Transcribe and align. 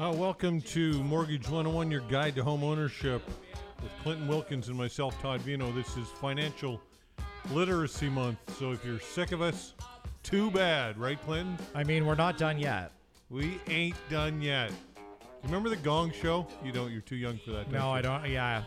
Uh, 0.00 0.10
welcome 0.12 0.62
to 0.62 0.94
Mortgage 1.02 1.44
101, 1.46 1.90
your 1.90 2.00
guide 2.08 2.34
to 2.34 2.42
home 2.42 2.64
ownership 2.64 3.20
with 3.82 3.92
Clinton 4.02 4.26
Wilkins 4.26 4.68
and 4.68 4.78
myself, 4.78 5.20
Todd 5.20 5.42
Vino. 5.42 5.70
This 5.72 5.94
is 5.98 6.08
Financial 6.08 6.80
Literacy 7.52 8.08
Month. 8.08 8.38
So 8.58 8.72
if 8.72 8.82
you're 8.82 8.98
sick 8.98 9.32
of 9.32 9.42
us, 9.42 9.74
too 10.22 10.50
bad, 10.52 10.96
right, 10.96 11.20
Clinton? 11.20 11.58
I 11.74 11.84
mean, 11.84 12.06
we're 12.06 12.14
not 12.14 12.38
done 12.38 12.58
yet. 12.58 12.92
We 13.28 13.60
ain't 13.68 13.94
done 14.08 14.40
yet. 14.40 14.72
Remember 15.42 15.68
the 15.68 15.76
Gong 15.76 16.12
Show? 16.12 16.46
You 16.64 16.72
don't. 16.72 16.90
You're 16.90 17.02
too 17.02 17.16
young 17.16 17.36
for 17.36 17.50
that. 17.50 17.70
No, 17.70 17.90
I 17.90 18.00
don't. 18.00 18.26
Yeah, 18.26 18.62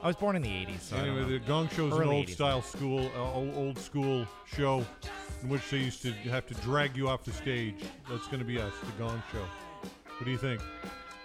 I 0.00 0.06
was 0.06 0.14
born 0.14 0.36
in 0.36 0.42
the 0.42 0.48
'80s. 0.48 0.82
So 0.82 0.96
Anyway, 0.98 1.24
the 1.24 1.40
Gong 1.40 1.68
Show 1.70 1.88
is 1.88 1.94
an 1.94 2.06
old 2.06 2.26
80s. 2.28 2.34
style 2.34 2.62
school, 2.62 3.10
uh, 3.16 3.32
old, 3.32 3.56
old 3.56 3.78
school 3.78 4.24
show 4.44 4.86
in 5.42 5.48
which 5.48 5.68
they 5.68 5.78
used 5.78 6.02
to 6.02 6.12
have 6.12 6.46
to 6.46 6.54
drag 6.54 6.96
you 6.96 7.08
off 7.08 7.24
the 7.24 7.32
stage. 7.32 7.82
That's 8.08 8.26
going 8.26 8.38
to 8.38 8.44
be 8.44 8.60
us, 8.60 8.72
the 8.84 9.02
Gong 9.02 9.20
Show. 9.32 9.44
What 10.18 10.24
do 10.24 10.30
you 10.30 10.38
think? 10.38 10.60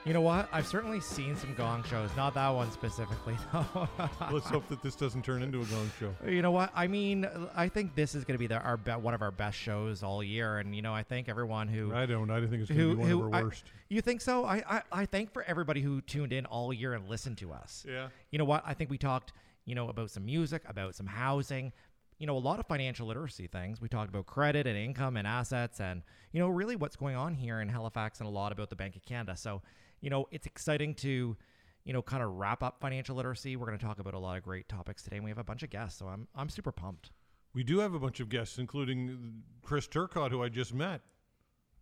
You 0.05 0.13
know 0.13 0.22
what? 0.22 0.50
I've 0.52 0.66
certainly 0.66 0.99
seen 0.99 1.36
some 1.36 1.54
Gong 1.54 1.84
shows. 1.84 2.09
Not 2.18 2.34
that 2.34 2.49
one 2.49 2.72
specifically, 2.72 3.38
though. 3.54 3.88
Let's 4.32 4.48
hope 4.49 4.68
that 4.70 4.82
this 4.82 4.95
doesn't 4.95 5.23
turn 5.23 5.44
into 5.44 5.62
a 5.62 5.66
Gong 5.66 5.91
Show. 5.99 6.12
you 6.27 6.41
know 6.41 6.49
what? 6.49 6.72
I 6.73 6.88
mean, 6.88 7.27
I 7.55 7.70
think 7.70 7.94
this 7.94 8.16
is 8.16 8.26
going 8.26 8.34
to 8.34 8.40
be 8.40 8.48
the, 8.48 8.59
our 8.59 8.77
be- 8.77 8.91
one 8.94 9.13
of 9.13 9.22
our 9.22 9.30
best 9.30 9.58
shows 9.59 10.02
all 10.02 10.23
year, 10.23 10.58
and 10.58 10.76
you 10.76 10.82
know, 10.82 10.91
I 10.94 11.04
thank 11.04 11.30
everyone 11.30 11.68
who 11.68 11.94
I 11.94 12.08
don't. 12.08 12.32
I 12.32 12.40
don't 12.40 12.49
think 12.49 12.63
it's 12.63 12.72
going 12.72 12.80
to 12.90 12.96
be 12.96 12.99
one 12.99 13.09
who 13.09 13.23
of 13.27 13.34
I- 13.34 13.38
our 13.38 13.44
worst. 13.46 13.63
you 13.90 14.02
think 14.02 14.22
so? 14.22 14.44
I, 14.44 14.63
I 14.68 14.82
I 14.91 15.05
thank 15.05 15.32
for 15.34 15.44
everybody 15.44 15.82
who 15.82 16.02
tuned 16.02 16.34
in 16.34 16.48
all 16.48 16.73
year 16.73 16.94
and 16.96 17.08
listened 17.08 17.38
to 17.38 17.52
us. 17.54 17.85
Yeah. 17.88 18.08
You 18.32 18.40
know 18.40 18.46
what? 18.46 18.63
I 18.66 18.73
think 18.73 18.90
we 18.90 18.98
talked, 18.98 19.34
you 19.66 19.76
know, 19.76 19.88
about 19.90 20.10
some 20.10 20.26
music, 20.26 20.63
about 20.68 20.96
some 20.96 21.05
housing, 21.05 21.73
you 22.21 22.27
know, 22.27 22.38
a 22.38 22.39
lot 22.39 22.59
of 22.59 22.67
financial 22.67 23.07
literacy 23.07 23.48
things. 23.48 23.82
We 23.82 23.90
talked 23.90 24.09
about 24.09 24.27
credit 24.27 24.68
and 24.68 24.77
income 24.77 25.18
and 25.18 25.26
assets 25.26 25.79
and, 25.79 26.04
you 26.32 26.40
know, 26.40 26.49
really 26.49 26.76
what's 26.76 26.96
going 26.96 27.15
on 27.15 27.34
here 27.34 27.62
in 27.62 27.68
Halifax 27.68 28.20
and 28.20 28.27
a 28.27 28.32
lot 28.32 28.51
about 28.51 28.70
the 28.70 28.76
Bank 28.76 28.96
of 28.96 29.04
Canada. 29.04 29.35
So, 29.35 29.63
you 30.01 30.12
know, 30.12 30.27
it's 30.29 30.46
exciting 30.46 30.93
to, 30.96 31.35
you 31.84 31.93
know, 31.93 32.04
kind 32.04 32.21
of 32.21 32.29
wrap 32.34 32.62
up 32.62 32.79
financial 32.79 33.15
literacy. 33.15 33.55
We're 33.55 33.65
going 33.65 33.79
to 33.79 33.84
talk 33.84 33.98
about 33.98 34.13
a 34.13 34.20
lot 34.20 34.37
of 34.37 34.43
great 34.43 34.70
topics 34.70 35.01
today 35.01 35.15
and 35.15 35.26
we 35.26 35.31
have 35.31 35.40
a 35.40 35.43
bunch 35.43 35.63
of 35.63 35.71
guests. 35.71 35.98
So 35.98 36.05
I'm 36.05 36.27
I'm 36.35 36.48
super 36.48 36.71
pumped. 36.71 37.09
We 37.55 37.63
do 37.63 37.79
have 37.79 37.96
a 37.96 37.99
bunch 37.99 38.20
of 38.20 38.29
guests, 38.29 38.59
including 38.59 39.41
Chris 39.63 39.87
Turcott, 39.87 40.29
who 40.29 40.43
I 40.43 40.49
just 40.49 40.76
met. 40.76 41.01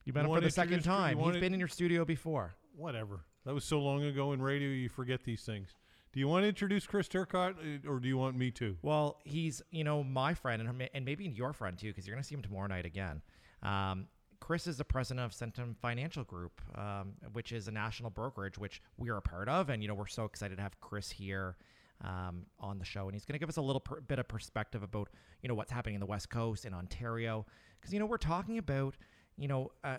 You 0.06 0.14
met 0.14 0.24
You 0.24 0.30
him 0.30 0.38
for 0.38 0.42
the 0.42 0.52
second 0.52 0.84
time. 0.84 1.20
He's 1.20 1.36
been 1.36 1.54
in 1.54 1.60
your 1.60 1.68
studio 1.68 2.06
before. 2.06 2.56
Whatever. 2.78 3.26
That 3.46 3.54
was 3.54 3.66
so 3.66 3.82
long 3.82 4.06
ago 4.06 4.32
in 4.32 4.42
radio, 4.42 4.70
you 4.70 4.88
forget 4.88 5.26
these 5.26 5.42
things. 5.42 5.76
Do 6.12 6.20
you 6.20 6.28
want 6.28 6.44
to 6.44 6.50
introduce 6.50 6.88
Chris 6.88 7.08
Turcott, 7.08 7.56
uh, 7.60 7.90
or 7.90 8.00
do 8.00 8.08
you 8.08 8.18
want 8.18 8.36
me 8.36 8.50
to? 8.52 8.78
Well, 8.82 9.20
he's 9.24 9.62
you 9.72 9.84
know 9.84 10.04
my 10.04 10.34
friend 10.34 10.62
and 10.62 10.90
and 10.94 11.06
maybe 11.06 11.26
your 11.26 11.54
friend 11.54 11.78
too 11.78 11.90
because 11.90 12.08
you're 12.08 12.16
going 12.16 12.24
to 12.24 12.28
see 12.28 12.36
him 12.36 12.42
tomorrow 12.42 12.68
night 12.68 12.86
again. 12.86 13.22
Um, 13.62 14.08
Chris 14.40 14.66
is 14.68 14.78
the 14.78 14.86
president 14.86 15.26
of 15.26 15.32
Centum 15.32 15.76
Financial 15.78 16.24
Group, 16.24 16.62
um, 16.76 17.14
which 17.34 17.52
is 17.52 17.68
a 17.68 17.72
national 17.72 18.10
brokerage 18.10 18.58
which 18.58 18.82
we 18.98 19.10
are 19.10 19.18
a 19.18 19.22
part 19.22 19.48
of, 19.48 19.70
and 19.70 19.84
you 19.84 19.88
know 19.88 19.94
we're 19.94 20.08
so 20.08 20.26
excited 20.26 20.56
to 20.56 20.62
have 20.62 20.80
Chris 20.82 21.12
here 21.12 21.58
um, 22.04 22.46
on 22.60 22.80
the 22.80 22.86
show, 22.86 23.06
and 23.06 23.14
he's 23.14 23.26
going 23.26 23.34
to 23.34 23.40
give 23.40 23.50
us 23.50 23.58
a 23.58 23.62
little 23.62 23.82
per- 23.82 24.02
bit 24.02 24.18
of 24.18 24.28
perspective 24.28 24.82
about 24.82 25.10
you 25.44 25.50
know 25.50 25.56
what's 25.56 25.72
happening 25.72 25.96
in 25.96 26.00
the 26.00 26.08
West 26.08 26.30
Coast 26.30 26.66
in 26.66 26.74
Ontario, 26.74 27.46
because 27.80 27.94
you 27.94 28.00
know 28.00 28.08
we're 28.08 28.18
talking 28.18 28.58
about 28.58 28.96
you 29.38 29.48
know 29.48 29.72
uh, 29.84 29.98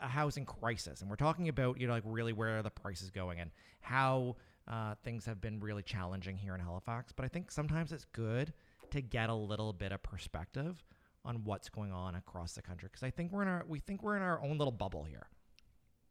a 0.00 0.06
housing 0.06 0.44
crisis, 0.44 1.00
and 1.00 1.10
we're 1.10 1.16
talking 1.16 1.48
about 1.48 1.80
you 1.80 1.88
know 1.88 1.94
like 1.94 2.04
really 2.06 2.32
where 2.32 2.62
the 2.62 2.70
price 2.70 3.02
is 3.02 3.10
going 3.10 3.40
and 3.40 3.50
how 3.80 4.36
uh, 4.70 4.94
things 5.02 5.26
have 5.26 5.40
been 5.40 5.60
really 5.60 5.82
challenging 5.82 6.38
here 6.38 6.54
in 6.54 6.60
Halifax. 6.60 7.12
But 7.12 7.24
I 7.24 7.28
think 7.28 7.50
sometimes 7.50 7.92
it's 7.92 8.06
good 8.12 8.52
to 8.90 9.02
get 9.02 9.28
a 9.28 9.34
little 9.34 9.72
bit 9.72 9.92
of 9.92 10.02
perspective 10.02 10.82
on 11.24 11.44
what's 11.44 11.68
going 11.68 11.92
on 11.92 12.14
across 12.14 12.54
the 12.54 12.62
country 12.62 12.88
because 12.90 13.02
I 13.02 13.10
think 13.10 13.32
we're 13.32 13.42
in 13.42 13.48
our 13.48 13.64
we 13.68 13.78
think 13.80 14.02
we're 14.02 14.16
in 14.16 14.22
our 14.22 14.40
own 14.42 14.56
little 14.56 14.72
bubble 14.72 15.04
here. 15.04 15.26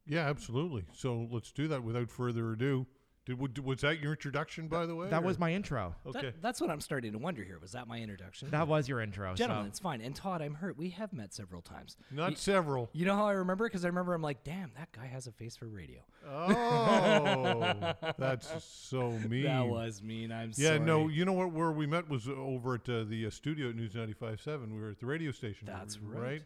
Yeah, 0.06 0.28
absolutely. 0.28 0.86
So 0.94 1.28
let's 1.32 1.52
do 1.52 1.68
that 1.70 1.84
without 1.84 2.10
further 2.12 2.52
ado. 2.52 2.86
Did 3.26 3.64
was 3.64 3.82
that 3.82 4.00
your 4.00 4.14
introduction, 4.14 4.68
by 4.68 4.86
the 4.88 4.96
way? 4.96 5.10
That 5.10 5.22
or- 5.22 5.26
was 5.26 5.38
my 5.38 5.54
intro. 5.54 5.96
okay. 6.06 6.22
That, 6.28 6.42
that's 6.42 6.60
what 6.60 6.70
I'm 6.72 6.82
starting 6.82 7.12
to 7.12 7.20
wonder 7.20 7.44
here. 7.44 7.60
Was 7.60 7.74
that 7.74 7.88
my 7.88 8.00
introduction? 8.00 8.50
That 8.50 8.68
was 8.68 8.90
your 8.90 9.02
intro, 9.02 9.36
Gentlemen, 9.36 9.66
so- 9.66 9.70
it's 9.70 9.80
fine. 9.80 10.02
And 10.02 10.16
Todd, 10.16 10.42
I'm 10.42 10.56
hurt. 10.56 10.78
We 10.78 10.90
have 10.92 11.14
met 11.14 11.34
several 11.34 11.62
times. 11.62 11.96
Not 12.12 12.32
You, 12.32 12.36
several. 12.38 12.90
you 12.92 13.06
know 13.06 13.16
how 13.16 13.26
I 13.28 13.34
remember? 13.34 13.66
Because 13.68 13.86
I 13.86 13.90
remember 13.90 14.14
I'm 14.16 14.22
like, 14.22 14.44
damn, 14.44 14.72
that 14.78 14.92
guy 14.92 15.06
has 15.06 15.28
a 15.28 15.32
face 15.32 15.56
for 15.56 15.68
radio. 15.68 16.00
Oh, 16.28 17.94
that's 18.18 18.52
so 18.64 19.12
mean. 19.12 19.44
That 19.44 19.68
was 19.68 20.02
mean. 20.02 20.32
I'm 20.32 20.54
sorry. 20.54 20.66
Yeah, 20.66 20.76
sorry. 20.76 20.86
no. 20.88 21.08
You 21.08 21.26
know 21.26 21.34
what? 21.34 21.52
Where 21.52 21.72
we 21.72 21.86
met 21.86 22.10
was 22.10 22.28
over 22.28 22.76
at 22.76 22.90
uh, 22.90 23.04
the 23.04 23.28
uh, 23.28 23.30
studio 23.30 23.70
at 23.70 23.76
News 23.76 23.94
95.7. 23.94 24.74
We 24.74 24.80
were 24.80 24.90
at 24.90 25.00
the 25.00 25.06
radio 25.06 25.32
station. 25.32 25.68
That's 25.68 26.00
right. 26.00 26.22
right. 26.22 26.42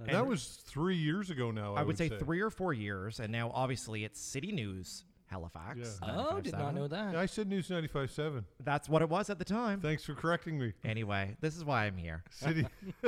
And 0.00 0.10
that 0.10 0.26
was 0.26 0.60
three 0.64 0.96
years 0.96 1.30
ago 1.30 1.50
now. 1.50 1.74
I, 1.74 1.80
I 1.80 1.82
would 1.82 1.98
say, 1.98 2.08
three 2.08 2.40
or 2.40 2.50
four 2.50 2.72
years, 2.72 3.18
and 3.18 3.32
now 3.32 3.50
obviously 3.52 4.04
it's 4.04 4.20
City 4.20 4.52
News 4.52 5.04
Halifax. 5.30 6.00
Yeah. 6.02 6.26
Oh, 6.30 6.40
did 6.40 6.54
not 6.54 6.74
know 6.74 6.88
that. 6.88 7.12
Yeah, 7.12 7.20
I 7.20 7.26
said 7.26 7.48
News 7.48 7.68
95.7. 7.68 8.44
That's 8.64 8.88
what 8.88 9.02
it 9.02 9.08
was 9.08 9.28
at 9.30 9.38
the 9.38 9.44
time. 9.44 9.80
Thanks 9.80 10.04
for 10.04 10.14
correcting 10.14 10.58
me. 10.58 10.72
Anyway, 10.84 11.36
this 11.40 11.56
is 11.56 11.64
why 11.64 11.84
I'm 11.84 11.96
here. 11.96 12.24
City. 12.30 12.66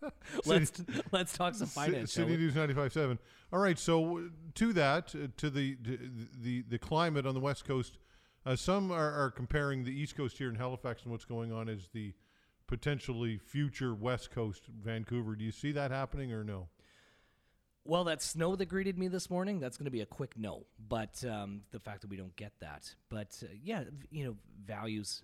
let's 0.46 0.72
let's 1.10 1.36
talk 1.36 1.54
some 1.54 1.66
finance. 1.66 2.12
shall 2.12 2.24
City 2.24 2.36
we? 2.36 2.44
News 2.44 2.54
95.7. 2.54 3.18
All 3.52 3.58
right, 3.58 3.78
so 3.78 4.28
to 4.54 4.72
that, 4.72 5.14
uh, 5.14 5.28
to 5.36 5.50
the 5.50 5.76
to 5.76 5.98
the 6.40 6.64
the 6.68 6.78
climate 6.78 7.26
on 7.26 7.34
the 7.34 7.40
West 7.40 7.64
Coast, 7.64 7.98
uh, 8.44 8.54
some 8.54 8.92
are, 8.92 9.12
are 9.12 9.30
comparing 9.30 9.84
the 9.84 9.92
East 9.92 10.16
Coast 10.16 10.38
here 10.38 10.48
in 10.48 10.54
Halifax 10.54 11.02
and 11.02 11.10
what's 11.10 11.24
going 11.24 11.52
on 11.52 11.68
as 11.68 11.88
the 11.92 12.14
potentially 12.66 13.38
future 13.38 13.94
West 13.94 14.30
Coast, 14.30 14.64
Vancouver. 14.82 15.34
Do 15.34 15.44
you 15.44 15.52
see 15.52 15.72
that 15.72 15.90
happening 15.90 16.32
or 16.32 16.44
no? 16.44 16.68
Well, 17.88 18.04
that 18.04 18.20
snow 18.20 18.56
that 18.56 18.66
greeted 18.66 18.98
me 18.98 19.06
this 19.06 19.30
morning, 19.30 19.60
that's 19.60 19.76
going 19.76 19.84
to 19.84 19.92
be 19.92 20.00
a 20.00 20.06
quick 20.06 20.36
no. 20.36 20.66
But 20.88 21.24
um, 21.24 21.62
the 21.70 21.78
fact 21.78 22.00
that 22.00 22.10
we 22.10 22.16
don't 22.16 22.34
get 22.34 22.52
that. 22.60 22.92
But 23.08 23.40
uh, 23.42 23.46
yeah, 23.62 23.84
you 24.10 24.24
know, 24.24 24.36
values 24.64 25.22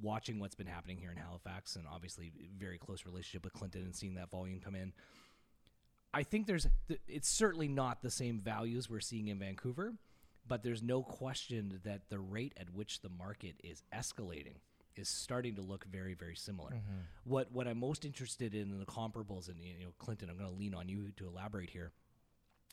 watching 0.00 0.38
what's 0.38 0.54
been 0.54 0.68
happening 0.68 0.96
here 0.96 1.10
in 1.10 1.16
Halifax 1.16 1.74
and 1.74 1.84
obviously 1.92 2.32
very 2.56 2.78
close 2.78 3.04
relationship 3.04 3.44
with 3.44 3.52
Clinton 3.52 3.82
and 3.82 3.94
seeing 3.94 4.14
that 4.14 4.30
volume 4.30 4.60
come 4.60 4.76
in. 4.76 4.92
I 6.14 6.22
think 6.22 6.46
there's 6.46 6.68
th- 6.86 7.00
it's 7.08 7.28
certainly 7.28 7.68
not 7.68 8.02
the 8.02 8.10
same 8.10 8.38
values 8.38 8.88
we're 8.88 9.00
seeing 9.00 9.28
in 9.28 9.38
Vancouver, 9.40 9.94
but 10.46 10.62
there's 10.62 10.82
no 10.82 11.02
question 11.02 11.80
that 11.84 12.02
the 12.10 12.20
rate 12.20 12.54
at 12.60 12.70
which 12.70 13.00
the 13.00 13.08
market 13.08 13.56
is 13.64 13.82
escalating 13.92 14.56
is 14.96 15.08
starting 15.08 15.54
to 15.56 15.62
look 15.62 15.84
very 15.86 16.14
very 16.14 16.36
similar. 16.36 16.70
What 17.24 17.50
what 17.52 17.66
I'm 17.66 17.78
most 17.78 18.04
interested 18.04 18.54
in 18.54 18.70
in 18.70 18.78
the 18.78 18.86
comparables 18.86 19.48
and 19.48 19.58
you 19.60 19.84
know 19.84 19.92
Clinton, 19.98 20.30
I'm 20.30 20.36
going 20.38 20.50
to 20.50 20.56
lean 20.56 20.74
on 20.74 20.88
you 20.88 21.10
to 21.16 21.26
elaborate 21.26 21.70
here 21.70 21.92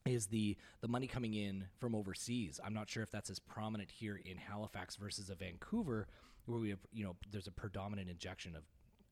is 0.06 0.28
the 0.28 0.58
the 0.82 0.88
money 0.88 1.08
coming 1.08 1.34
in 1.34 1.66
from 1.80 1.94
overseas. 1.96 2.60
I'm 2.64 2.74
not 2.74 2.90
sure 2.90 3.04
if 3.04 3.12
that's 3.12 3.30
as 3.30 3.40
prominent 3.40 3.92
here 3.92 4.20
in 4.24 4.38
Halifax 4.38 4.96
versus 4.96 5.30
a 5.30 5.36
Vancouver, 5.36 6.08
where 6.46 6.60
we 6.60 6.70
have 6.70 6.80
you 6.92 7.04
know 7.04 7.16
there's 7.32 7.48
a 7.48 7.52
predominant 7.52 8.10
injection 8.10 8.56
of 8.56 8.64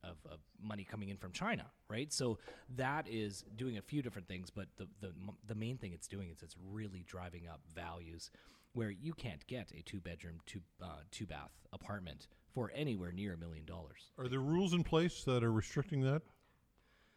of, 0.03 0.18
of 0.31 0.39
money 0.62 0.84
coming 0.84 1.09
in 1.09 1.18
from 1.18 1.31
China, 1.31 1.66
right? 1.89 2.13
So 2.13 2.38
that 2.75 3.07
is 3.09 3.44
doing 3.56 3.78
a 3.78 3.81
few 3.81 4.01
different 4.01 4.28
things, 4.28 4.50
but 4.50 4.68
the 4.78 4.88
the 5.01 5.13
the 5.47 5.56
main 5.56 5.78
thing 5.78 5.94
it's 5.94 6.07
doing 6.07 6.29
is 6.29 6.41
it's 6.41 6.56
really 6.72 7.03
driving 7.06 7.47
up 7.47 7.62
values 7.74 8.29
where 8.74 8.91
you 8.91 9.13
can't 9.13 9.45
get 9.47 9.72
a 9.78 9.81
two 9.81 10.00
bedroom 10.00 10.39
two 10.45 10.62
uh, 10.81 11.01
two 11.12 11.25
bath 11.25 11.51
apartment 11.74 12.28
for 12.57 12.72
anywhere 12.73 13.12
near 13.12 13.34
a 13.34 13.38
million 13.38 13.63
dollars. 13.66 14.09
Are 14.18 14.28
there 14.28 14.40
rules 14.40 14.73
in 14.73 14.84
place 14.84 15.23
that 15.25 15.44
are 15.44 15.51
restricting 15.51 16.01
that 16.01 16.23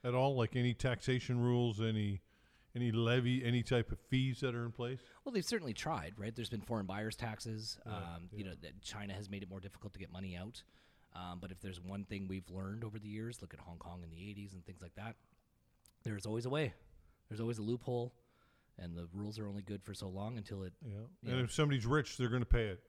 at 0.05 0.15
all? 0.15 0.37
Like 0.37 0.55
any 0.55 0.75
taxation 0.75 1.41
rules, 1.41 1.81
any 1.81 2.21
any 2.77 2.93
levy, 2.93 3.43
any 3.43 3.63
type 3.63 3.91
of 3.91 3.99
fees 4.11 4.41
that 4.41 4.55
are 4.55 4.67
in 4.67 4.71
place? 4.71 4.99
Well, 5.25 5.33
they've 5.33 5.43
certainly 5.43 5.73
tried, 5.73 6.13
right? 6.19 6.37
There's 6.37 6.51
been 6.51 6.61
foreign 6.61 6.85
buyers 6.85 7.17
taxes. 7.17 7.79
um, 7.87 8.29
You 8.37 8.45
know, 8.45 8.53
that 8.61 8.83
China 8.83 9.15
has 9.15 9.31
made 9.31 9.43
it 9.43 9.49
more 9.49 9.61
difficult 9.61 9.95
to 9.95 9.99
get 9.99 10.13
money 10.13 10.37
out. 10.37 10.63
Um, 11.17 11.39
but 11.41 11.51
if 11.51 11.61
there's 11.63 11.81
one 11.81 12.05
thing 12.05 12.29
we've 12.29 12.49
learned 12.51 12.85
over 12.85 12.99
the 12.99 13.09
years, 13.09 13.41
look 13.41 13.55
at 13.55 13.61
Hong 13.61 13.79
Kong 13.79 14.03
in 14.05 14.11
the 14.11 14.17
80s 14.19 14.53
and 14.53 14.65
things 14.67 14.83
like 14.83 14.95
that, 14.97 15.17
there's 16.05 16.27
always 16.27 16.45
a 16.45 16.51
way. 16.51 16.75
There's 17.29 17.41
always 17.41 17.59
a 17.59 17.63
loophole, 17.63 18.13
and 18.79 18.95
the 18.95 19.09
rules 19.15 19.39
are 19.39 19.49
only 19.49 19.63
good 19.63 19.83
for 19.83 19.95
so 19.95 20.09
long 20.09 20.37
until 20.37 20.63
it. 20.63 20.75
Yeah. 20.85 20.99
And 21.25 21.39
know, 21.39 21.45
if 21.45 21.53
somebody's 21.53 21.87
rich, 21.87 22.19
they're 22.19 22.29
going 22.29 22.43
to 22.43 22.47
pay 22.47 22.67
it. 22.67 22.81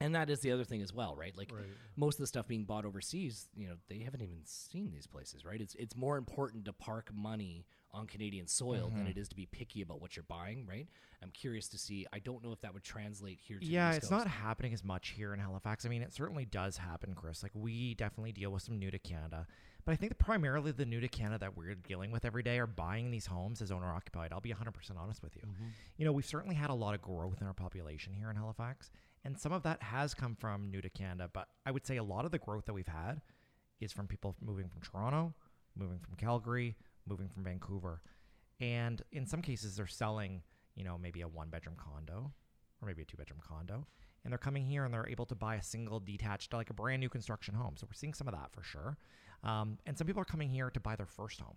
And 0.00 0.14
that 0.14 0.28
is 0.30 0.40
the 0.40 0.50
other 0.52 0.64
thing 0.64 0.82
as 0.82 0.92
well, 0.92 1.14
right? 1.16 1.36
Like 1.36 1.52
Right. 1.52 1.64
most 1.96 2.16
of 2.16 2.20
the 2.20 2.26
stuff 2.26 2.46
being 2.48 2.64
bought 2.64 2.84
overseas, 2.84 3.48
you 3.56 3.68
know, 3.68 3.76
they 3.88 3.98
haven't 4.00 4.22
even 4.22 4.40
seen 4.44 4.90
these 4.92 5.06
places, 5.06 5.44
right? 5.44 5.60
It's 5.60 5.74
it's 5.76 5.96
more 5.96 6.16
important 6.16 6.64
to 6.66 6.72
park 6.72 7.10
money 7.14 7.66
on 7.92 8.06
Canadian 8.08 8.48
soil 8.48 8.88
Mm-hmm. 8.88 8.98
than 8.98 9.06
it 9.06 9.16
is 9.16 9.28
to 9.28 9.36
be 9.36 9.46
picky 9.46 9.80
about 9.80 10.00
what 10.00 10.16
you're 10.16 10.24
buying, 10.28 10.66
right? 10.66 10.88
I'm 11.22 11.30
curious 11.30 11.68
to 11.68 11.78
see. 11.78 12.06
I 12.12 12.18
don't 12.18 12.42
know 12.42 12.50
if 12.52 12.60
that 12.62 12.74
would 12.74 12.82
translate 12.82 13.38
here. 13.40 13.58
to 13.60 13.64
Yeah, 13.64 13.92
it's 13.92 14.10
not 14.10 14.26
happening 14.26 14.74
as 14.74 14.82
much 14.84 15.10
here 15.10 15.32
in 15.32 15.38
Halifax. 15.40 15.86
I 15.86 15.88
mean, 15.88 16.02
it 16.02 16.12
certainly 16.12 16.44
does 16.44 16.76
happen, 16.76 17.14
Chris. 17.14 17.42
Like 17.42 17.52
we 17.54 17.94
definitely 17.94 18.32
deal 18.32 18.50
with 18.50 18.62
some 18.62 18.78
new 18.80 18.90
to 18.90 18.98
Canada, 18.98 19.46
but 19.84 19.92
I 19.92 19.96
think 19.96 20.10
that 20.10 20.18
primarily 20.18 20.72
the 20.72 20.84
new 20.84 21.00
to 21.00 21.08
Canada 21.08 21.38
that 21.38 21.56
we're 21.56 21.74
dealing 21.76 22.10
with 22.10 22.24
every 22.24 22.42
day 22.42 22.58
are 22.58 22.66
buying 22.66 23.10
these 23.12 23.26
homes 23.26 23.62
as 23.62 23.70
owner 23.70 23.90
occupied. 23.92 24.32
I'll 24.32 24.40
be 24.40 24.52
100% 24.52 24.98
honest 24.98 25.22
with 25.22 25.36
you. 25.36 25.42
You 25.96 26.04
know, 26.04 26.12
we've 26.12 26.26
certainly 26.26 26.56
had 26.56 26.70
a 26.70 26.74
lot 26.74 26.94
of 26.94 27.00
growth 27.00 27.40
in 27.40 27.46
our 27.46 27.54
population 27.54 28.12
here 28.12 28.28
in 28.28 28.36
Halifax, 28.36 28.90
and 29.24 29.38
some 29.38 29.52
of 29.52 29.62
that 29.62 29.82
has 29.82 30.14
come 30.14 30.34
from 30.34 30.70
new 30.70 30.80
to 30.80 30.90
Canada. 30.90 31.30
But 31.32 31.48
I 31.64 31.70
would 31.70 31.86
say 31.86 31.96
a 31.96 32.04
lot 32.04 32.24
of 32.24 32.30
the 32.30 32.38
growth 32.38 32.66
that 32.66 32.74
we've 32.74 32.86
had 32.86 33.20
is 33.80 33.92
from 33.92 34.06
people 34.06 34.36
moving 34.40 34.68
from 34.68 34.82
Toronto, 34.82 35.34
moving 35.76 35.98
from 35.98 36.14
Calgary, 36.16 36.76
moving 37.06 37.28
from 37.28 37.44
Vancouver, 37.44 38.02
and 38.60 39.02
in 39.12 39.26
some 39.26 39.42
cases 39.42 39.76
they're 39.76 39.86
selling 39.86 40.42
you 40.74 40.84
know, 40.84 40.98
maybe 40.98 41.20
a 41.20 41.28
one 41.28 41.48
bedroom 41.48 41.76
condo 41.76 42.32
or 42.80 42.88
maybe 42.88 43.02
a 43.02 43.04
two 43.04 43.16
bedroom 43.16 43.40
condo. 43.46 43.86
And 44.24 44.32
they're 44.32 44.38
coming 44.38 44.64
here 44.64 44.84
and 44.84 44.92
they're 44.92 45.08
able 45.08 45.26
to 45.26 45.34
buy 45.34 45.56
a 45.56 45.62
single 45.62 46.00
detached, 46.00 46.52
like 46.52 46.70
a 46.70 46.74
brand 46.74 47.00
new 47.00 47.08
construction 47.08 47.54
home. 47.54 47.74
So 47.76 47.86
we're 47.86 47.94
seeing 47.94 48.14
some 48.14 48.26
of 48.26 48.34
that 48.34 48.52
for 48.52 48.62
sure. 48.62 48.96
Um, 49.42 49.78
and 49.86 49.96
some 49.96 50.06
people 50.06 50.22
are 50.22 50.26
coming 50.26 50.48
here 50.48 50.70
to 50.70 50.80
buy 50.80 50.96
their 50.96 51.06
first 51.06 51.40
home, 51.40 51.56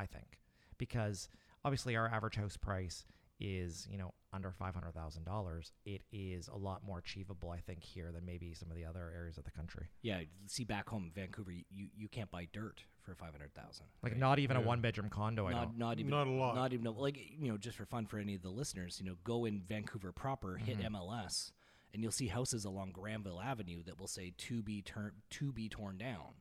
I 0.00 0.06
think, 0.06 0.38
because 0.76 1.28
obviously 1.64 1.96
our 1.96 2.08
average 2.08 2.34
house 2.34 2.56
price 2.56 3.04
is 3.40 3.88
you 3.90 3.98
know 3.98 4.12
under 4.32 4.52
five 4.52 4.74
hundred 4.74 4.94
thousand 4.94 5.24
dollars, 5.24 5.72
it 5.84 6.02
is 6.12 6.48
a 6.48 6.56
lot 6.56 6.84
more 6.84 6.98
achievable, 6.98 7.50
I 7.50 7.58
think, 7.58 7.82
here 7.82 8.12
than 8.12 8.24
maybe 8.24 8.54
some 8.54 8.70
of 8.70 8.76
the 8.76 8.84
other 8.84 9.12
areas 9.16 9.38
of 9.38 9.44
the 9.44 9.50
country. 9.50 9.88
Yeah, 10.02 10.20
see 10.46 10.64
back 10.64 10.88
home 10.88 11.10
Vancouver, 11.14 11.50
you, 11.50 11.64
you, 11.70 11.88
you 11.96 12.08
can't 12.08 12.30
buy 12.30 12.46
dirt 12.52 12.84
for 13.02 13.14
five 13.14 13.32
hundred 13.32 13.54
thousand. 13.54 13.86
Like 14.02 14.16
not 14.16 14.38
even 14.38 14.56
a 14.56 14.60
one 14.60 14.80
bedroom 14.80 15.08
condo. 15.10 15.46
I 15.48 15.52
know. 15.52 15.58
Not, 15.58 15.78
not 15.78 15.98
even 15.98 16.10
Not 16.10 16.26
a 16.26 16.30
lot. 16.30 16.54
Not 16.54 16.72
even 16.72 16.84
like 16.94 17.16
you 17.16 17.50
know, 17.50 17.56
just 17.56 17.76
for 17.76 17.86
fun 17.86 18.06
for 18.06 18.18
any 18.18 18.34
of 18.34 18.42
the 18.42 18.50
listeners, 18.50 19.00
you 19.00 19.06
know, 19.06 19.16
go 19.24 19.46
in 19.46 19.62
Vancouver 19.68 20.12
proper, 20.12 20.56
hit 20.56 20.78
Mm-hmm. 20.78 20.94
MLS, 20.96 21.50
and 21.92 22.02
you'll 22.02 22.12
see 22.12 22.28
houses 22.28 22.64
along 22.64 22.92
Granville 22.92 23.40
Avenue 23.40 23.82
that 23.84 23.98
will 23.98 24.06
say 24.06 24.32
to 24.36 24.62
be 24.62 24.80
turn 24.82 25.12
to 25.30 25.52
be 25.52 25.68
torn 25.68 25.98
down, 25.98 26.34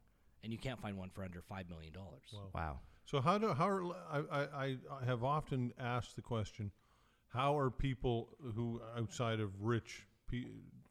and 0.43 0.51
you 0.51 0.59
can't 0.59 0.79
find 0.79 0.95
one 0.95 1.09
for 1.09 1.23
under 1.23 1.41
five 1.41 1.67
million 1.69 1.91
dollars. 1.93 2.35
Wow. 2.53 2.81
So 3.05 3.19
how 3.19 3.39
do 3.39 3.53
how 3.53 3.67
are, 3.67 3.83
I, 4.11 4.19
I 4.31 4.41
I 4.41 4.77
I 5.01 5.05
have 5.05 5.23
often 5.23 5.73
asked 5.79 6.15
the 6.15 6.21
question, 6.21 6.71
how 7.29 7.57
are 7.57 7.69
people 7.69 8.29
who 8.55 8.81
outside 8.97 9.39
of 9.39 9.49
rich 9.61 10.05
pe- 10.29 10.45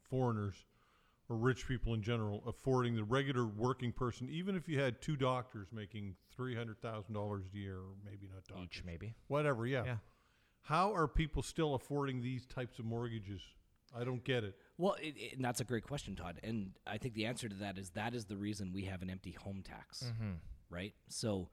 foreigners 0.09 0.55
or 1.29 1.35
rich 1.35 1.67
people 1.67 1.93
in 1.93 2.01
general 2.01 2.41
affording 2.47 2.95
the 2.95 3.03
regular 3.03 3.45
working 3.45 3.91
person, 3.91 4.27
even 4.29 4.55
if 4.55 4.67
you 4.67 4.79
had 4.79 5.01
two 5.01 5.15
doctors 5.15 5.67
making 5.71 6.15
three 6.35 6.55
hundred 6.55 6.81
thousand 6.81 7.13
dollars 7.13 7.43
a 7.53 7.57
year, 7.57 7.77
or 7.77 7.93
maybe 8.03 8.27
not 8.33 8.43
doctors, 8.47 8.65
Each 8.79 8.83
maybe. 8.83 9.13
whatever, 9.27 9.67
yeah. 9.67 9.83
Yeah. 9.85 9.97
How 10.61 10.93
are 10.93 11.07
people 11.07 11.41
still 11.43 11.75
affording 11.75 12.21
these 12.21 12.45
types 12.45 12.79
of 12.79 12.85
mortgages? 12.85 13.41
I 13.97 14.03
don't 14.03 14.23
get 14.23 14.43
it. 14.43 14.55
Well, 14.77 14.93
it, 15.01 15.15
it- 15.17 15.35
and 15.35 15.43
that's 15.45 15.61
a 15.61 15.63
great 15.63 15.83
question, 15.83 16.15
Todd. 16.15 16.39
And 16.43 16.71
I 16.87 16.97
think 16.97 17.13
the 17.15 17.25
answer 17.25 17.49
to 17.49 17.55
that 17.57 17.77
is 17.77 17.89
that 17.91 18.13
is 18.13 18.25
the 18.25 18.37
reason 18.37 18.71
we 18.73 18.85
have 18.85 19.01
an 19.01 19.09
empty 19.09 19.31
home 19.31 19.61
tax, 19.63 20.03
Mm-hmm. 20.03 20.33
right? 20.69 20.93
So 21.09 21.49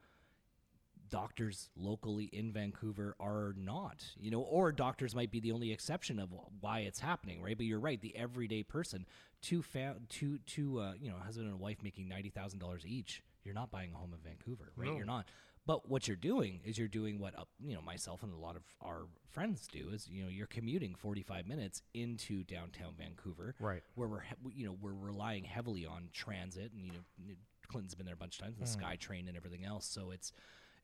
doctors 1.11 1.69
locally 1.76 2.25
in 2.32 2.53
Vancouver 2.53 3.14
are 3.20 3.55
not, 3.56 4.05
you 4.19 4.31
know, 4.31 4.41
or 4.41 4.73
doctors 4.73 5.14
might 5.14 5.31
be 5.31 5.41
the 5.41 5.53
only 5.53 5.73
exception 5.73 6.19
of 6.19 6.31
why 6.61 6.81
it's 6.81 7.00
happening, 7.00 7.43
right? 7.43 7.56
But 7.56 7.67
you're 7.67 7.81
right, 7.81 8.00
the 8.00 8.17
everyday 8.17 8.62
person, 8.62 9.06
two 9.43 9.62
fa- 9.62 9.97
two 10.08 10.38
two 10.47 10.81
uh, 10.81 10.93
you 11.00 11.11
know, 11.11 11.17
husband 11.17 11.49
and 11.49 11.61
wife 11.61 11.79
making 11.82 12.08
ninety 12.08 12.31
thousand 12.31 12.58
dollars 12.58 12.85
each, 12.87 13.23
you're 13.44 13.55
not 13.55 13.70
buying 13.70 13.93
a 13.94 13.97
home 13.97 14.12
in 14.12 14.20
Vancouver, 14.20 14.73
right? 14.76 14.91
No. 14.91 14.97
You're 14.97 15.06
not. 15.06 15.26
But 15.67 15.88
what 15.91 16.06
you're 16.06 16.17
doing 16.17 16.61
is 16.64 16.79
you're 16.79 16.87
doing 16.87 17.19
what 17.19 17.37
uh, 17.37 17.43
you 17.61 17.75
know 17.75 17.82
myself 17.82 18.23
and 18.23 18.32
a 18.32 18.37
lot 18.37 18.55
of 18.55 18.62
our 18.82 19.06
friends 19.31 19.67
do 19.67 19.88
is 19.93 20.08
you 20.08 20.23
know 20.23 20.29
you're 20.29 20.47
commuting 20.47 20.94
45 20.94 21.47
minutes 21.49 21.82
into 21.93 22.44
downtown 22.44 22.94
Vancouver, 22.97 23.55
Right. 23.58 23.82
Where 23.97 24.06
we're 24.08 24.20
he- 24.20 24.61
you 24.61 24.67
know 24.67 24.76
we're 24.81 24.93
relying 24.93 25.43
heavily 25.44 25.85
on 25.85 26.08
transit, 26.12 26.70
and 26.73 26.85
you 26.85 26.93
know 26.93 27.35
Clinton's 27.69 27.97
been 27.97 28.06
there 28.06 28.14
a 28.14 28.17
bunch 28.17 28.38
of 28.38 28.44
times, 28.44 28.58
the 28.58 28.64
Hmm. 28.79 28.85
SkyTrain 28.93 29.26
and 29.29 29.37
everything 29.37 29.64
else. 29.64 29.87
So 29.87 30.12
it's 30.12 30.31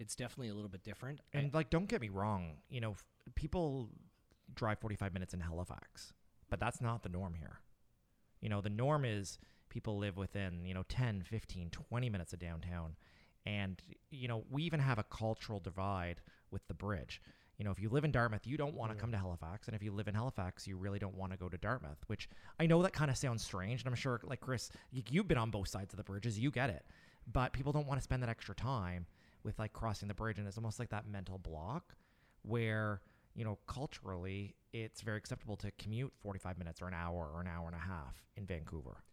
it's 0.02 0.16
definitely 0.16 0.48
a 0.48 0.54
little 0.54 0.68
bit 0.68 0.82
different. 0.82 1.20
And 1.32 1.54
like, 1.54 1.70
don't 1.70 1.88
get 1.88 2.00
me 2.00 2.08
wrong. 2.08 2.56
You 2.68 2.80
know, 2.80 2.90
f- 2.90 3.04
people 3.34 3.88
drive 4.54 4.78
45 4.80 5.14
minutes 5.14 5.32
in 5.32 5.40
Halifax, 5.40 6.12
but 6.50 6.60
that's 6.60 6.80
not 6.80 7.02
the 7.02 7.08
norm 7.08 7.34
here. 7.34 7.60
You 8.40 8.48
know, 8.48 8.60
the 8.60 8.70
norm 8.70 9.04
is 9.04 9.38
people 9.70 9.96
live 9.98 10.16
within, 10.16 10.66
you 10.66 10.74
know, 10.74 10.82
10, 10.88 11.22
15, 11.22 11.70
20 11.70 12.10
minutes 12.10 12.32
of 12.32 12.40
downtown. 12.40 12.96
And, 13.46 13.80
you 14.10 14.28
know, 14.28 14.44
we 14.50 14.64
even 14.64 14.80
have 14.80 14.98
a 14.98 15.04
cultural 15.04 15.60
divide 15.60 16.20
with 16.50 16.66
the 16.68 16.74
bridge. 16.74 17.22
You 17.58 17.64
know, 17.64 17.70
if 17.70 17.80
you 17.80 17.88
live 17.88 18.04
in 18.04 18.10
Dartmouth, 18.10 18.46
you 18.46 18.56
don't 18.56 18.74
want 18.74 18.90
to 18.92 18.98
come 18.98 19.12
to 19.12 19.18
Halifax. 19.18 19.68
And 19.68 19.76
if 19.76 19.82
you 19.82 19.92
live 19.92 20.08
in 20.08 20.14
Halifax, 20.14 20.66
you 20.66 20.76
really 20.76 20.98
don't 20.98 21.16
want 21.16 21.32
to 21.32 21.38
go 21.38 21.48
to 21.48 21.56
Dartmouth, 21.56 21.98
which 22.08 22.28
I 22.58 22.66
know 22.66 22.82
that 22.82 22.92
kind 22.92 23.10
of 23.10 23.16
sounds 23.16 23.44
strange. 23.44 23.82
And 23.82 23.88
I'm 23.88 23.94
sure, 23.94 24.20
like 24.24 24.40
Chris, 24.40 24.70
you've 24.90 25.28
been 25.28 25.38
on 25.38 25.50
both 25.50 25.68
sides 25.68 25.92
of 25.92 25.96
the 25.96 26.04
bridges, 26.04 26.38
you 26.38 26.50
get 26.50 26.70
it. 26.70 26.84
But 27.30 27.52
people 27.52 27.72
don't 27.72 27.86
want 27.86 28.00
to 28.00 28.02
spend 28.02 28.22
that 28.22 28.28
extra 28.28 28.54
time 28.54 29.06
with 29.44 29.58
like 29.58 29.72
crossing 29.72 30.08
the 30.08 30.14
bridge. 30.14 30.38
And 30.38 30.46
it's 30.46 30.56
almost 30.56 30.78
like 30.78 30.90
that 30.90 31.06
mental 31.06 31.38
block 31.38 31.94
where, 32.42 33.00
you 33.34 33.44
know, 33.44 33.58
culturally, 33.66 34.54
it's 34.72 35.00
very 35.00 35.18
acceptable 35.18 35.56
to 35.56 35.70
commute 35.72 36.12
45 36.22 36.58
minutes 36.58 36.82
or 36.82 36.88
an 36.88 36.94
hour 36.94 37.30
or 37.32 37.40
an 37.40 37.48
hour 37.48 37.66
and 37.66 37.76
a 37.76 37.78
half 37.78 38.24
in 38.36 38.46
Vancouver. 38.46 39.04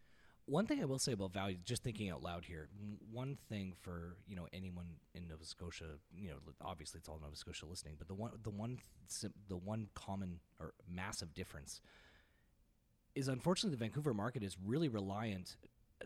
One 0.46 0.66
thing 0.66 0.82
I 0.82 0.86
will 0.86 0.98
say 0.98 1.12
about 1.12 1.32
value, 1.32 1.58
just 1.64 1.84
thinking 1.84 2.10
out 2.10 2.24
loud 2.24 2.44
here, 2.44 2.70
one 3.12 3.38
thing 3.50 3.74
for 3.82 4.16
you 4.28 4.36
know 4.36 4.48
anyone 4.52 4.88
in 5.14 5.28
Nova 5.28 5.46
Scotia, 5.46 6.00
you 6.12 6.30
know, 6.30 6.38
obviously 6.60 6.98
it's 6.98 7.08
all 7.08 7.20
Nova 7.22 7.36
Scotia 7.36 7.68
listening, 7.68 7.96
but 8.00 8.08
the 8.08 8.16
one, 8.16 8.32
the 8.42 8.50
one, 8.50 8.80
the 9.48 9.58
one 9.58 9.90
common 9.94 10.40
or 10.60 10.74
massive 10.92 11.36
difference 11.36 11.82
is 13.14 13.28
unfortunately 13.28 13.76
the 13.76 13.86
Vancouver 13.86 14.14
market 14.14 14.42
is 14.42 14.58
really 14.66 14.88
reliant, 14.88 15.56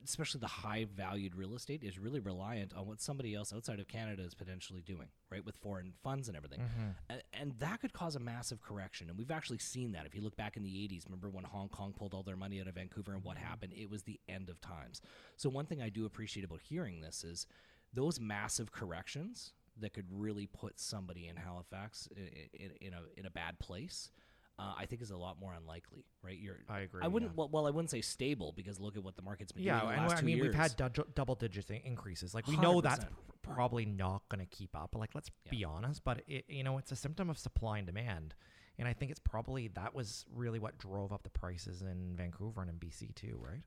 especially 0.03 0.39
the 0.39 0.47
high 0.47 0.85
valued 0.95 1.35
real 1.35 1.55
estate 1.55 1.83
is 1.83 1.99
really 1.99 2.19
reliant 2.19 2.73
on 2.73 2.87
what 2.87 3.01
somebody 3.01 3.35
else 3.35 3.53
outside 3.53 3.79
of 3.79 3.87
Canada 3.87 4.23
is 4.23 4.33
potentially 4.33 4.81
doing, 4.81 5.07
right, 5.31 5.45
with 5.45 5.55
foreign 5.57 5.93
funds 6.03 6.27
and 6.27 6.37
everything, 6.37 6.59
mm-hmm. 6.59 6.89
and, 7.09 7.23
and 7.33 7.53
that 7.59 7.81
could 7.81 7.93
cause 7.93 8.15
a 8.15 8.19
massive 8.19 8.61
correction. 8.61 9.09
And 9.09 9.17
we've 9.17 9.31
actually 9.31 9.59
seen 9.59 9.91
that. 9.93 10.05
If 10.05 10.15
you 10.15 10.21
look 10.21 10.35
back 10.35 10.57
in 10.57 10.63
the 10.63 10.69
'80s, 10.69 11.05
remember 11.05 11.29
when 11.29 11.43
Hong 11.43 11.69
Kong 11.69 11.93
pulled 11.95 12.13
all 12.13 12.23
their 12.23 12.35
money 12.35 12.59
out 12.59 12.67
of 12.67 12.75
Vancouver 12.75 13.13
and 13.13 13.23
what 13.23 13.37
mm-hmm. 13.37 13.45
happened? 13.45 13.73
It 13.75 13.89
was 13.89 14.03
the 14.03 14.19
end 14.27 14.49
of 14.49 14.59
times. 14.61 15.01
So 15.37 15.49
one 15.49 15.65
thing 15.65 15.81
I 15.81 15.89
do 15.89 16.05
appreciate 16.05 16.45
about 16.45 16.61
hearing 16.61 17.01
this 17.01 17.23
is 17.23 17.47
those 17.93 18.19
massive 18.19 18.71
corrections 18.71 19.53
that 19.79 19.93
could 19.93 20.05
really 20.11 20.47
put 20.47 20.79
somebody 20.79 21.27
in 21.27 21.35
Halifax 21.35 22.07
in, 22.15 22.27
in, 22.53 22.71
in 22.81 22.93
a 22.93 23.01
in 23.17 23.25
a 23.25 23.31
bad 23.31 23.59
place. 23.59 24.09
Uh, 24.63 24.73
I 24.77 24.85
think 24.85 25.01
is 25.01 25.11
a 25.11 25.17
lot 25.17 25.39
more 25.39 25.53
unlikely, 25.53 26.05
right? 26.23 26.37
You're, 26.37 26.59
I 26.69 26.79
agree, 26.81 27.01
I 27.03 27.07
wouldn't. 27.07 27.31
yeah. 27.31 27.35
Well, 27.35 27.49
well, 27.51 27.67
I 27.67 27.69
wouldn't 27.69 27.91
say 27.91 27.99
stable 28.01 28.53
because 28.55 28.79
look 28.79 28.95
at 28.95 29.03
what 29.03 29.15
the 29.15 29.21
market's 29.21 29.51
been 29.51 29.63
Yeah, 29.63 29.81
doing 29.81 29.97
last 29.97 30.17
I 30.17 30.21
mean 30.21 30.37
years. 30.37 30.47
we've 30.47 30.55
had 30.55 30.75
du- 30.77 31.05
double 31.15 31.35
digit 31.35 31.69
increases. 31.83 32.33
Like 32.33 32.47
we 32.47 32.55
know 32.57 32.79
that's 32.81 33.05
probably 33.41 33.85
not 33.85 34.21
going 34.29 34.39
to 34.39 34.55
keep 34.55 34.75
up. 34.75 34.95
Like 34.95 35.13
let's 35.15 35.29
be 35.49 35.65
honest, 35.65 36.03
but 36.03 36.21
it, 36.27 36.45
you 36.47 36.63
know 36.63 36.77
it's 36.77 36.91
a 36.91 36.95
symptom 36.95 37.29
of 37.29 37.37
supply 37.37 37.77
and 37.79 37.85
demand, 37.87 38.35
and 38.79 38.87
I 38.87 38.93
think 38.93 39.11
it's 39.11 39.19
probably 39.19 39.67
that 39.69 39.93
was 39.93 40.25
really 40.33 40.59
what 40.59 40.77
drove 40.77 41.11
up 41.11 41.23
the 41.23 41.29
prices 41.29 41.81
in 41.81 42.15
Vancouver 42.15 42.61
and 42.61 42.69
in 42.69 42.77
BC 42.77 43.13
too, 43.15 43.37
right? 43.41 43.61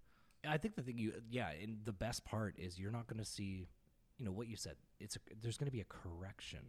I 0.48 0.58
think 0.58 0.76
the 0.76 0.82
thing 0.82 0.96
you, 0.96 1.12
yeah, 1.28 1.50
and 1.60 1.78
the 1.84 1.92
best 1.92 2.24
part 2.24 2.54
is 2.56 2.78
you're 2.78 2.92
not 2.92 3.08
going 3.08 3.18
to 3.18 3.24
see, 3.24 3.66
you 4.16 4.24
know, 4.24 4.30
what 4.30 4.46
you 4.46 4.54
said. 4.56 4.76
It's 5.00 5.16
a, 5.16 5.18
there's 5.42 5.56
going 5.58 5.66
to 5.66 5.72
be 5.72 5.80
a 5.80 5.84
correction, 5.84 6.60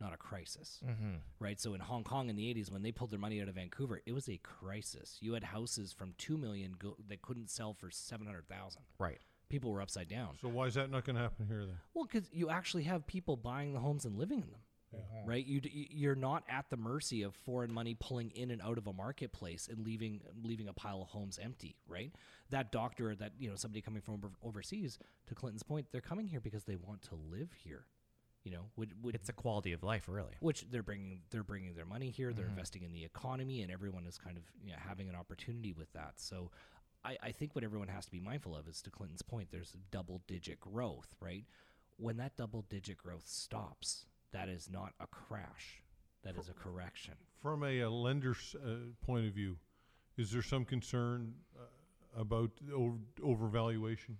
not 0.00 0.12
a 0.12 0.16
crisis, 0.16 0.80
Mm-hmm. 0.86 1.14
right? 1.38 1.60
So 1.60 1.74
in 1.74 1.80
Hong 1.80 2.04
Kong 2.04 2.28
in 2.30 2.36
the 2.36 2.44
'80s, 2.54 2.70
when 2.70 2.82
they 2.82 2.92
pulled 2.92 3.10
their 3.10 3.18
money 3.18 3.40
out 3.40 3.48
of 3.48 3.54
Vancouver, 3.54 4.00
it 4.06 4.12
was 4.12 4.28
a 4.28 4.38
crisis. 4.38 5.18
You 5.20 5.34
had 5.34 5.44
houses 5.44 5.92
from 5.92 6.14
two 6.18 6.36
million 6.36 6.74
go, 6.78 6.96
that 7.08 7.22
couldn't 7.22 7.50
sell 7.50 7.74
for 7.74 7.90
seven 7.90 8.26
hundred 8.26 8.48
thousand. 8.48 8.82
Right. 8.98 9.18
People 9.48 9.72
were 9.72 9.82
upside 9.82 10.08
down. 10.08 10.36
So 10.40 10.48
why 10.48 10.66
is 10.66 10.74
that 10.74 10.90
not 10.90 11.04
going 11.04 11.16
to 11.16 11.22
happen 11.22 11.46
here 11.46 11.64
then? 11.66 11.76
Well, 11.92 12.04
because 12.10 12.28
you 12.32 12.50
actually 12.50 12.84
have 12.84 13.04
people 13.06 13.36
buying 13.36 13.72
the 13.72 13.80
homes 13.80 14.04
and 14.04 14.16
living 14.16 14.40
in 14.42 14.50
them. 14.50 14.60
Right, 15.24 15.46
you 15.46 15.60
d- 15.60 15.88
you're 15.92 16.16
not 16.16 16.42
at 16.48 16.68
the 16.68 16.76
mercy 16.76 17.22
of 17.22 17.32
foreign 17.36 17.72
money 17.72 17.94
pulling 18.00 18.30
in 18.32 18.50
and 18.50 18.60
out 18.60 18.76
of 18.76 18.88
a 18.88 18.92
marketplace 18.92 19.68
and 19.70 19.84
leaving 19.86 20.20
leaving 20.42 20.66
a 20.66 20.72
pile 20.72 21.00
of 21.02 21.06
homes 21.08 21.38
empty. 21.40 21.76
Right, 21.86 22.12
that 22.50 22.72
doctor, 22.72 23.14
that 23.14 23.30
you 23.38 23.48
know, 23.48 23.54
somebody 23.54 23.82
coming 23.82 24.02
from 24.02 24.20
overseas. 24.42 24.98
To 25.28 25.34
Clinton's 25.36 25.62
point, 25.62 25.86
they're 25.92 26.00
coming 26.00 26.26
here 26.26 26.40
because 26.40 26.64
they 26.64 26.74
want 26.74 27.02
to 27.02 27.14
live 27.30 27.50
here. 27.62 27.84
You 28.44 28.52
know, 28.52 28.64
would, 28.76 28.94
would 29.02 29.14
It's 29.14 29.28
a 29.28 29.34
quality 29.34 29.72
of 29.72 29.82
life, 29.82 30.08
really. 30.08 30.32
which 30.40 30.64
they're 30.70 30.82
bringing 30.82 31.20
they're 31.30 31.44
bringing 31.44 31.74
their 31.74 31.84
money 31.84 32.10
here 32.10 32.32
they're 32.32 32.46
investing 32.46 32.82
in 32.82 32.92
the 32.92 33.04
economy 33.04 33.60
and 33.62 33.70
everyone 33.70 34.06
is 34.06 34.16
kind 34.16 34.36
of 34.38 34.44
you 34.64 34.72
know, 34.72 34.78
having 34.78 35.08
an 35.08 35.14
opportunity 35.14 35.72
with 35.72 35.92
that 35.92 36.14
so 36.16 36.50
I, 37.04 37.16
I 37.22 37.32
think 37.32 37.54
what 37.54 37.64
everyone 37.64 37.88
has 37.88 38.04
to 38.06 38.10
be 38.10 38.20
mindful 38.20 38.56
of 38.56 38.66
is 38.66 38.80
to 38.82 38.90
clinton's 38.90 39.22
point 39.22 39.48
there's 39.50 39.76
double 39.90 40.22
digit 40.26 40.58
growth 40.60 41.14
right 41.20 41.44
when 41.98 42.16
that 42.16 42.36
double 42.36 42.64
digit 42.70 42.96
growth 42.96 43.26
stops 43.26 44.06
that 44.32 44.48
is 44.48 44.70
not 44.70 44.94
a 45.00 45.06
crash 45.06 45.82
that 46.24 46.36
is 46.38 46.48
a 46.48 46.54
correction 46.54 47.14
From 47.42 47.62
a, 47.62 47.82
uh 47.82 47.90
lender's 47.90 48.54
uh, 48.64 48.68
point 49.04 49.26
of 49.26 49.32
view, 49.34 49.56
is 50.16 50.30
there 50.30 50.42
some 50.42 50.64
concern 50.64 51.34
uh, 51.58 52.20
about 52.20 52.50
over, 52.74 52.96
overvaluation? 53.22 54.16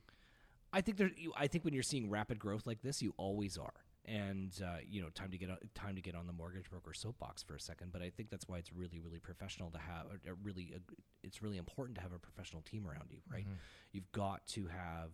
I 0.72 0.80
think 0.80 0.96
there. 0.98 1.10
You, 1.16 1.32
I 1.36 1.46
think 1.46 1.64
when 1.64 1.74
you're 1.74 1.82
seeing 1.82 2.08
rapid 2.08 2.38
growth 2.38 2.66
like 2.66 2.80
this, 2.82 3.02
you 3.02 3.12
always 3.16 3.58
are. 3.58 3.74
And 4.06 4.52
uh, 4.64 4.78
you 4.88 5.02
know, 5.02 5.08
time 5.10 5.30
to 5.30 5.38
get 5.38 5.50
on, 5.50 5.58
time 5.74 5.94
to 5.94 6.00
get 6.00 6.14
on 6.14 6.26
the 6.26 6.32
mortgage 6.32 6.70
broker 6.70 6.94
soapbox 6.94 7.42
for 7.42 7.54
a 7.54 7.60
second. 7.60 7.92
But 7.92 8.02
I 8.02 8.10
think 8.10 8.30
that's 8.30 8.48
why 8.48 8.58
it's 8.58 8.72
really, 8.72 8.98
really 8.98 9.18
professional 9.18 9.70
to 9.70 9.78
have. 9.78 10.06
Or 10.06 10.34
really, 10.42 10.72
a, 10.74 10.80
it's 11.22 11.42
really 11.42 11.58
important 11.58 11.96
to 11.96 12.02
have 12.02 12.12
a 12.12 12.18
professional 12.18 12.62
team 12.62 12.86
around 12.86 13.08
you, 13.10 13.18
right? 13.30 13.46
You've 13.92 14.10
got 14.12 14.46
to 14.48 14.66
have 14.66 15.10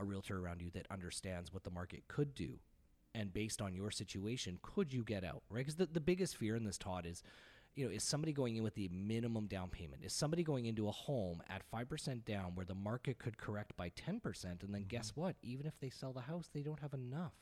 a 0.00 0.04
realtor 0.04 0.38
around 0.38 0.62
you 0.62 0.70
that 0.70 0.86
understands 0.90 1.52
what 1.52 1.64
the 1.64 1.70
market 1.70 2.04
could 2.08 2.34
do, 2.34 2.58
and 3.14 3.32
based 3.32 3.60
on 3.60 3.74
your 3.74 3.90
situation, 3.90 4.58
could 4.62 4.92
you 4.92 5.04
get 5.04 5.22
out, 5.24 5.42
right? 5.50 5.60
Because 5.60 5.76
the, 5.76 5.86
the 5.86 6.00
biggest 6.00 6.36
fear 6.36 6.56
in 6.56 6.64
this, 6.64 6.78
Todd, 6.78 7.04
is 7.06 7.22
you 7.76 7.84
know, 7.84 7.92
is 7.92 8.02
somebody 8.02 8.32
going 8.32 8.56
in 8.56 8.62
with 8.62 8.74
the 8.74 8.88
minimum 8.88 9.46
down 9.46 9.68
payment? 9.68 10.02
Is 10.04 10.12
somebody 10.12 10.42
going 10.42 10.66
into 10.66 10.88
a 10.88 10.92
home 10.92 11.42
at 11.48 11.62
5% 11.72 12.24
down 12.24 12.54
where 12.54 12.66
the 12.66 12.74
market 12.74 13.18
could 13.18 13.38
correct 13.38 13.76
by 13.76 13.90
10%? 13.90 14.62
And 14.62 14.74
then 14.74 14.84
guess 14.88 15.12
what? 15.14 15.36
Even 15.42 15.66
if 15.66 15.78
they 15.80 15.90
sell 15.90 16.12
the 16.12 16.20
house, 16.20 16.50
they 16.52 16.62
don't 16.62 16.80
have 16.80 16.94
enough. 16.94 17.32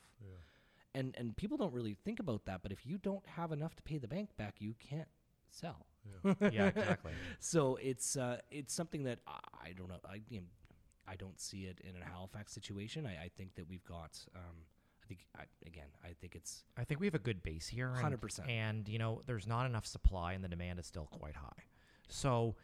And, 0.99 1.15
and 1.17 1.37
people 1.37 1.57
don't 1.57 1.73
really 1.73 1.95
think 2.05 2.19
about 2.19 2.45
that, 2.47 2.61
but 2.63 2.73
if 2.73 2.85
you 2.85 2.99
don't 2.99 3.25
have 3.27 3.53
enough 3.53 3.75
to 3.77 3.83
pay 3.83 3.99
the 3.99 4.09
bank 4.09 4.31
back, 4.37 4.57
you 4.59 4.75
can't 4.81 5.09
sell. 5.51 5.87
yeah, 6.51 6.67
exactly. 6.69 7.13
So 7.39 7.77
it's 7.77 8.17
uh, 8.17 8.39
it's 8.51 8.73
something 8.75 9.05
that 9.05 9.19
I, 9.27 9.39
I 9.69 9.73
don't 9.77 9.89
know. 9.89 10.01
I 10.09 10.21
you 10.29 10.41
know, 10.41 10.47
I 11.07 11.17
don't 11.17 11.39
see 11.39 11.63
it 11.65 11.81
in 11.85 12.01
a 12.01 12.05
Halifax 12.05 12.53
situation. 12.53 13.07
I, 13.07 13.25
I 13.25 13.31
think 13.37 13.55
that 13.57 13.69
we've 13.69 13.85
got. 13.85 14.19
Um, 14.35 14.57
I 15.03 15.07
think 15.09 15.21
I, 15.39 15.45
again, 15.67 15.87
I 16.05 16.09
think 16.21 16.35
it's 16.35 16.65
I 16.77 16.85
think 16.85 17.01
we 17.01 17.07
have 17.07 17.15
a 17.15 17.19
good 17.19 17.43
base 17.43 17.67
here. 17.69 17.93
and- 17.95 18.21
100%. 18.21 18.49
And, 18.49 18.87
you 18.89 18.99
know, 18.99 19.23
there's 19.27 19.47
not 19.47 19.65
enough 19.67 19.87
supply 19.87 20.35
and 20.35 20.45
the 20.45 20.49
demand 20.49 20.79
is 20.79 20.87
still 20.87 21.09
quite 21.11 21.35
high. 21.37 21.63
So, 22.09 22.57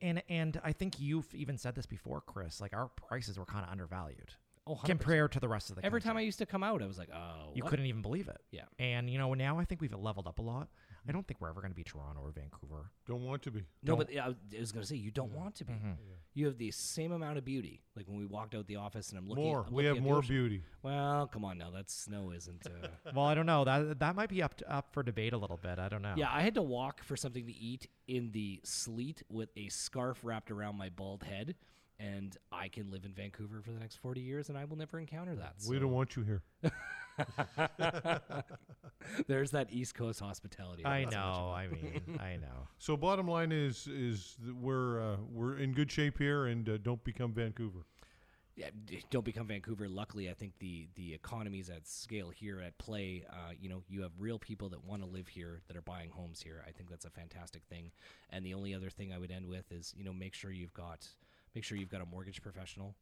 and 0.00 0.22
and 0.28 0.60
I 0.62 0.72
think 0.72 1.00
you've 1.00 1.34
even 1.34 1.56
said 1.56 1.74
this 1.74 1.86
before, 1.86 2.20
Chris. 2.20 2.60
Like 2.60 2.74
our 2.74 2.88
prices 2.88 3.38
were 3.38 3.46
kind 3.46 3.64
of 3.64 3.72
undervalued 3.72 4.32
oh 4.70 4.74
100%. 4.76 4.84
compared 4.84 5.32
to 5.32 5.40
the 5.40 5.48
rest 5.48 5.70
of 5.70 5.76
the. 5.76 5.84
Every 5.84 6.00
time 6.00 6.16
I 6.16 6.20
used 6.22 6.38
to 6.38 6.46
come 6.46 6.62
out, 6.62 6.82
I 6.82 6.86
was 6.86 6.98
like, 6.98 7.10
oh, 7.14 7.50
you 7.54 7.62
what? 7.62 7.70
couldn't 7.70 7.86
even 7.86 8.02
believe 8.02 8.28
it. 8.28 8.40
Yeah. 8.50 8.62
And 8.78 9.10
you 9.10 9.18
know 9.18 9.34
now 9.34 9.58
I 9.58 9.64
think 9.64 9.80
we've 9.80 9.92
leveled 9.94 10.26
up 10.26 10.38
a 10.38 10.42
lot. 10.42 10.68
I 11.08 11.12
don't 11.12 11.26
think 11.26 11.40
we're 11.40 11.48
ever 11.48 11.62
going 11.62 11.72
to 11.72 11.76
be 11.76 11.82
Toronto 11.82 12.20
or 12.20 12.30
Vancouver. 12.30 12.90
Don't 13.06 13.24
want 13.24 13.42
to 13.44 13.50
be. 13.50 13.60
No, 13.82 13.96
Don't- 13.96 13.98
but 14.06 14.16
I 14.16 14.28
was- 14.58 14.70
going 14.70 14.82
to 14.82 14.86
say 14.86 14.96
you 14.96 15.10
don't 15.10 15.32
want 15.32 15.54
to 15.56 15.64
be. 15.64 15.72
Mm-hmm. 15.72 15.92
You 16.34 16.46
have 16.46 16.58
the 16.58 16.70
same 16.70 17.10
amount 17.10 17.38
of 17.38 17.44
beauty. 17.44 17.82
Like 17.96 18.06
when 18.06 18.18
we 18.18 18.26
walked 18.26 18.54
out 18.54 18.66
the 18.66 18.76
office, 18.76 19.08
and 19.08 19.18
I'm 19.18 19.26
looking. 19.28 19.44
More. 19.44 19.64
I'm 19.66 19.72
We 19.72 19.82
looking 19.82 19.86
have 19.88 19.96
at 19.96 20.02
the 20.02 20.08
more 20.08 20.18
ocean. 20.18 20.34
beauty. 20.34 20.62
Well, 20.82 21.26
come 21.26 21.44
on 21.44 21.56
now. 21.58 21.70
That 21.70 21.90
snow 21.90 22.32
isn't. 22.32 22.66
Uh... 22.66 22.88
Well, 23.14 23.24
I 23.24 23.34
don't 23.34 23.46
know. 23.46 23.64
That 23.64 23.98
that 23.98 24.14
might 24.14 24.28
be 24.28 24.42
up 24.42 24.56
to, 24.58 24.72
up 24.72 24.92
for 24.92 25.02
debate 25.02 25.32
a 25.32 25.38
little 25.38 25.56
bit. 25.56 25.78
I 25.78 25.88
don't 25.88 26.02
know. 26.02 26.14
Yeah, 26.16 26.28
I 26.30 26.42
had 26.42 26.54
to 26.54 26.62
walk 26.62 27.02
for 27.02 27.16
something 27.16 27.46
to 27.46 27.52
eat 27.52 27.88
in 28.06 28.30
the 28.32 28.60
sleet 28.62 29.22
with 29.30 29.48
a 29.56 29.68
scarf 29.70 30.18
wrapped 30.22 30.50
around 30.50 30.76
my 30.76 30.90
bald 30.90 31.22
head, 31.24 31.54
and 32.00 32.36
I 32.50 32.68
can 32.68 32.90
live 32.90 33.04
in 33.04 33.12
Vancouver 33.12 33.60
for 33.62 33.70
the 33.72 33.78
next 33.78 33.96
40 33.96 34.20
years 34.20 34.48
and 34.48 34.56
I 34.56 34.64
will 34.64 34.76
never 34.76 34.98
encounter 34.98 35.34
that. 35.36 35.54
We 35.68 35.78
don't 35.78 35.90
want 35.90 36.16
you 36.16 36.22
here. 36.22 36.42
There's 39.26 39.50
that 39.50 39.68
East 39.70 39.94
Coast 39.94 40.20
hospitality. 40.20 40.84
I 40.84 41.04
wasn't 41.04 41.12
so 41.12 41.18
much 41.18 41.36
know. 41.38 41.50
I 41.50 41.66
mean, 41.66 42.18
I 42.20 42.36
know. 42.36 42.68
So 42.78 42.96
bottom 42.96 43.28
line 43.28 43.52
is 43.52 43.86
is 43.86 44.36
that 44.44 44.56
we're 44.56 45.00
uh, 45.00 45.16
we're 45.30 45.58
in 45.58 45.72
good 45.72 45.90
shape 45.92 46.16
here, 46.18 46.46
and 46.46 46.66
uh, 46.68 46.78
don't 46.78 47.02
become 47.04 47.32
Vancouver. 47.34 47.80
yeah, 48.56 48.70
don't 49.10 49.24
become 49.24 49.46
Vancouver. 49.46 49.86
Luckily, 49.88 50.30
I 50.30 50.34
think 50.34 50.54
the 50.60 50.88
the 50.94 51.12
economies 51.12 51.68
at 51.68 51.86
scale 51.86 52.30
here 52.30 52.60
at 52.60 52.78
play. 52.78 53.24
Uh, 53.30 53.52
you 53.60 53.68
know, 53.68 53.82
you 53.88 54.00
have 54.02 54.12
real 54.18 54.38
people 54.38 54.70
that 54.70 54.82
want 54.84 55.02
to 55.02 55.08
live 55.08 55.28
here 55.28 55.60
that 55.68 55.76
are 55.76 55.82
buying 55.82 56.08
homes 56.10 56.40
here. 56.40 56.64
I 56.66 56.70
think 56.70 56.88
that's 56.88 57.04
a 57.04 57.10
fantastic 57.10 57.62
thing. 57.68 57.90
And 58.30 58.46
the 58.46 58.54
only 58.54 58.74
other 58.74 58.88
thing 58.90 59.12
I 59.12 59.18
would 59.18 59.30
end 59.30 59.46
with 59.46 59.70
is 59.70 59.92
you 59.96 60.04
know 60.04 60.12
make 60.14 60.32
sure 60.34 60.50
you've 60.50 60.72
got 60.74 61.06
make 61.54 61.64
sure 61.64 61.76
you've 61.78 61.90
got 61.90 62.00
a 62.00 62.06
mortgage 62.06 62.42
professional. 62.42 62.94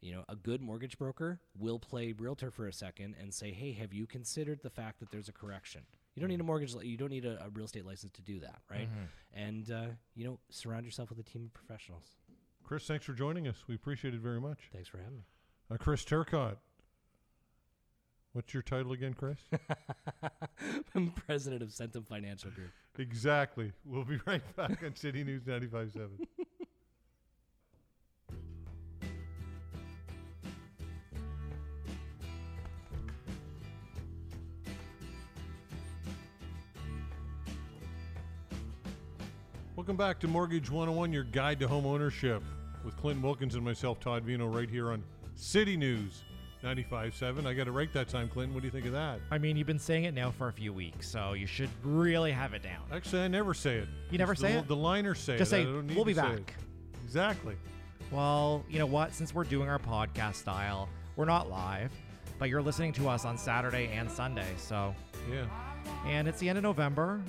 You 0.00 0.12
know, 0.12 0.24
a 0.28 0.36
good 0.36 0.60
mortgage 0.60 0.98
broker 0.98 1.40
will 1.58 1.78
play 1.78 2.12
realtor 2.12 2.50
for 2.50 2.66
a 2.66 2.72
second 2.72 3.14
and 3.20 3.32
say, 3.32 3.52
"Hey, 3.52 3.72
have 3.72 3.92
you 3.94 4.06
considered 4.06 4.60
the 4.62 4.70
fact 4.70 5.00
that 5.00 5.10
there's 5.10 5.28
a 5.28 5.32
correction?" 5.32 5.82
You 6.14 6.20
don't 6.20 6.28
need 6.30 6.40
a 6.40 6.44
mortgage. 6.44 6.74
li- 6.74 6.86
You 6.86 6.96
don't 6.96 7.10
need 7.10 7.24
a, 7.24 7.42
a 7.44 7.48
real 7.50 7.64
estate 7.64 7.84
license 7.86 8.12
to 8.14 8.22
do 8.22 8.38
that, 8.40 8.60
right? 8.70 8.88
And 9.34 9.70
uh, 9.70 9.86
you 10.14 10.24
know, 10.26 10.38
surround 10.50 10.84
yourself 10.84 11.08
with 11.10 11.18
a 11.18 11.22
team 11.22 11.44
of 11.46 11.54
professionals. 11.54 12.16
Chris, 12.62 12.84
thanks 12.86 13.04
for 13.06 13.12
joining 13.14 13.46
us. 13.48 13.56
We 13.66 13.74
appreciate 13.74 14.12
it 14.14 14.20
very 14.20 14.40
much. 14.40 14.58
Thanks 14.72 14.88
for 14.88 14.98
having 14.98 15.16
me. 15.18 15.24
Uh, 15.70 15.76
Chris 15.78 16.04
Turcott. 16.04 16.56
What's 18.32 18.52
your 18.52 18.62
title 18.62 18.92
again, 18.92 19.14
Chris? 19.14 19.38
I'm 20.94 21.10
president 21.12 21.62
of 21.62 21.70
Centum 21.70 22.06
Financial 22.06 22.50
Group. 22.50 22.70
exactly. 22.98 23.72
We'll 23.84 24.04
be 24.04 24.18
right 24.26 24.42
back 24.56 24.82
on 24.84 24.94
City 24.94 25.24
News 25.24 25.44
95.7. 25.44 26.08
Welcome 39.86 40.04
back 40.04 40.18
to 40.18 40.26
Mortgage 40.26 40.68
101, 40.68 41.12
your 41.12 41.22
guide 41.22 41.60
to 41.60 41.68
home 41.68 41.86
ownership, 41.86 42.42
with 42.84 42.96
Clint 42.96 43.22
Wilkins 43.22 43.54
and 43.54 43.64
myself, 43.64 44.00
Todd 44.00 44.24
Vino, 44.24 44.48
right 44.48 44.68
here 44.68 44.90
on 44.90 45.00
City 45.36 45.76
News 45.76 46.24
95.7. 46.64 47.46
I 47.46 47.54
got 47.54 47.68
it 47.68 47.70
right 47.70 47.92
that 47.92 48.08
time, 48.08 48.28
Clinton. 48.28 48.52
What 48.52 48.62
do 48.62 48.66
you 48.66 48.72
think 48.72 48.86
of 48.86 48.90
that? 48.94 49.20
I 49.30 49.38
mean, 49.38 49.56
you've 49.56 49.68
been 49.68 49.78
saying 49.78 50.02
it 50.02 50.12
now 50.12 50.32
for 50.32 50.48
a 50.48 50.52
few 50.52 50.72
weeks, 50.72 51.08
so 51.08 51.34
you 51.34 51.46
should 51.46 51.68
really 51.84 52.32
have 52.32 52.52
it 52.52 52.64
down. 52.64 52.82
Actually, 52.90 53.22
I 53.22 53.28
never 53.28 53.54
say 53.54 53.76
it. 53.76 53.88
You 54.10 54.18
never 54.18 54.32
It's 54.32 54.40
say 54.40 54.54
the, 54.54 54.58
it? 54.58 54.66
The 54.66 54.74
liners 54.74 55.20
say 55.20 55.38
Just 55.38 55.52
it. 55.52 55.54
I 55.54 55.58
say, 55.60 55.64
don't 55.66 55.86
need 55.86 55.94
"We'll 55.94 56.04
to 56.04 56.10
be 56.10 56.14
back." 56.14 56.54
Exactly. 57.04 57.54
Well, 58.10 58.64
you 58.68 58.80
know 58.80 58.86
what? 58.86 59.14
Since 59.14 59.34
we're 59.36 59.44
doing 59.44 59.68
our 59.68 59.78
podcast 59.78 60.34
style, 60.34 60.88
we're 61.14 61.26
not 61.26 61.48
live, 61.48 61.92
but 62.40 62.48
you're 62.48 62.60
listening 62.60 62.92
to 62.94 63.08
us 63.08 63.24
on 63.24 63.38
Saturday 63.38 63.86
and 63.94 64.10
Sunday. 64.10 64.52
So, 64.56 64.96
Yeah. 65.30 65.46
and 66.06 66.26
it's 66.26 66.40
the 66.40 66.48
end 66.48 66.58
of 66.58 66.64
November. 66.64 67.22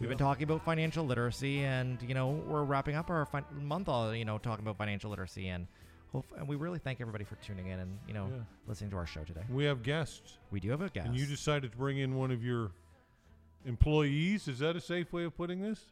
We've 0.00 0.08
been 0.08 0.16
talking 0.18 0.44
about 0.44 0.64
financial 0.64 1.04
literacy, 1.04 1.60
and 1.62 1.98
you 2.02 2.14
know 2.14 2.30
we're 2.30 2.64
wrapping 2.64 2.96
up 2.96 3.10
our 3.10 3.26
fin- 3.26 3.44
month, 3.62 3.88
all 3.88 4.14
you 4.14 4.24
know, 4.24 4.38
talking 4.38 4.64
about 4.64 4.78
financial 4.78 5.10
literacy, 5.10 5.48
and 5.48 5.66
hope, 6.10 6.32
and 6.38 6.48
we 6.48 6.56
really 6.56 6.78
thank 6.78 7.02
everybody 7.02 7.24
for 7.24 7.34
tuning 7.36 7.66
in 7.66 7.80
and 7.80 7.98
you 8.08 8.14
know 8.14 8.26
Yeah. 8.34 8.42
listening 8.66 8.90
to 8.92 8.96
our 8.96 9.06
show 9.06 9.24
today. 9.24 9.42
We 9.50 9.64
have 9.64 9.82
guests, 9.82 10.38
We 10.50 10.58
do 10.58 10.70
have 10.70 10.80
a 10.80 10.88
guest. 10.88 11.06
and 11.06 11.16
you 11.16 11.26
decided 11.26 11.70
to 11.72 11.76
bring 11.76 11.98
in 11.98 12.16
one 12.16 12.30
of 12.30 12.42
your 12.42 12.70
employees. 13.66 14.48
Is 14.48 14.60
that 14.60 14.74
a 14.74 14.80
safe 14.80 15.12
way 15.12 15.24
of 15.24 15.36
putting 15.36 15.60
this? 15.60 15.84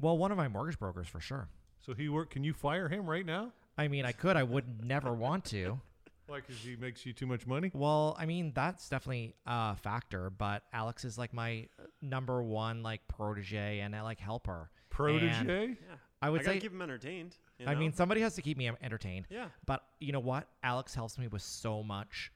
well, 0.00 0.16
one 0.16 0.30
of 0.30 0.36
my 0.36 0.46
mortgage 0.46 0.78
brokers 0.78 1.08
for 1.08 1.18
sure. 1.20 1.48
So 1.80 1.94
he 1.94 2.08
work. 2.08 2.30
Can 2.30 2.44
you 2.44 2.52
fire 2.52 2.88
him 2.88 3.06
right 3.08 3.24
now? 3.26 3.52
I 3.78 3.88
mean, 3.88 4.04
I 4.04 4.12
could, 4.12 4.36
I 4.36 4.42
would 4.42 4.84
never 4.84 5.12
want 5.12 5.44
to. 5.46 5.80
Why? 6.26 6.40
Because 6.40 6.56
he 6.56 6.76
makes 6.76 7.06
you 7.06 7.12
too 7.12 7.26
much 7.26 7.46
money. 7.46 7.70
Well, 7.72 8.16
I 8.18 8.26
mean, 8.26 8.52
that's 8.54 8.88
definitely 8.88 9.34
a 9.46 9.76
factor, 9.76 10.30
but 10.30 10.62
Alex 10.72 11.04
is 11.04 11.16
like 11.18 11.32
my 11.32 11.68
number 12.02 12.42
one 12.42 12.82
like 12.82 13.06
protege 13.08 13.80
and 13.80 13.94
I 13.94 14.02
like 14.02 14.18
helper. 14.20 14.70
Protege. 14.90 15.28
And 15.28 15.76
I 16.22 16.30
would 16.30 16.40
I 16.40 16.44
gotta 16.44 16.56
say 16.56 16.60
keep 16.60 16.72
him 16.72 16.82
entertained. 16.82 17.36
you 17.58 17.66
I 17.66 17.74
mean, 17.74 17.92
somebody 17.92 18.20
has 18.22 18.34
to 18.36 18.42
keep 18.42 18.56
me 18.56 18.70
entertained. 18.82 19.26
yeah. 19.30 19.48
But 19.66 19.82
you 20.00 20.12
know 20.12 20.20
what? 20.20 20.48
Alex 20.62 20.94
helps 20.94 21.18
me 21.18 21.28
with 21.28 21.42
so 21.42 21.82
much, 21.82 22.32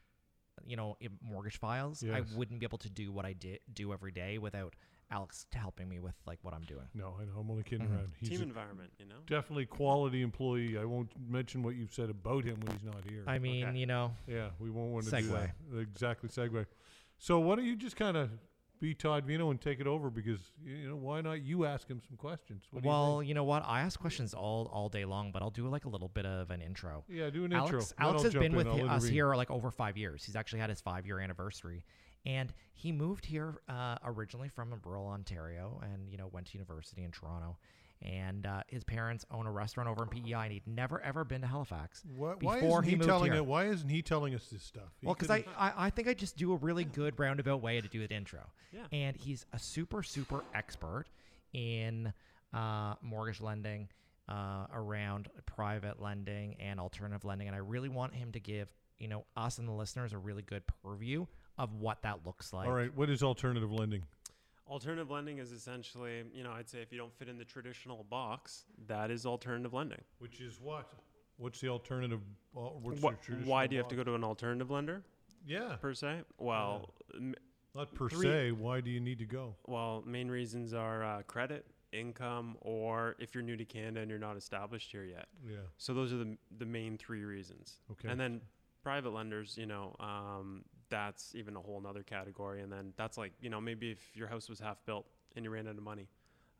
you 0.66 0.76
know, 0.76 0.96
mortgage 1.22 1.58
files. 1.58 2.04
I 2.04 2.22
wouldn't 2.36 2.60
be 2.60 2.66
able 2.66 2.78
to 2.78 2.90
do 2.90 3.10
what 3.10 3.24
I 3.24 3.32
did 3.32 3.60
do 3.72 3.92
every 3.92 4.12
day 4.12 4.38
without 4.38 4.74
Alex 5.10 5.46
to 5.50 5.58
helping 5.58 5.88
me 5.88 5.98
with 5.98 6.14
like 6.26 6.38
what 6.42 6.54
I'm 6.54 6.62
doing. 6.62 6.86
No, 6.94 7.16
I 7.20 7.24
know. 7.24 7.40
I'm 7.40 7.50
only 7.50 7.64
kidding 7.64 7.86
Mhm. 7.88 7.96
around. 7.96 8.12
He's 8.18 8.28
Team 8.30 8.40
a 8.40 8.44
environment, 8.44 8.92
you 8.98 9.06
know. 9.06 9.16
definitely 9.26 9.66
quality 9.66 10.22
employee. 10.22 10.78
I 10.78 10.84
won't 10.84 11.10
mention 11.18 11.62
what 11.62 11.74
you've 11.74 11.92
said 11.92 12.10
about 12.10 12.44
him 12.44 12.60
when 12.60 12.72
he's 12.76 12.84
not 12.84 13.04
here. 13.08 13.24
I 13.26 13.38
mean, 13.38 13.66
Okay. 13.66 13.78
you 13.78 13.86
know, 13.86 14.14
yeah, 14.26 14.50
we 14.60 14.70
won't 14.70 14.92
want 14.92 15.06
to 15.06 15.10
do 15.10 15.16
Segue. 15.28 15.32
that. 15.72 15.78
Exactly, 15.80 16.28
segue. 16.28 16.66
So 17.18 17.40
why 17.40 17.56
don't 17.56 17.64
you 17.66 17.76
just 17.76 17.96
kind 17.96 18.16
of 18.16 18.30
be 18.78 18.94
Todd 18.94 19.26
Vino 19.26 19.50
and 19.50 19.60
take 19.60 19.78
it 19.80 19.86
over? 19.86 20.08
Because 20.10 20.52
you 20.64 20.88
know 20.88 20.96
why 20.96 21.20
not 21.20 21.42
you 21.42 21.64
ask 21.66 21.86
him 21.88 22.00
some 22.00 22.16
questions? 22.16 22.64
What 22.70 22.82
do 22.82 22.88
you 22.88 22.90
well, 22.90 23.22
you 23.22 23.34
know 23.34 23.44
what? 23.44 23.62
I 23.66 23.80
ask 23.80 23.98
questions 24.00 24.32
all 24.32 24.66
all 24.72 24.88
day 24.88 25.04
long, 25.04 25.32
but 25.32 25.42
I'll 25.42 25.50
do 25.50 25.66
like 25.68 25.84
a 25.86 25.88
little 25.88 26.08
bit 26.08 26.24
of 26.24 26.50
an 26.50 26.62
intro. 26.62 27.04
yeah, 27.08 27.28
do 27.30 27.44
an 27.44 27.52
Alex, 27.52 27.72
intro. 27.72 27.80
then 27.80 27.94
Alex 27.98 28.16
I'll 28.18 28.22
has 28.24 28.32
jump 28.32 28.42
been 28.44 28.52
in. 28.52 28.56
with 28.56 28.66
I'll 28.68 28.74
us 28.88 29.02
intervene. 29.02 29.12
here 29.12 29.34
like 29.34 29.50
over 29.50 29.70
five 29.72 29.98
years. 29.98 30.24
He's 30.24 30.36
actually 30.36 30.60
had 30.60 30.70
his 30.70 30.80
five 30.80 31.04
year 31.04 31.18
anniversary, 31.18 31.84
and 32.26 32.52
he 32.74 32.92
moved 32.92 33.26
here 33.26 33.60
uh, 33.68 33.96
originally 34.04 34.48
from 34.48 34.74
rural 34.84 35.06
Ontario, 35.06 35.80
and 35.82 36.10
you 36.10 36.18
know 36.18 36.28
went 36.32 36.46
to 36.48 36.54
university 36.54 37.02
in 37.02 37.10
Toronto. 37.10 37.56
And 38.02 38.46
uh, 38.46 38.62
his 38.66 38.82
parents 38.82 39.26
own 39.30 39.46
a 39.46 39.52
restaurant 39.52 39.86
over 39.86 40.04
in 40.04 40.08
PEI, 40.08 40.44
and 40.44 40.52
he'd 40.52 40.66
never 40.66 41.02
ever 41.02 41.22
been 41.22 41.42
to 41.42 41.46
Halifax. 41.46 42.02
Why, 42.16 42.32
why 42.40 42.60
before 42.60 42.80
isn't 42.80 42.84
he 42.84 42.90
he, 42.90 42.96
moved 42.96 43.08
telling 43.08 43.32
here. 43.32 43.42
it? 43.42 43.46
Why 43.46 43.66
isn't 43.66 43.90
he 43.90 44.00
telling 44.00 44.34
us 44.34 44.46
this 44.46 44.62
stuff? 44.62 44.88
He 45.00 45.06
Well, 45.06 45.14
because 45.14 45.30
I, 45.30 45.44
I 45.58 45.72
I 45.76 45.90
think 45.90 46.08
I 46.08 46.14
just 46.14 46.38
do 46.38 46.52
a 46.52 46.56
really 46.56 46.84
good 46.84 47.18
roundabout 47.18 47.60
way 47.60 47.78
to 47.80 47.88
do 47.88 48.06
the 48.06 48.14
intro. 48.14 48.40
Yeah. 48.72 48.84
And 48.90 49.16
he's 49.16 49.44
a 49.52 49.58
super 49.58 50.02
super 50.02 50.42
expert 50.54 51.06
in 51.52 52.12
uh, 52.54 52.94
mortgage 53.02 53.42
lending, 53.42 53.88
uh, 54.30 54.66
around 54.72 55.28
private 55.44 56.00
lending 56.00 56.56
and 56.58 56.80
alternative 56.80 57.26
lending, 57.26 57.48
and 57.48 57.54
I 57.54 57.60
really 57.60 57.90
want 57.90 58.14
him 58.14 58.32
to 58.32 58.40
give 58.40 58.68
you 58.98 59.08
know 59.08 59.24
us 59.36 59.58
and 59.58 59.68
the 59.68 59.72
listeners 59.72 60.14
a 60.14 60.18
really 60.18 60.42
good 60.42 60.62
purview 60.82 61.26
of 61.60 61.74
what 61.74 62.00
that 62.02 62.20
looks 62.26 62.52
like. 62.52 62.66
all 62.66 62.72
right. 62.72 62.94
What 62.96 63.10
is 63.10 63.22
alternative 63.22 63.70
lending? 63.70 64.02
Alternative 64.68 65.10
lending 65.10 65.38
is 65.38 65.52
essentially, 65.52 66.22
you 66.32 66.42
know, 66.42 66.52
I'd 66.52 66.68
say 66.70 66.78
if 66.80 66.90
you 66.90 66.96
don't 66.98 67.12
fit 67.12 67.28
in 67.28 67.36
the 67.36 67.44
traditional 67.44 68.04
box, 68.08 68.64
that 68.86 69.10
is 69.10 69.26
alternative 69.26 69.74
lending. 69.74 70.00
Which 70.20 70.40
is 70.40 70.58
what? 70.60 70.92
What's 71.36 71.60
the 71.60 71.68
alternative? 71.68 72.20
uh, 72.56 72.60
What's 72.60 73.02
Wha- 73.02 73.10
your 73.10 73.18
traditional 73.22 73.50
why 73.50 73.66
do 73.66 73.74
you 73.74 73.80
have 73.80 73.88
to 73.88 73.96
go 73.96 74.04
to 74.04 74.14
an 74.14 74.24
alternative 74.24 74.70
lender 74.70 75.02
Yeah, 75.46 75.76
per 75.80 75.92
se? 75.92 76.22
Well, 76.38 76.94
m- 77.14 77.34
not 77.74 77.94
per 77.94 78.08
Three- 78.08 78.26
se. 78.26 78.52
Why 78.52 78.80
do 78.80 78.90
you 78.90 79.00
need 79.00 79.18
to 79.18 79.26
go? 79.26 79.54
well, 79.66 80.02
main 80.06 80.30
reasons 80.30 80.72
are 80.72 81.02
uh, 81.04 81.22
credit, 81.24 81.66
income, 81.92 82.56
or 82.60 83.16
if 83.18 83.34
you're 83.34 83.42
new 83.44 83.56
to 83.56 83.64
Canada 83.66 84.00
and 84.00 84.08
you're 84.10 84.18
not 84.20 84.36
established 84.36 84.90
here 84.92 85.04
yet. 85.04 85.26
Yeah. 85.46 85.56
So 85.78 85.92
those 85.94 86.12
are 86.12 86.16
the 86.18 86.36
the 86.58 86.66
main 86.66 86.96
three 86.96 87.24
reasons. 87.24 87.80
Okay. 87.90 88.08
And 88.08 88.18
then 88.20 88.40
private 88.82 89.10
lenders, 89.12 89.58
you 89.58 89.66
know, 89.66 89.94
um, 90.00 90.64
that's 90.90 91.34
even 91.34 91.56
a 91.56 91.60
whole 91.60 91.80
nother 91.80 92.02
category. 92.02 92.60
And 92.62 92.70
then 92.72 92.92
that's 92.96 93.16
like, 93.16 93.32
you 93.40 93.48
know, 93.50 93.60
maybe 93.60 93.90
if 93.92 94.16
your 94.16 94.28
house 94.28 94.48
was 94.48 94.58
half 94.60 94.84
built 94.84 95.06
and 95.36 95.44
you 95.44 95.50
ran 95.50 95.66
out 95.68 95.76
of 95.76 95.82
money, 95.82 96.08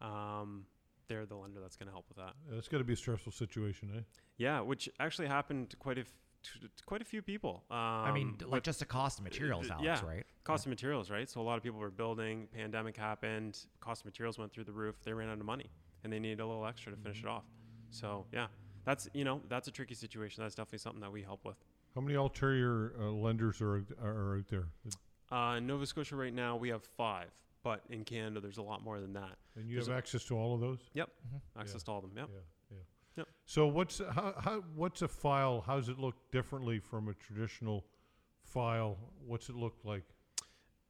um, 0.00 0.64
they're 1.08 1.26
the 1.26 1.36
lender 1.36 1.60
that's 1.60 1.76
going 1.76 1.88
to 1.88 1.92
help 1.92 2.06
with 2.08 2.18
that. 2.18 2.34
That's 2.50 2.68
got 2.68 2.78
to 2.78 2.84
be 2.84 2.92
a 2.92 2.96
stressful 2.96 3.32
situation, 3.32 3.90
eh? 3.96 4.00
Yeah, 4.38 4.60
which 4.60 4.88
actually 5.00 5.26
happened 5.28 5.70
to 5.70 5.76
quite 5.76 5.98
a 5.98 6.02
f- 6.02 6.12
t- 6.42 6.60
t- 6.60 6.68
quite 6.86 7.02
a 7.02 7.04
few 7.04 7.20
people. 7.20 7.64
Um, 7.70 7.76
I 7.76 8.12
mean, 8.12 8.36
like 8.46 8.62
just 8.62 8.78
the 8.78 8.86
cost 8.86 9.18
of 9.18 9.24
materials, 9.24 9.68
Alex, 9.70 9.84
yeah. 9.84 10.00
right? 10.08 10.24
cost 10.44 10.66
of 10.66 10.70
materials, 10.70 11.10
right? 11.10 11.28
So 11.28 11.40
a 11.40 11.42
lot 11.42 11.56
of 11.56 11.62
people 11.62 11.78
were 11.80 11.90
building. 11.90 12.48
Pandemic 12.54 12.96
happened. 12.96 13.58
Cost 13.80 14.02
of 14.02 14.06
materials 14.06 14.38
went 14.38 14.52
through 14.52 14.64
the 14.64 14.72
roof. 14.72 15.02
They 15.04 15.12
ran 15.12 15.28
out 15.28 15.38
of 15.38 15.44
money, 15.44 15.70
and 16.04 16.12
they 16.12 16.18
needed 16.20 16.40
a 16.40 16.46
little 16.46 16.64
extra 16.64 16.92
to 16.92 16.98
finish 16.98 17.18
Mm-hmm. 17.18 17.26
it 17.28 17.30
off. 17.30 17.44
So 17.90 18.24
yeah, 18.32 18.46
that's 18.84 19.08
you 19.12 19.24
know 19.24 19.40
that's 19.48 19.66
a 19.68 19.72
tricky 19.72 19.94
situation. 19.94 20.42
That's 20.44 20.54
definitely 20.54 20.78
something 20.78 21.00
that 21.02 21.12
we 21.12 21.22
help 21.22 21.44
with. 21.44 21.56
How 21.94 22.00
many 22.00 22.14
ulterior 22.14 22.92
uh, 23.00 23.10
lenders 23.10 23.60
are, 23.60 23.78
out- 23.78 23.98
are 24.02 24.36
out 24.38 24.48
there? 24.48 24.66
Uh, 25.30 25.56
in 25.56 25.66
Nova 25.66 25.86
Scotia 25.86 26.16
right 26.16 26.34
now 26.34 26.56
we 26.56 26.68
have 26.68 26.82
five, 26.84 27.28
but 27.62 27.82
in 27.90 28.04
Canada 28.04 28.40
there's 28.40 28.58
a 28.58 28.62
lot 28.62 28.82
more 28.82 29.00
than 29.00 29.12
that. 29.14 29.36
And 29.56 29.68
you 29.68 29.76
There's 29.76 29.86
have 29.86 29.94
a- 29.94 29.98
access 29.98 30.24
to 30.26 30.36
all 30.36 30.54
of 30.54 30.60
those? 30.60 30.78
Yep. 30.94 31.08
Access 31.58 31.82
to 31.84 31.90
all 31.90 31.98
of 31.98 32.04
them. 32.04 32.12
Yep. 32.16 32.28
Yeah, 32.32 32.76
yeah. 32.76 32.82
Yep. 33.16 33.28
So 33.44 33.66
what's 33.66 33.98
how, 33.98 34.34
how 34.38 34.64
what's 34.74 35.02
a 35.02 35.08
file? 35.08 35.62
How 35.66 35.76
does 35.76 35.88
it 35.88 35.98
look 35.98 36.14
differently 36.30 36.78
from 36.78 37.08
a 37.08 37.14
traditional 37.14 37.84
file? 38.44 38.96
What's 39.26 39.48
it 39.48 39.56
look 39.56 39.74
like? 39.84 40.04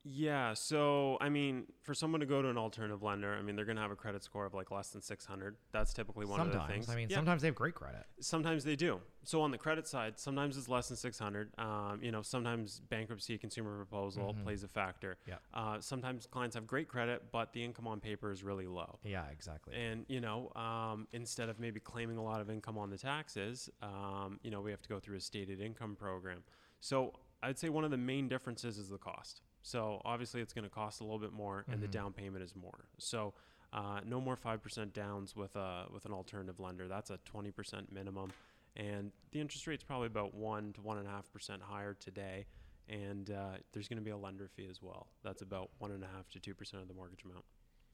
Yeah. 0.03 0.55
So, 0.55 1.19
I 1.21 1.29
mean, 1.29 1.67
for 1.83 1.93
someone 1.93 2.21
to 2.21 2.27
go 2.27 2.41
to 2.41 2.49
an 2.49 2.57
alternative 2.57 3.03
lender, 3.03 3.35
I 3.35 3.43
mean, 3.43 3.55
they're 3.55 3.67
going 3.67 3.77
to 3.77 3.83
have 3.83 3.91
a 3.91 3.97
credit 3.97 4.25
score 4.25 4.47
of 4.47 4.55
like 4.55 4.71
less 4.71 4.89
than 4.91 5.03
600. 5.03 5.57
That's 5.73 5.93
typically 5.93 6.25
one 6.25 6.39
sometimes. 6.41 6.57
of 6.63 6.67
the 6.67 6.73
things. 6.73 6.89
I 6.89 6.97
mean, 6.97 7.09
Yeah, 7.11 7.17
sometimes 7.17 7.43
they 7.43 7.49
have 7.49 7.55
great 7.55 7.75
credit. 7.75 8.07
sometimes 8.21 8.65
they 8.65 8.77
do. 8.77 9.01
So, 9.25 9.43
on 9.43 9.51
the 9.51 9.59
credit 9.59 9.87
side, 9.87 10.19
sometimes 10.19 10.57
it's 10.57 10.69
less 10.69 10.89
than 10.89 10.97
600. 10.97 11.51
Um, 11.59 12.03
you 12.03 12.11
know, 12.11 12.23
sometimes 12.23 12.81
bankruptcy, 12.81 13.37
consumer 13.37 13.77
proposal 13.77 14.33
Mhm. 14.35 14.43
plays 14.43 14.63
a 14.63 14.69
factor. 14.69 15.19
Yeah. 15.27 15.37
Uh, 15.53 15.81
sometimes 15.81 16.27
clients 16.27 16.55
have 16.55 16.67
great 16.67 16.89
credit, 16.89 17.31
but 17.31 17.53
the 17.53 17.63
income 17.63 17.87
on 17.87 18.01
paper 18.01 18.31
is 18.31 18.43
really 18.43 18.67
low. 18.67 18.99
Yeah, 19.03 19.27
exactly. 19.29 19.75
And 19.77 20.07
you 20.09 20.21
know, 20.21 20.51
um, 20.57 21.09
instead 21.13 21.51
of 21.51 21.61
maybe 21.61 21.79
claiming 21.79 22.17
a 22.17 22.23
lot 22.23 22.41
of 22.41 22.49
income 22.49 22.79
on 22.79 22.89
the 22.89 22.97
taxes, 22.99 23.69
um, 23.83 24.41
you 24.43 24.51
know, 24.51 24.63
we 24.63 24.71
have 24.71 24.81
to 24.81 24.89
go 24.89 24.99
through 24.99 25.17
a 25.19 25.21
stated 25.21 25.61
income 25.61 25.95
program. 25.95 26.43
So 26.81 27.19
I'd 27.43 27.59
say 27.59 27.69
one 27.69 27.85
of 27.85 27.91
the 27.91 27.99
main 27.99 28.29
differences 28.29 28.79
is 28.79 28.89
the 28.89 28.99
cost. 28.99 29.43
So 29.63 30.01
obviously, 30.05 30.41
it's 30.41 30.53
going 30.53 30.65
to 30.65 30.71
cost 30.71 31.01
a 31.01 31.05
little 31.05 31.19
bit 31.19 31.33
more, 31.33 31.65
and 31.69 31.83
the 31.83 31.87
Mhm. 31.89 31.93
down 31.93 32.13
payment 32.13 32.43
is 32.43 32.55
more. 32.57 32.87
So 32.99 33.35
uh, 33.73 34.01
no 34.05 34.21
more 34.21 34.37
five 34.37 34.63
percent 34.63 34.93
downs 34.95 35.37
with 35.37 35.55
a 35.57 35.87
with 35.93 36.05
an 36.07 36.13
alternative 36.13 36.59
lender. 36.61 36.89
That's 36.89 37.11
a 37.11 37.19
twenty 37.19 37.51
percent 37.51 37.93
minimum, 37.93 38.33
and 38.77 39.13
the 39.33 39.41
interest 39.41 39.67
rate's 39.67 39.85
probably 39.85 40.07
about 40.07 40.35
one 40.35 40.73
to 40.75 40.81
one 40.81 40.99
and 40.99 41.07
a 41.07 41.11
half 41.11 41.31
percent 41.33 41.63
higher 41.63 41.95
today. 41.95 42.47
And 42.89 43.31
uh, 43.31 43.59
there's 43.73 43.87
going 43.87 43.99
to 43.99 44.05
be 44.05 44.11
a 44.11 44.17
lender 44.17 44.49
fee 44.49 44.67
as 44.69 44.83
well. 44.83 45.07
That's 45.23 45.43
about 45.43 45.71
one 45.79 45.93
and 45.93 46.03
a 46.03 46.09
half 46.09 46.29
to 46.31 46.41
two 46.41 46.55
percent 46.55 46.83
of 46.83 46.89
the 46.89 46.95
mortgage 46.95 47.23
amount. 47.25 47.45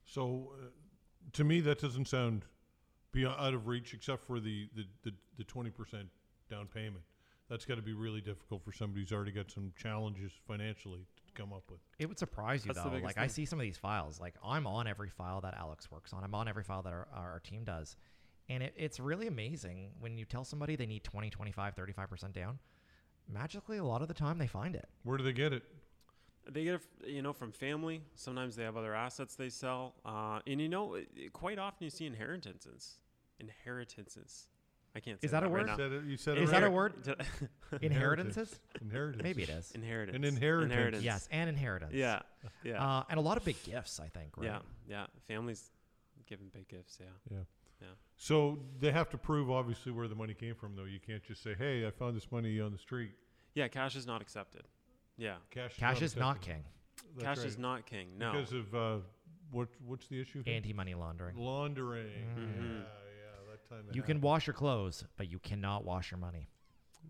So, 0.05 0.53
uh, 0.59 0.69
to 1.33 1.43
me, 1.43 1.59
that 1.61 1.79
doesn't 1.79 2.07
sound 2.07 2.45
be 3.11 3.25
out 3.25 3.53
of 3.53 3.67
reach, 3.67 3.93
except 3.93 4.23
for 4.23 4.39
the 4.39 4.69
the 5.03 5.43
twenty 5.43 5.69
percent 5.69 6.09
down 6.49 6.65
payment. 6.67 7.03
That's 7.49 7.63
got 7.65 7.75
to 7.75 7.81
be 7.83 7.93
really 7.93 8.21
difficult 8.21 8.63
for 8.63 8.71
somebody 8.71 9.01
who's 9.01 9.11
already 9.13 9.31
got 9.31 9.51
some 9.51 9.71
challenges 9.77 10.31
financially 10.47 11.05
come 11.37 11.53
up 11.53 11.63
with. 11.69 11.79
It 11.99 12.07
would 12.07 12.19
surprise 12.19 12.65
you 12.65 12.73
That's 12.73 12.83
though. 12.83 12.89
biggest 12.91 13.05
Like 13.05 13.17
I 13.17 13.27
see 13.27 13.45
some 13.45 13.59
of 13.59 13.63
these 13.63 13.77
files. 13.77 14.19
Like 14.19 14.35
I'm 14.43 14.67
on 14.67 14.87
every 14.87 15.09
file 15.09 15.41
that 15.41 15.55
Alex 15.57 15.89
works 15.91 16.11
on. 16.13 16.23
I'm 16.23 16.35
on 16.35 16.47
every 16.47 16.63
file 16.63 16.81
that 16.83 16.91
our, 16.93 17.07
our 17.13 17.39
team 17.43 17.63
does. 17.63 17.95
And 18.49 18.63
it, 18.63 18.73
it's 18.77 18.99
really 18.99 19.27
amazing 19.27 19.91
when 19.99 20.17
you 20.17 20.25
tell 20.25 20.43
somebody 20.43 20.75
they 20.75 20.85
need 20.85 21.03
20, 21.03 21.29
25, 21.29 21.75
35% 21.75 22.33
down. 22.33 22.59
Magically, 23.29 23.77
a 23.77 23.83
lot 23.83 24.01
of 24.01 24.07
the 24.07 24.13
time 24.13 24.37
they 24.37 24.47
find 24.47 24.75
it. 24.75 24.87
Where 25.03 25.17
do 25.17 25.23
they 25.23 25.33
get 25.33 25.51
it? 25.53 25.63
They 26.49 26.63
get 26.63 26.75
it, 26.75 26.81
you 27.05 27.21
know, 27.21 27.33
from 27.33 27.51
family. 27.51 28.01
Sometimes 28.15 28.55
they 28.55 28.63
have 28.63 28.77
other 28.77 28.95
assets 28.95 29.35
they 29.35 29.49
sell, 29.49 29.95
uh, 30.05 30.39
and 30.47 30.61
you 30.61 30.69
know, 30.69 30.93
it- 30.93 31.09
it- 31.13 31.33
quite 31.33 31.59
often 31.59 31.83
you 31.83 31.89
see 31.89 32.05
inheritances. 32.05 32.99
Inheritances. 33.39 34.47
I 34.97 34.99
can't. 34.99 35.21
Say 35.21 35.25
Is 35.25 35.31
that 35.31 35.43
a 35.43 35.49
word? 35.49 35.67
now. 35.67 35.77
Said 35.77 35.91
it, 35.91 36.03
you 36.05 36.17
said 36.17 36.39
Is 36.39 36.49
it 36.49 36.53
that 36.53 36.63
a 36.63 36.71
word? 36.71 36.93
Inheritances? 37.83 38.59
Inheritance. 38.81 39.21
Maybe 39.23 39.43
it 39.43 39.49
is. 39.49 39.71
Inheritance. 39.75 40.15
An 40.15 40.23
inheritance. 40.23 40.71
Inheritance. 40.71 41.03
Yes, 41.03 41.29
and 41.31 41.47
inheritance. 41.49 41.93
Yeah. 41.93 42.21
Yeah. 42.63 42.83
Uh, 42.83 43.03
and 43.07 43.19
a 43.19 43.21
lot 43.21 43.37
of 43.37 43.45
big 43.45 43.61
gifts, 43.63 43.99
I 43.99 44.07
think, 44.07 44.35
right? 44.37 44.45
Yeah. 44.45 44.59
Yeah. 44.89 45.05
Families 45.27 45.69
giving 46.27 46.47
big 46.51 46.67
gifts. 46.67 46.97
Yeah. 46.99 47.05
Yeah. 47.29 47.37
Yeah. 47.79 47.87
So 48.15 48.57
they 48.79 48.91
have 48.91 49.07
to 49.11 49.19
prove 49.19 49.51
obviously 49.51 49.91
where 49.91 50.07
the 50.07 50.15
money 50.15 50.33
came 50.33 50.55
from, 50.55 50.75
though. 50.75 50.85
You 50.85 50.99
can't 50.99 51.23
just 51.23 51.43
say, 51.43 51.53
"Hey, 51.55 51.85
I 51.85 51.91
found 51.91 52.17
this 52.17 52.31
money 52.31 52.59
on 52.59 52.71
the 52.71 52.79
street." 52.79 53.11
Yeah. 53.53 53.67
Cash 53.67 53.95
is 53.95 54.07
not 54.07 54.19
accepted. 54.23 54.63
Yeah. 55.15 55.35
Cash. 55.51 55.77
Cash 55.77 56.01
is 56.01 56.15
not 56.15 56.41
king. 56.41 56.63
That's 57.15 57.23
Cash 57.23 57.37
right. 57.37 57.45
is 57.47 57.57
not 57.59 57.85
king. 57.85 58.07
No. 58.17 58.31
because 58.31 58.51
of 58.51 58.73
uh, 58.73 58.97
what? 59.51 59.67
What's 59.85 60.07
the 60.07 60.19
issue? 60.19 60.41
here? 60.43 60.55
Anti 60.55 60.73
money 60.73 60.95
laundering. 60.95 61.37
Laundering. 61.37 62.07
Mhm. 62.07 62.37
Yeah, 62.37 62.41
Mhm. 62.41 62.79
yeah. 62.79 62.79
That 62.79 63.06
time. 63.69 63.85
that 63.87 63.95
You 63.95 64.01
can 64.01 64.21
wash 64.21 64.47
your 64.47 64.53
clothes, 64.53 65.03
but 65.17 65.29
you 65.29 65.39
cannot 65.39 65.83
wash 65.85 66.11
your 66.11 66.19
money 66.19 66.47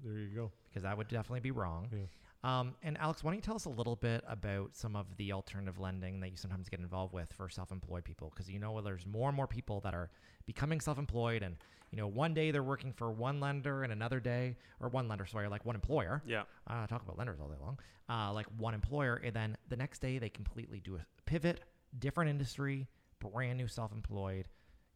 There 0.04 0.18
you 0.18 0.28
go. 0.36 0.52
because 0.70 0.84
that 0.84 0.98
would 0.98 1.08
definitely 1.08 1.40
be 1.42 1.52
wrong. 1.52 1.90
Yeah. 1.92 2.00
Um, 2.44 2.76
and 2.84 2.98
Alex, 3.00 3.24
why 3.24 3.32
don't 3.32 3.38
you 3.38 3.42
tell 3.42 3.56
us 3.56 3.66
a 3.66 3.70
little 3.70 3.96
bit 3.96 4.24
about 4.28 4.76
some 4.76 4.96
of 4.96 5.08
the 5.18 5.34
alternative 5.34 5.80
lending 5.80 6.20
that 6.20 6.30
you 6.30 6.38
sometimes 6.38 6.70
get 6.70 6.80
involved 6.80 7.12
with 7.14 7.34
for 7.34 7.50
self-employed 7.50 8.04
people? 8.06 8.30
Because 8.30 8.50
you 8.50 8.60
know 8.60 8.80
there's 8.82 9.06
more 9.08 9.28
and 9.30 9.36
more 9.36 9.48
people 9.48 9.80
that 9.82 9.94
are 9.96 10.10
becoming 10.46 10.80
self-employed, 10.80 11.42
and 11.42 11.56
you 11.92 11.98
know 11.98 12.08
one 12.08 12.34
day 12.36 12.52
they're 12.52 12.62
working 12.64 12.94
for 12.94 13.12
one 13.12 13.40
lender, 13.40 13.84
and 13.84 13.92
another 13.92 14.20
day, 14.20 14.56
or 14.80 14.88
one 14.88 15.08
lender, 15.08 15.26
sorry, 15.26 15.48
like 15.48 15.66
one 15.66 15.76
employer. 15.76 16.22
yeah. 16.28 16.44
Uh, 16.68 16.86
talk 16.86 17.02
about 17.02 17.18
lenders 17.18 17.40
all 17.42 17.48
day 17.50 17.58
long. 17.60 17.78
Uh, 18.08 18.32
like 18.32 18.46
one 18.58 18.74
employer, 18.76 19.16
and 19.16 19.34
then 19.36 19.58
the 19.70 19.76
next 19.76 20.00
day 20.00 20.20
they 20.20 20.30
completely 20.30 20.80
do 20.80 20.96
a 20.96 21.06
pivot, 21.26 21.62
different 22.00 22.30
industry, 22.30 22.88
brand 23.20 23.58
new 23.58 23.68
self-employed. 23.68 24.48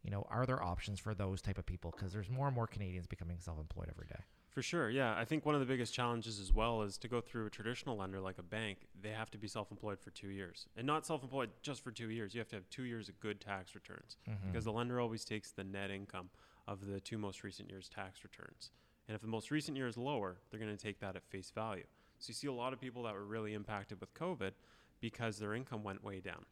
You 0.04 0.12
know, 0.12 0.26
are 0.30 0.46
there 0.46 0.62
options 0.62 1.00
for 1.00 1.14
those 1.14 1.42
type 1.42 1.58
of 1.58 1.66
people? 1.66 1.94
Because 1.96 2.12
there's 2.12 2.30
more 2.30 2.48
and 2.48 2.56
more 2.56 2.68
Canadians 2.68 3.06
becoming 3.08 3.38
self-employed 3.40 3.88
every 3.92 4.08
day. 4.08 4.20
For 4.50 4.62
sure, 4.62 4.90
yeah. 4.90 5.16
I 5.16 5.24
think 5.26 5.46
one 5.46 5.56
of 5.56 5.62
the 5.62 5.68
biggest 5.68 5.94
challenges 5.94 6.40
as 6.40 6.52
well 6.52 6.82
is 6.82 6.98
to 6.98 7.08
go 7.08 7.22
through 7.22 7.46
a 7.46 7.50
traditional 7.50 7.98
lender 7.98 8.20
like 8.20 8.38
a 8.38 8.44
bank. 8.44 8.80
They 9.02 9.12
have 9.12 9.30
to 9.32 9.38
be 9.38 9.48
self-employed 9.48 10.00
for 10.02 10.10
two 10.10 10.28
years, 10.30 10.68
and 10.76 10.86
not 10.86 11.06
self-employed 11.06 11.52
just 11.62 11.84
for 11.84 11.92
two 11.92 12.10
years. 12.10 12.34
You 12.34 12.40
have 12.40 12.50
to 12.50 12.56
have 12.58 12.70
two 12.70 12.84
years 12.84 13.08
of 13.08 13.20
good 13.20 13.40
tax 13.40 13.76
returns 13.76 14.18
Mm-hmm. 14.30 14.52
because 14.52 14.66
the 14.66 14.72
lender 14.74 15.00
always 15.00 15.24
takes 15.24 15.52
the 15.52 15.64
net 15.64 15.90
income 15.92 16.30
of 16.68 16.86
the 16.86 17.00
two 17.00 17.18
most 17.18 17.44
recent 17.44 17.70
years' 17.70 17.88
tax 17.88 18.24
returns. 18.24 18.72
And 19.08 19.16
if 19.16 19.22
the 19.22 19.28
most 19.28 19.52
recent 19.52 19.78
year 19.78 19.88
is 19.88 19.98
lower, 19.98 20.38
they're 20.50 20.60
going 20.60 20.76
to 20.76 20.84
take 20.84 21.00
that 21.00 21.16
at 21.16 21.24
face 21.30 21.52
value. 21.54 21.86
So 22.20 22.30
you 22.30 22.34
see 22.34 22.48
a 22.48 22.54
lot 22.54 22.74
of 22.74 22.80
people 22.82 23.04
that 23.04 23.14
were 23.14 23.26
really 23.26 23.54
impacted 23.54 24.00
with 24.02 24.14
COVID 24.14 24.52
because 25.00 25.38
their 25.38 25.54
income 25.54 25.84
went 25.84 26.04
way 26.04 26.20
down. 26.22 26.46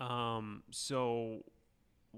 Um, 0.00 0.62
so 0.70 1.44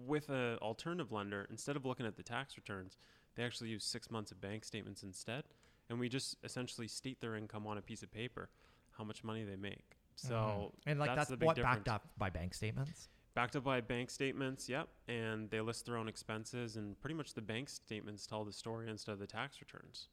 with 0.04 0.28
an 0.28 0.58
alternative 0.58 1.12
lender, 1.12 1.46
instead 1.50 1.76
of 1.76 1.84
looking 1.84 2.06
at 2.06 2.16
the 2.16 2.22
tax 2.22 2.56
returns, 2.56 2.98
they 3.34 3.42
actually 3.44 3.70
use 3.70 3.84
six 3.84 4.10
months 4.10 4.30
of 4.32 4.40
bank 4.40 4.64
statements 4.64 5.02
instead, 5.02 5.44
and 5.88 5.98
we 5.98 6.08
just 6.08 6.36
essentially 6.44 6.88
state 6.88 7.20
their 7.20 7.36
income 7.36 7.66
on 7.66 7.78
a 7.78 7.82
piece 7.82 8.02
of 8.02 8.10
paper, 8.10 8.48
how 8.92 9.04
much 9.04 9.24
money 9.24 9.44
they 9.44 9.56
make. 9.56 9.96
So 10.16 10.34
Mhm. 10.34 10.72
and 10.86 11.00
like 11.00 11.14
that's, 11.14 11.30
the 11.30 11.36
what 11.44 11.56
difference. 11.56 11.76
backed 11.78 11.88
up 11.88 12.08
by 12.18 12.30
bank 12.30 12.54
statements. 12.54 13.08
Backed 13.34 13.54
up 13.56 13.64
by 13.64 13.82
bank 13.82 14.10
statements, 14.10 14.66
yep, 14.68 14.88
and 15.08 15.50
they 15.50 15.60
list 15.60 15.84
their 15.84 15.98
own 15.98 16.08
expenses, 16.08 16.76
and 16.76 16.98
pretty 17.00 17.14
much 17.14 17.34
the 17.34 17.42
bank 17.42 17.68
statements 17.68 18.26
tell 18.26 18.44
the 18.44 18.52
story 18.52 18.88
instead 18.88 19.12
of 19.12 19.18
the 19.18 19.26
tax 19.26 19.60
returns. 19.60 20.08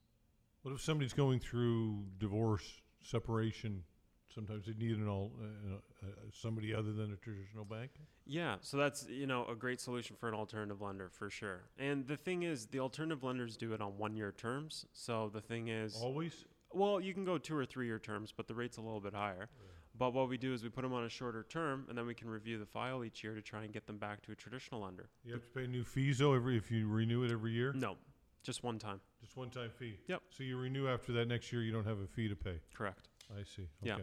What 0.64 0.74
if 0.74 0.82
somebody's 0.82 1.14
going 1.14 1.40
through 1.40 2.06
divorce, 2.18 2.82
separation? 3.02 3.86
Sometimes 4.34 4.66
they 4.66 4.74
need 4.74 4.98
an 4.98 5.08
all 5.08 5.32
uh, 5.42 5.76
uh, 5.76 6.10
somebody 6.32 6.74
other 6.74 6.92
than 6.92 7.14
a 7.14 7.16
traditional 7.18 7.66
bank. 7.66 7.92
Yeah, 8.26 8.56
so 8.62 8.78
that's 8.78 9.08
you 9.10 9.28
know 9.28 9.46
a 9.46 9.56
great 9.56 9.80
solution 9.80 10.16
for 10.16 10.28
an 10.28 10.36
alternative 10.36 10.82
lender 10.82 11.10
for 11.10 11.30
sure. 11.30 11.62
And 11.78 12.08
the 12.08 12.18
thing 12.18 12.44
is, 12.44 12.68
the 12.68 12.80
alternative 12.80 13.24
lenders 13.24 13.58
do 13.58 13.74
it 13.74 13.82
on 13.82 13.98
one-year 13.98 14.34
terms. 14.38 14.86
So 14.94 15.30
the 15.34 15.42
thing 15.42 15.68
is, 15.68 15.96
Always. 16.02 16.46
Well, 16.72 17.00
you 17.00 17.14
can 17.14 17.24
go 17.24 17.38
two 17.38 17.56
or 17.56 17.66
three 17.66 17.86
year 17.86 18.00
terms, 18.00 18.34
but 18.36 18.48
the 18.48 18.56
rate's 18.56 18.78
a 18.78 18.82
little 18.82 19.00
bit 19.00 19.14
higher. 19.14 19.48
But 19.96 20.14
what 20.14 20.28
we 20.28 20.38
do 20.38 20.54
is 20.54 20.64
we 20.64 20.70
put 20.70 20.82
them 20.82 20.94
on 20.94 21.04
a 21.04 21.10
shorter 21.10 21.46
term, 21.48 21.86
and 21.88 21.96
then 21.96 22.08
we 22.08 22.16
can 22.16 22.28
review 22.28 22.58
the 22.58 22.66
file 22.66 23.04
each 23.04 23.24
year 23.24 23.36
to 23.36 23.42
try 23.42 23.64
and 23.64 23.72
get 23.72 23.86
them 23.86 24.00
back 24.00 24.24
to 24.24 24.32
a 24.32 24.36
traditional 24.36 24.82
lender. 24.82 25.10
You 25.24 25.34
have 25.34 25.44
to 25.44 25.50
pay 25.50 25.68
new 25.68 25.84
fees 25.84 26.18
though 26.18 26.34
every 26.34 26.58
if 26.58 26.72
you 26.72 26.88
renew 26.88 27.24
it 27.24 27.32
every 27.32 27.52
year. 27.52 27.74
No, 27.76 27.98
just 28.42 28.64
one 28.64 28.80
time. 28.80 29.00
Just 29.22 29.38
one 29.38 29.52
time 29.52 29.70
fee. 29.70 30.00
Yep. 30.08 30.24
So 30.32 30.44
you 30.44 30.58
renew 30.58 30.88
after 30.88 31.12
that 31.14 31.28
next 31.28 31.54
year. 31.54 31.62
You 31.62 31.72
don't 31.72 31.86
have 31.86 32.00
a 32.00 32.08
fee 32.08 32.28
to 32.28 32.36
pay. 32.36 32.60
Correct. 32.74 33.08
I 33.32 33.44
see. 33.44 33.68
Yeah. 33.84 33.98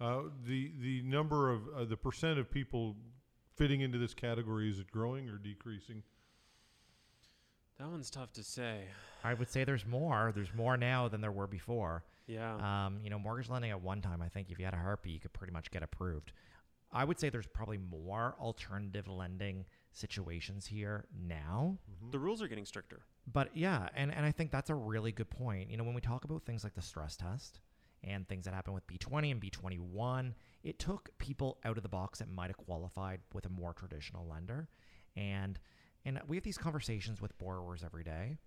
Okay. 0.00 0.10
Uh, 0.18 0.30
the 0.46 0.72
the 0.80 1.02
number 1.02 1.50
of 1.50 1.62
uh, 1.76 1.84
the 1.84 1.96
percent 1.96 2.38
of 2.38 2.50
people 2.50 2.96
fitting 3.56 3.80
into 3.80 3.98
this 3.98 4.14
category 4.14 4.70
is 4.70 4.78
it 4.78 4.90
growing 4.90 5.28
or 5.28 5.36
decreasing? 5.36 6.02
That 7.78 7.88
one's 7.88 8.10
tough 8.10 8.32
to 8.34 8.42
say. 8.42 8.84
I 9.22 9.34
would 9.34 9.48
say 9.48 9.64
there's 9.64 9.86
more. 9.86 10.32
There's 10.34 10.52
more 10.54 10.76
now 10.76 11.08
than 11.08 11.20
there 11.20 11.30
were 11.32 11.46
before. 11.46 12.04
Yeah. 12.26 12.86
Um, 12.86 12.98
you 13.02 13.10
know, 13.10 13.18
mortgage 13.18 13.48
lending 13.48 13.70
at 13.70 13.80
one 13.80 14.02
time, 14.02 14.20
I 14.20 14.28
think 14.28 14.50
if 14.50 14.58
you 14.58 14.64
had 14.64 14.74
a 14.74 14.78
heartbeat, 14.78 15.14
you 15.14 15.20
could 15.20 15.32
pretty 15.32 15.52
much 15.52 15.70
get 15.70 15.82
approved. 15.82 16.32
I 16.92 17.04
would 17.04 17.20
say 17.20 17.28
there's 17.28 17.46
probably 17.46 17.78
more 17.78 18.34
alternative 18.40 19.08
lending 19.08 19.64
situations 19.92 20.66
here 20.66 21.04
now. 21.26 21.78
the 22.10 22.18
rules 22.18 22.42
are 22.42 22.48
getting 22.48 22.64
stricter. 22.64 23.02
But 23.32 23.50
yeah, 23.54 23.88
and, 23.94 24.12
and 24.12 24.24
I 24.24 24.32
think 24.32 24.50
that's 24.50 24.70
a 24.70 24.74
really 24.74 25.12
good 25.12 25.30
point. 25.30 25.70
You 25.70 25.76
know, 25.76 25.84
when 25.84 25.94
we 25.94 26.00
talk 26.00 26.24
about 26.24 26.44
things 26.44 26.64
like 26.64 26.74
the 26.74 26.82
stress 26.82 27.16
test 27.16 27.60
and 28.04 28.28
things 28.28 28.44
that 28.44 28.54
happen 28.54 28.72
with 28.74 28.86
B20 28.86 29.30
and 29.32 29.40
B21, 29.40 30.34
it 30.62 30.78
took 30.78 31.10
people 31.18 31.58
out 31.64 31.76
of 31.76 31.82
the 31.82 31.88
box 31.88 32.18
that 32.20 32.30
might 32.30 32.46
have 32.48 32.56
qualified 32.56 33.20
with 33.34 33.46
a 33.46 33.48
more 33.48 33.72
traditional 33.72 34.26
lender. 34.28 34.68
And 35.16 35.58
and 36.04 36.20
we 36.28 36.36
have 36.36 36.44
these 36.44 36.58
conversations 36.58 37.20
with 37.20 37.36
borrowers 37.38 37.82
every 37.84 38.04
day. 38.04 38.38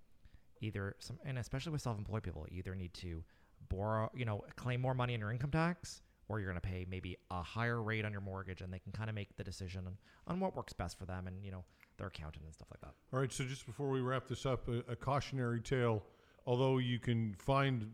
either 0.62 0.96
some, 1.00 1.20
and 1.26 1.38
especially 1.38 1.72
with 1.72 1.82
self-employed 1.82 2.24
people, 2.24 2.46
either 2.52 2.76
need 2.76 2.94
to 2.96 3.24
borrow, 3.70 4.10
you 4.16 4.26
know, 4.26 4.44
claim 4.56 4.82
more 4.82 4.94
money 4.94 5.14
in 5.14 5.20
your 5.20 5.32
income 5.32 5.52
tax, 5.52 6.02
or 6.28 6.40
you're 6.40 6.50
going 6.50 6.60
to 6.60 6.68
pay 6.68 6.86
maybe 6.90 7.18
a 7.30 7.42
higher 7.44 7.82
rate 7.82 8.06
on 8.06 8.12
your 8.12 8.22
mortgage, 8.22 8.62
and 8.62 8.72
they 8.74 8.80
can 8.80 8.92
kind 8.92 9.10
of 9.10 9.16
make 9.16 9.36
the 9.38 9.44
decision 9.44 9.86
on, 9.86 9.98
on 10.28 10.40
what 10.40 10.56
works 10.56 10.74
best 10.74 10.98
for 10.98 11.06
them, 11.06 11.28
and 11.28 11.44
you 11.44 11.52
know, 11.52 11.64
their 11.98 12.08
accountant 12.08 12.46
and 12.46 12.54
stuff 12.54 12.68
like 12.72 12.82
that. 12.82 12.94
All 13.14 13.20
right, 13.20 13.32
so 13.32 13.44
just 13.44 13.66
before 13.66 13.90
we 13.90 14.02
wrap 14.02 14.28
this 14.28 14.46
up, 14.46 14.68
a, 14.70 14.80
a 14.92 14.96
cautionary 14.96 15.62
tale. 15.62 16.04
Although 16.48 16.80
you 16.80 16.98
can 16.98 17.36
find 17.36 17.92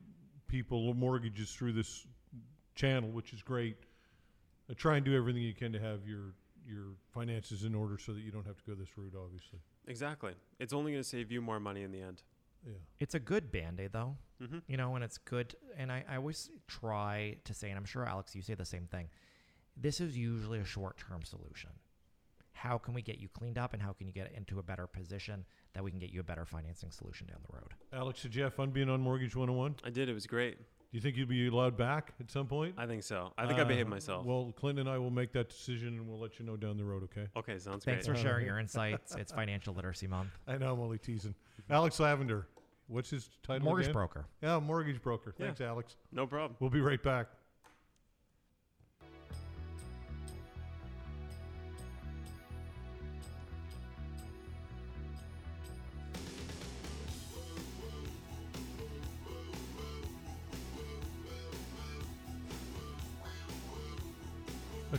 people 0.48 0.94
mortgages 0.94 1.52
through 1.52 1.74
this 1.74 2.06
channel, 2.76 3.10
which 3.10 3.34
is 3.34 3.42
great, 3.42 3.78
uh, 4.70 4.74
try 4.76 4.96
and 4.98 5.06
do 5.06 5.16
everything 5.16 5.42
you 5.42 5.54
can 5.54 5.72
to 5.74 5.80
have 5.80 6.08
your 6.08 6.34
your 6.68 6.96
finances 7.14 7.64
in 7.64 7.74
order 7.74 7.98
so 7.98 8.12
that 8.12 8.20
you 8.22 8.30
don't 8.32 8.46
have 8.46 8.58
to 8.58 8.64
go 8.66 8.76
this 8.76 8.90
route. 8.98 9.14
Obviously, 9.18 9.60
Exactly. 9.88 10.34
It's 10.60 10.74
only 10.74 10.92
going 10.92 11.02
to 11.04 11.08
save 11.08 11.32
you 11.32 11.42
more 11.42 11.62
money 11.62 11.84
in 11.84 11.92
the 11.94 12.02
end. 12.02 12.24
yeah. 12.66 12.74
It's 13.00 13.16
a 13.16 13.20
good 13.22 13.52
band-aid 13.54 13.94
though. 13.94 14.18
Mm-hmm. 14.44 14.60
you 14.68 14.78
know, 14.78 14.94
and 14.96 15.04
it's 15.04 15.18
good. 15.18 15.56
And 15.78 15.92
I, 15.92 16.04
I 16.08 16.18
always 16.18 16.52
try 16.68 17.38
to 17.46 17.54
say, 17.56 17.70
and 17.70 17.78
I'm 17.80 17.86
sure 17.86 18.06
Alex, 18.06 18.36
you 18.36 18.42
say 18.44 18.54
the 18.54 18.66
same 18.66 18.86
thing. 18.86 19.08
This 19.76 20.00
is 20.00 20.16
usually 20.16 20.60
a 20.60 20.66
short-term 20.66 21.24
solution. 21.24 21.72
How 22.58 22.78
can 22.80 22.94
we 22.96 23.02
get 23.04 23.20
you 23.20 23.30
cleaned 23.30 23.58
up, 23.60 23.74
and 23.74 23.82
how 23.82 23.94
can 23.94 24.08
you 24.08 24.14
get 24.14 24.32
into 24.36 24.58
a 24.58 24.64
better 24.64 24.88
position 24.88 25.46
that 25.74 25.84
we 25.84 25.92
can 25.92 26.00
get 26.00 26.10
you 26.10 26.20
a 26.20 26.24
better 26.24 26.44
financing 26.46 26.90
solution 26.90 27.28
down 27.28 27.38
the 27.48 27.56
road? 27.56 27.72
Alex, 27.94 28.24
did 28.24 28.34
you 28.34 28.44
have 28.44 28.54
fun 28.54 28.72
being 28.72 28.90
on 28.90 29.00
Mortgage 29.00 29.36
101? 29.36 29.76
I 29.84 29.90
did. 29.92 30.10
It 30.10 30.14
was 30.14 30.26
great. 30.26 30.58
Do 30.58 30.98
you 30.98 31.02
think 31.02 31.18
you'll 31.18 31.28
be 31.28 31.48
allowed 31.48 31.78
back 31.78 32.14
at 32.20 32.32
some 32.32 32.48
point? 32.48 32.74
I 32.78 32.88
think 32.88 33.04
so. 33.04 33.32
I 33.38 33.46
think 33.46 33.60
I 33.60 33.64
behaved 33.64 33.88
Uh, 33.88 33.92
myself. 33.92 34.26
Well, 34.26 34.54
Clinton 34.58 34.88
and 34.88 34.90
I 34.90 34.98
will 34.98 35.12
make 35.12 35.34
that 35.34 35.50
decision, 35.50 35.90
and 35.90 36.08
we'll 36.08 36.20
let 36.20 36.40
you 36.40 36.46
know 36.46 36.58
down 36.58 36.78
the 36.78 36.84
road. 36.86 37.04
Okay? 37.04 37.28
okay, 37.36 37.60
sounds 37.60 37.84
Thanks 37.84 37.84
great. 37.86 37.94
Thanks 37.94 38.08
for 38.08 38.16
sharing 38.16 38.46
your 38.46 38.58
insights. 38.58 39.14
It's 39.16 39.32
Financial 39.32 39.74
Literacy 39.74 40.08
Month. 40.08 40.30
I 40.48 40.58
know 40.58 40.74
I'm 40.74 40.80
only 40.80 40.98
teasing. 40.98 41.36
Alex 41.70 42.00
Lavender, 42.00 42.48
what's 42.88 43.12
his 43.12 43.30
title? 43.44 43.66
Mortgage 43.66 43.88
again? 43.88 43.94
broker. 43.94 44.26
Yeah, 44.42 44.60
mortgage 44.60 45.02
broker. 45.02 45.36
Yeah. 45.38 45.46
Thanks, 45.48 45.62
Alex. 45.62 45.96
No 46.12 46.26
problem. 46.26 46.56
We'll 46.60 46.70
be 46.72 46.82
right 46.82 47.04
back. 47.04 47.28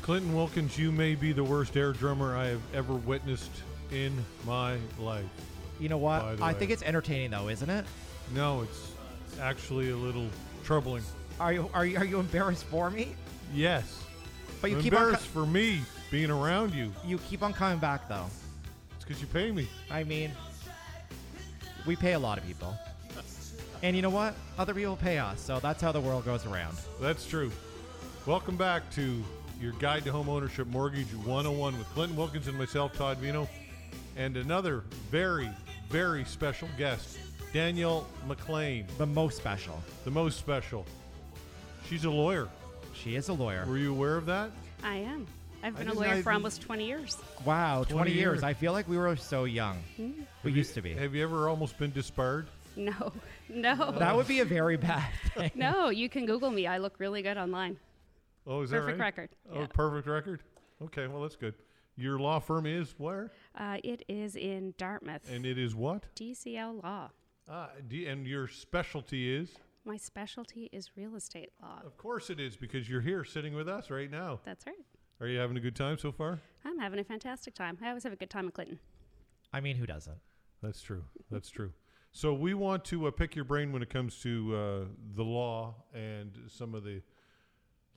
Clinton 0.08 0.34
Wilkins, 0.34 0.78
you 0.78 0.90
may 0.90 1.14
be 1.14 1.32
the 1.34 1.44
worst 1.44 1.76
air 1.76 1.92
drummer 1.92 2.34
I 2.34 2.46
have 2.46 2.62
ever 2.72 2.94
witnessed 2.94 3.50
in 3.90 4.24
my 4.46 4.78
life. 4.98 5.26
You 5.78 5.90
know 5.90 5.98
what? 5.98 6.22
I 6.22 6.34
way. 6.34 6.58
think 6.58 6.70
it's 6.70 6.82
entertaining 6.82 7.30
though, 7.30 7.50
isn't 7.50 7.68
it? 7.68 7.84
No, 8.34 8.62
it's 8.62 8.92
actually 9.38 9.90
a 9.90 9.96
little 9.98 10.28
troubling. 10.64 11.02
Are 11.38 11.52
you 11.52 11.68
are 11.74 11.84
you 11.84 11.98
are 11.98 12.06
you 12.06 12.20
embarrassed 12.20 12.64
for 12.64 12.88
me? 12.88 13.16
Yes. 13.52 14.02
But 14.62 14.70
you 14.70 14.78
I'm 14.78 14.82
keep 14.82 14.94
on 14.94 14.98
embarrassed 15.02 15.26
for 15.26 15.44
me 15.44 15.82
being 16.10 16.30
around 16.30 16.72
you. 16.72 16.90
you 17.04 17.18
keep 17.18 17.42
on 17.42 17.52
coming 17.52 17.78
back 17.78 18.08
though. 18.08 18.30
It's 18.96 19.04
because 19.04 19.20
you 19.20 19.26
pay 19.26 19.52
me. 19.52 19.68
I 19.90 20.04
mean, 20.04 20.32
we 21.86 21.96
pay 21.96 22.14
a 22.14 22.18
lot 22.18 22.38
of 22.38 22.46
people. 22.46 22.74
And 23.82 23.94
you 23.94 24.00
know 24.00 24.08
what? 24.08 24.34
Other 24.58 24.72
people 24.72 24.96
pay 24.96 25.18
us, 25.18 25.38
so 25.38 25.60
that's 25.60 25.82
how 25.82 25.92
the 25.92 26.00
world 26.00 26.24
goes 26.24 26.46
around. 26.46 26.78
That's 26.98 27.26
true. 27.26 27.52
Welcome 28.24 28.56
back 28.56 28.90
to 28.92 29.22
your 29.60 29.72
Guide 29.72 30.04
to 30.04 30.12
Home 30.12 30.28
Ownership 30.28 30.66
Mortgage 30.68 31.12
101 31.14 31.78
with 31.78 31.86
Clinton 31.88 32.16
Wilkins 32.16 32.46
and 32.46 32.56
myself, 32.56 32.96
Todd 32.96 33.18
Vino, 33.18 33.48
and 34.16 34.36
another 34.36 34.84
very, 35.10 35.50
very 35.90 36.24
special 36.24 36.68
guest, 36.78 37.18
Danielle 37.52 38.06
McLean, 38.26 38.86
The 38.98 39.06
most 39.06 39.36
special. 39.36 39.82
the 40.04 40.10
most 40.10 40.38
special. 40.38 40.86
She's 41.88 42.04
a 42.04 42.10
lawyer. 42.10 42.48
She 42.94 43.16
is 43.16 43.28
a 43.28 43.32
lawyer. 43.32 43.64
Were 43.66 43.78
you 43.78 43.92
aware 43.92 44.16
of 44.16 44.26
that? 44.26 44.50
I 44.82 44.96
am. 44.96 45.26
I've 45.62 45.76
been 45.76 45.88
a 45.88 45.94
lawyer 45.94 46.10
I 46.14 46.22
for 46.22 46.30
almost 46.32 46.60
20 46.62 46.84
years. 46.86 47.16
Wow, 47.44 47.78
20, 47.82 47.92
20 47.92 48.10
years. 48.12 48.20
years. 48.20 48.42
I 48.44 48.54
feel 48.54 48.72
like 48.72 48.88
we 48.88 48.96
were 48.96 49.16
so 49.16 49.44
young. 49.44 49.78
Mm-hmm. 49.98 50.22
We 50.44 50.52
used 50.52 50.74
to 50.74 50.82
be. 50.82 50.94
Have 50.94 51.14
you 51.16 51.22
ever 51.24 51.48
almost 51.48 51.76
been 51.78 51.90
disbarred? 51.90 52.46
No, 52.76 53.12
no, 53.48 53.90
That 53.98 54.14
would 54.14 54.28
be 54.28 54.38
a 54.38 54.44
very 54.44 54.76
bad 54.76 55.04
thing. 55.34 55.50
no. 55.56 55.88
You 55.88 56.08
can 56.08 56.26
Google 56.26 56.50
me. 56.50 56.68
I 56.68 56.78
look 56.78 56.94
really 57.00 57.22
good 57.22 57.36
online. 57.36 57.76
Oh, 58.48 58.62
is 58.62 58.70
Perfect 58.70 58.86
that 58.86 58.92
right? 58.92 58.98
record. 59.06 59.30
Oh, 59.52 59.60
Yeah. 59.60 59.66
perfect 59.66 60.08
record. 60.08 60.42
Okay, 60.82 61.06
well 61.06 61.22
that's 61.22 61.36
good. 61.36 61.54
Your 61.96 62.18
law 62.18 62.38
firm 62.38 62.64
is 62.66 62.94
where? 62.98 63.32
Uh, 63.54 63.78
it 63.84 64.04
is 64.08 64.36
in 64.36 64.72
Dartmouth. 64.78 65.28
And 65.30 65.44
it 65.44 65.58
is 65.58 65.74
what? 65.74 66.06
DCL 66.14 66.82
Law. 66.82 67.10
Ah, 67.48 67.70
d- 67.88 68.06
and 68.06 68.26
your 68.26 68.46
specialty 68.46 69.34
is? 69.34 69.56
My 69.84 69.96
specialty 69.96 70.68
is 70.72 70.90
real 70.96 71.16
estate 71.16 71.50
law. 71.60 71.80
Of 71.84 71.96
course 71.96 72.30
it 72.30 72.38
is, 72.40 72.56
because 72.56 72.88
you're 72.88 73.00
here 73.00 73.24
sitting 73.24 73.54
with 73.54 73.68
us 73.68 73.90
right 73.90 74.10
now. 74.10 74.40
That's 74.44 74.66
right. 74.66 74.76
Are 75.20 75.26
you 75.26 75.38
having 75.38 75.56
a 75.56 75.60
good 75.60 75.74
time 75.74 75.98
so 75.98 76.12
far? 76.12 76.40
I'm 76.64 76.78
having 76.78 77.00
a 77.00 77.04
fantastic 77.04 77.54
time. 77.54 77.76
I 77.82 77.88
always 77.88 78.04
have 78.04 78.12
a 78.12 78.16
good 78.16 78.30
time 78.30 78.46
at 78.48 78.54
Clinton. 78.54 78.78
I 79.52 79.60
mean, 79.60 79.76
who 79.76 79.86
doesn't? 79.86 80.18
That's 80.62 80.80
true. 80.82 81.04
That's 81.30 81.50
true. 81.50 81.72
So 82.12 82.32
we 82.34 82.54
want 82.54 82.84
to 82.86 83.06
uh, 83.06 83.10
pick 83.10 83.34
your 83.34 83.44
brain 83.44 83.72
when 83.72 83.82
it 83.82 83.90
comes 83.90 84.20
to 84.20 84.54
uh, 84.56 84.84
the 85.14 85.24
law 85.24 85.74
and 85.92 86.32
some 86.48 86.74
of 86.74 86.84
the. 86.84 87.02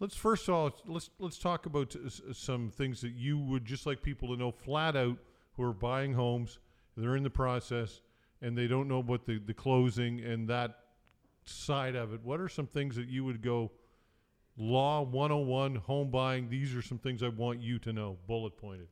Let's 0.02 0.16
first 0.16 0.48
of 0.48 0.56
all 0.56 0.72
let's 0.88 1.12
let's 1.20 1.38
talk 1.38 1.68
about 1.68 1.96
some 2.34 2.72
things 2.72 3.02
that 3.02 3.12
you 3.12 3.38
would 3.38 3.66
just 3.66 3.86
like 3.86 4.02
people 4.02 4.30
to 4.30 4.36
know 4.36 4.52
flat 4.52 4.96
out 4.96 5.20
who 5.56 5.64
are 5.64 5.74
buying 5.74 6.12
homes. 6.12 6.58
They're 6.98 7.16
in 7.16 7.22
the 7.22 7.30
process 7.30 8.02
and 8.42 8.58
they 8.58 8.66
don't 8.66 8.88
know 8.88 8.98
about 8.98 9.28
the 9.28 9.38
the 9.38 9.54
closing 9.54 10.20
and 10.22 10.50
that 10.50 10.80
side 11.46 11.96
of 11.96 12.16
it. 12.16 12.22
What 12.24 12.40
are 12.40 12.50
some 12.50 12.66
things 12.66 12.96
that 12.96 13.10
you 13.10 13.24
would 13.26 13.44
go? 13.44 13.72
Law 14.58 15.04
101, 15.04 15.76
home 15.76 16.10
buying. 16.10 16.50
These 16.50 16.76
are 16.76 16.82
some 16.82 16.98
things 16.98 17.22
I 17.22 17.30
want 17.30 17.62
you 17.62 17.78
to 17.80 17.94
know, 17.94 18.18
bullet 18.28 18.58
pointed. 18.58 18.88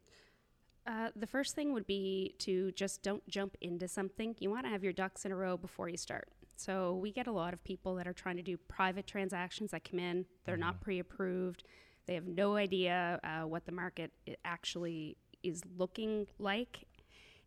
Uh, 0.86 1.10
the 1.16 1.28
first 1.28 1.56
thing 1.56 1.74
would 1.74 1.88
be 1.88 2.36
to 2.40 2.72
just 2.74 3.02
don't 3.02 3.28
jump 3.28 3.58
into 3.62 3.88
something. 3.88 4.36
You 4.40 4.52
want 4.52 4.66
to 4.66 4.70
have 4.70 4.84
your 4.84 4.94
ducks 4.94 5.26
in 5.26 5.32
a 5.32 5.36
row 5.36 5.58
before 5.58 5.90
you 5.90 5.98
start. 5.98 6.30
So 6.60 6.96
we 6.96 7.14
get 7.14 7.26
a 7.28 7.32
lot 7.32 7.54
of 7.54 7.64
people 7.64 7.96
that 7.96 8.06
are 8.06 8.14
trying 8.14 8.36
to 8.36 8.44
do 8.44 8.58
private 8.58 9.08
transactions 9.08 9.72
that 9.72 9.90
come 9.90 9.98
in. 9.98 10.26
They're 10.44 10.58
not 10.58 10.76
mm-hmm. 10.76 10.84
pre-approved. 10.84 11.64
They 12.06 12.16
have 12.16 12.28
no 12.28 12.58
idea 12.58 13.18
uh, 13.24 13.48
what 13.48 13.66
the 13.66 13.72
market 13.72 14.12
eh, 14.28 14.34
actually 14.44 15.16
is 15.42 15.62
looking 15.78 16.28
like, 16.38 16.86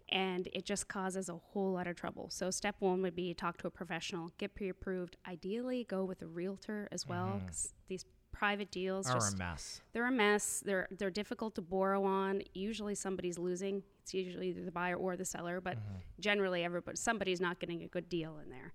and 0.08 0.48
it 0.54 0.64
just 0.64 0.88
causes 0.88 1.28
a 1.28 1.34
whole 1.34 1.72
lot 1.72 1.86
of 1.86 1.94
trouble. 1.94 2.30
So 2.30 2.50
step 2.50 2.76
one 2.78 3.02
would 3.02 3.14
be 3.14 3.34
talk 3.34 3.58
to 3.58 3.66
a 3.66 3.70
professional, 3.70 4.30
get 4.38 4.54
pre-approved. 4.54 5.18
Ideally, 5.28 5.84
go 5.90 6.04
with 6.04 6.22
a 6.22 6.26
realtor 6.26 6.88
as 6.90 7.06
well. 7.06 7.26
Mm-hmm. 7.26 7.46
'cause 7.48 7.74
these 7.88 8.06
private 8.32 8.70
deals 8.70 9.10
Are 9.10 9.14
just 9.14 9.34
a 9.34 9.36
mess. 9.36 9.82
they're 9.92 10.06
a 10.06 10.10
mess. 10.10 10.62
They're 10.64 10.88
they're 10.90 11.10
difficult 11.10 11.54
to 11.56 11.60
borrow 11.60 12.02
on. 12.04 12.40
Usually 12.54 12.94
somebody's 12.94 13.38
losing. 13.38 13.82
It's 14.00 14.14
usually 14.14 14.48
either 14.48 14.64
the 14.64 14.72
buyer 14.72 14.96
or 14.96 15.16
the 15.16 15.26
seller, 15.26 15.60
but 15.60 15.76
mm-hmm. 15.76 15.98
generally 16.18 16.64
everybody 16.64 16.96
somebody's 16.96 17.42
not 17.42 17.60
getting 17.60 17.82
a 17.82 17.88
good 17.88 18.08
deal 18.08 18.38
in 18.42 18.48
there. 18.48 18.72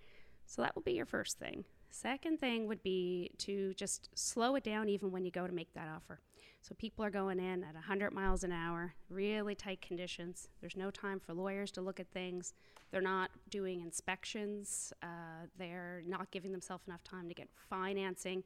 So 0.48 0.62
that 0.62 0.76
would 0.76 0.86
be 0.86 0.94
your 0.94 1.06
first 1.06 1.38
thing. 1.38 1.66
Second 1.90 2.40
thing 2.40 2.68
would 2.68 2.82
be 2.84 3.32
to 3.40 3.74
just 3.76 4.10
slow 4.16 4.56
it 4.56 4.64
down 4.64 4.90
even 4.90 5.12
when 5.12 5.26
you 5.26 5.32
go 5.32 5.46
to 5.46 5.54
make 5.54 5.74
that 5.74 5.88
offer. 5.94 6.20
So 6.62 6.76
people 6.76 7.06
are 7.06 7.10
going 7.10 7.40
in 7.40 7.64
at 7.64 7.76
100 7.76 8.12
miles 8.14 8.44
an 8.44 8.52
hour, 8.52 8.94
really 9.10 9.56
tight 9.56 9.82
conditions. 9.82 10.50
There's 10.60 10.76
no 10.76 10.92
time 10.92 11.20
for 11.20 11.34
lawyers 11.34 11.72
to 11.72 11.82
look 11.82 12.00
at 12.00 12.12
things. 12.12 12.54
They're 12.92 13.02
not 13.02 13.32
doing 13.50 13.82
inspections. 13.82 14.92
Uh, 15.02 15.48
they're 15.58 16.02
not 16.06 16.32
giving 16.32 16.52
themselves 16.52 16.84
enough 16.88 17.04
time 17.04 17.28
to 17.30 17.34
get 17.34 17.48
financing. 17.70 18.44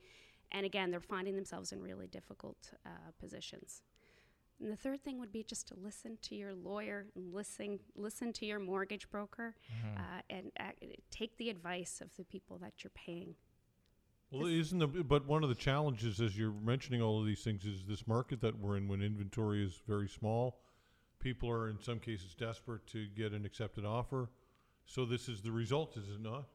And 0.52 0.66
again, 0.66 0.92
they're 0.92 1.00
finding 1.00 1.36
themselves 1.36 1.72
in 1.72 1.82
really 1.82 2.08
difficult 2.08 2.58
uh, 2.86 3.12
positions. 3.20 3.82
And 4.62 4.72
the 4.72 4.76
third 4.76 5.04
thing 5.04 5.20
would 5.20 5.32
be 5.32 5.44
just 5.44 5.68
to 5.70 5.76
listen 5.76 6.18
to 6.22 6.36
your 6.36 6.54
lawyer, 6.54 7.08
and 7.16 7.34
listen, 7.34 7.80
listen 7.96 8.32
to 8.34 8.46
your 8.46 8.60
mortgage 8.60 9.10
broker, 9.10 9.56
uh, 9.98 10.22
and 10.30 10.52
uh, 10.60 10.66
take 11.10 11.36
the 11.38 11.50
advice 11.50 12.00
of 12.00 12.16
the 12.16 12.24
people 12.24 12.60
that 12.60 12.84
you're 12.84 12.92
paying. 12.94 13.34
Well, 14.32 14.46
isn't 14.46 14.80
the 14.80 14.88
but 14.88 15.26
one 15.26 15.44
of 15.44 15.50
the 15.50 15.56
challenges 15.56 16.22
as 16.22 16.38
you're 16.38 16.54
mentioning 16.54 17.02
all 17.02 17.20
of 17.20 17.26
these 17.26 17.44
things 17.44 17.66
is 17.66 17.84
this 17.86 18.08
market 18.08 18.40
that 18.42 18.58
we're 18.58 18.78
in 18.78 18.88
when 18.88 19.02
inventory 19.02 19.66
is 19.66 19.82
very 19.88 20.08
small. 20.08 20.60
People 21.20 21.50
are 21.50 21.70
in 21.70 21.82
some 21.82 22.00
cases 22.00 22.34
desperate 22.34 22.86
to 22.88 23.08
get 23.08 23.34
an 23.34 23.46
accepted 23.46 23.84
offer. 23.84 24.30
So 24.86 25.06
this 25.06 25.28
is 25.28 25.42
the 25.42 25.52
result, 25.52 25.98
is 25.98 26.08
it 26.08 26.22
not? 26.22 26.46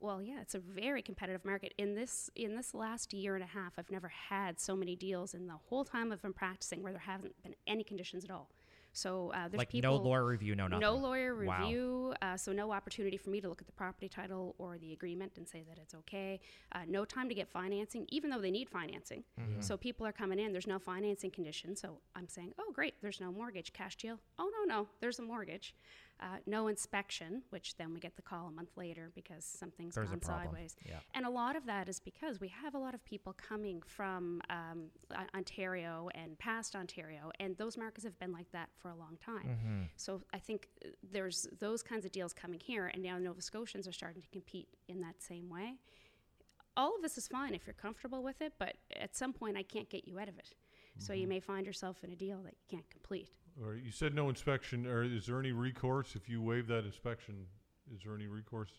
Well, 0.00 0.22
yeah, 0.22 0.40
it's 0.40 0.54
a 0.54 0.60
very 0.60 1.02
competitive 1.02 1.44
market. 1.44 1.74
In 1.76 1.94
this 1.94 2.30
in 2.36 2.54
this 2.54 2.72
last 2.72 3.12
year 3.12 3.34
and 3.34 3.42
a 3.42 3.48
half, 3.48 3.72
I've 3.78 3.90
never 3.90 4.08
had 4.08 4.60
so 4.60 4.76
many 4.76 4.94
deals 4.94 5.34
in 5.34 5.46
the 5.46 5.56
whole 5.68 5.84
time 5.84 6.12
I've 6.12 6.22
been 6.22 6.32
practicing 6.32 6.82
where 6.82 6.92
there 6.92 7.00
haven't 7.00 7.34
been 7.42 7.54
any 7.66 7.82
conditions 7.82 8.24
at 8.24 8.30
all. 8.30 8.48
So 8.92 9.30
uh, 9.34 9.48
there's 9.48 9.58
Like 9.58 9.68
people 9.70 9.96
no 9.96 10.02
lawyer 10.02 10.24
review, 10.24 10.54
no 10.54 10.66
nothing. 10.66 10.80
No 10.80 10.96
lawyer 10.96 11.34
Wow. 11.44 11.60
review, 11.60 12.14
uh, 12.22 12.36
so 12.36 12.52
no 12.52 12.72
opportunity 12.72 13.16
for 13.16 13.30
me 13.30 13.40
to 13.40 13.48
look 13.48 13.60
at 13.60 13.66
the 13.66 13.72
property 13.72 14.08
title 14.08 14.54
or 14.58 14.78
the 14.78 14.92
agreement 14.92 15.32
and 15.36 15.46
say 15.46 15.62
that 15.68 15.78
it's 15.78 15.94
okay. 15.94 16.40
Uh, 16.72 16.80
no 16.88 17.04
time 17.04 17.28
to 17.28 17.34
get 17.34 17.48
financing, 17.48 18.06
even 18.08 18.30
though 18.30 18.40
they 18.40 18.50
need 18.50 18.68
financing. 18.68 19.22
Mm-hmm. 19.38 19.60
So 19.60 19.76
people 19.76 20.06
are 20.06 20.12
coming 20.12 20.38
in, 20.38 20.52
there's 20.52 20.66
no 20.66 20.78
financing 20.78 21.30
condition. 21.30 21.76
So 21.76 21.98
I'm 22.16 22.28
saying, 22.28 22.54
oh, 22.58 22.72
great, 22.72 22.94
there's 23.02 23.20
no 23.20 23.30
mortgage, 23.30 23.72
cash 23.72 23.94
deal. 23.96 24.18
Oh, 24.38 24.50
no, 24.58 24.74
no, 24.74 24.88
there's 25.00 25.18
a 25.18 25.22
mortgage. 25.22 25.74
Uh, 26.20 26.38
no 26.46 26.66
inspection, 26.66 27.42
which 27.50 27.76
then 27.76 27.94
we 27.94 28.00
get 28.00 28.16
the 28.16 28.22
call 28.22 28.48
a 28.48 28.50
month 28.50 28.70
later 28.76 29.10
because 29.14 29.44
something's 29.44 29.94
There's 29.94 30.08
gone 30.08 30.20
sideways. 30.20 30.74
Yeah. 30.84 30.96
And 31.14 31.24
a 31.24 31.30
lot 31.30 31.54
of 31.54 31.64
that 31.66 31.88
is 31.88 32.00
because 32.00 32.40
we 32.40 32.48
have 32.48 32.74
a 32.74 32.78
lot 32.78 32.92
of 32.92 33.04
people 33.04 33.32
coming 33.34 33.82
from 33.86 34.40
um, 34.50 34.86
Ontario 35.34 36.08
and 36.16 36.36
past 36.38 36.74
Ontario, 36.74 37.30
and 37.38 37.56
those 37.56 37.76
markets 37.76 38.04
have 38.04 38.18
been 38.18 38.32
like 38.32 38.50
that 38.50 38.68
for 38.78 38.90
a 38.90 38.96
long 38.96 39.16
time. 39.24 39.46
Mm-hmm. 39.46 39.82
So 39.94 40.22
I 40.34 40.38
think 40.38 40.68
uh, 40.84 40.88
there's 41.08 41.46
those 41.60 41.84
kinds 41.84 42.04
of 42.04 42.10
deals 42.10 42.32
coming 42.32 42.58
here, 42.58 42.90
and 42.92 43.00
now 43.00 43.18
Nova 43.18 43.40
Scotians 43.40 43.86
are 43.86 43.92
starting 43.92 44.22
to 44.22 44.28
compete 44.30 44.68
in 44.88 45.00
that 45.02 45.22
same 45.22 45.48
way. 45.48 45.74
All 46.76 46.96
of 46.96 47.02
this 47.02 47.16
is 47.16 47.28
fine 47.28 47.54
if 47.54 47.64
you're 47.66 47.74
comfortable 47.74 48.24
with 48.24 48.40
it, 48.40 48.54
but 48.58 48.74
at 48.96 49.16
some 49.16 49.32
point 49.32 49.56
I 49.56 49.62
can't 49.62 49.88
get 49.88 50.08
you 50.08 50.18
out 50.18 50.28
of 50.28 50.38
it. 50.38 50.54
So 51.00 51.12
you 51.12 51.28
may 51.28 51.40
find 51.40 51.64
yourself 51.64 52.02
in 52.02 52.10
a 52.10 52.16
deal 52.16 52.42
that 52.42 52.54
you 52.54 52.76
can't 52.76 52.90
complete. 52.90 53.28
Or 53.64 53.74
you 53.74 53.90
said 53.90 54.14
no 54.14 54.28
inspection, 54.28 54.86
or 54.86 55.02
is 55.02 55.26
there 55.26 55.38
any 55.40 55.52
recourse 55.52 56.14
if 56.14 56.28
you 56.28 56.40
waive 56.40 56.68
that 56.68 56.84
inspection? 56.84 57.46
Is 57.92 58.02
there 58.04 58.14
any 58.14 58.26
recourse 58.26 58.70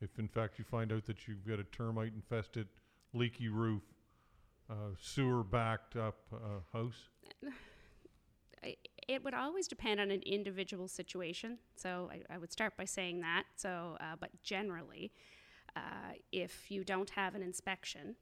if 0.00 0.18
in 0.18 0.28
fact 0.28 0.58
you 0.58 0.64
find 0.64 0.92
out 0.92 1.04
that 1.06 1.26
you've 1.26 1.46
got 1.46 1.58
a 1.58 1.64
termite 1.64 2.12
infested, 2.14 2.68
leaky 3.14 3.48
roof, 3.48 3.82
uh, 4.70 4.74
sewer 5.00 5.42
backed 5.42 5.96
up 5.96 6.16
uh, 6.32 6.60
house? 6.72 7.08
It 9.06 9.24
would 9.24 9.32
always 9.32 9.66
depend 9.68 10.00
on 10.00 10.10
an 10.10 10.20
individual 10.26 10.86
situation. 10.86 11.56
So 11.76 12.10
I, 12.12 12.34
I 12.34 12.36
would 12.36 12.52
start 12.52 12.76
by 12.76 12.84
saying 12.84 13.20
that. 13.20 13.44
So, 13.56 13.96
uh, 14.00 14.16
but 14.20 14.30
generally, 14.42 15.12
uh, 15.74 16.12
if 16.30 16.70
you 16.70 16.84
don't 16.84 17.08
have 17.10 17.34
an 17.34 17.40
inspection 17.40 18.16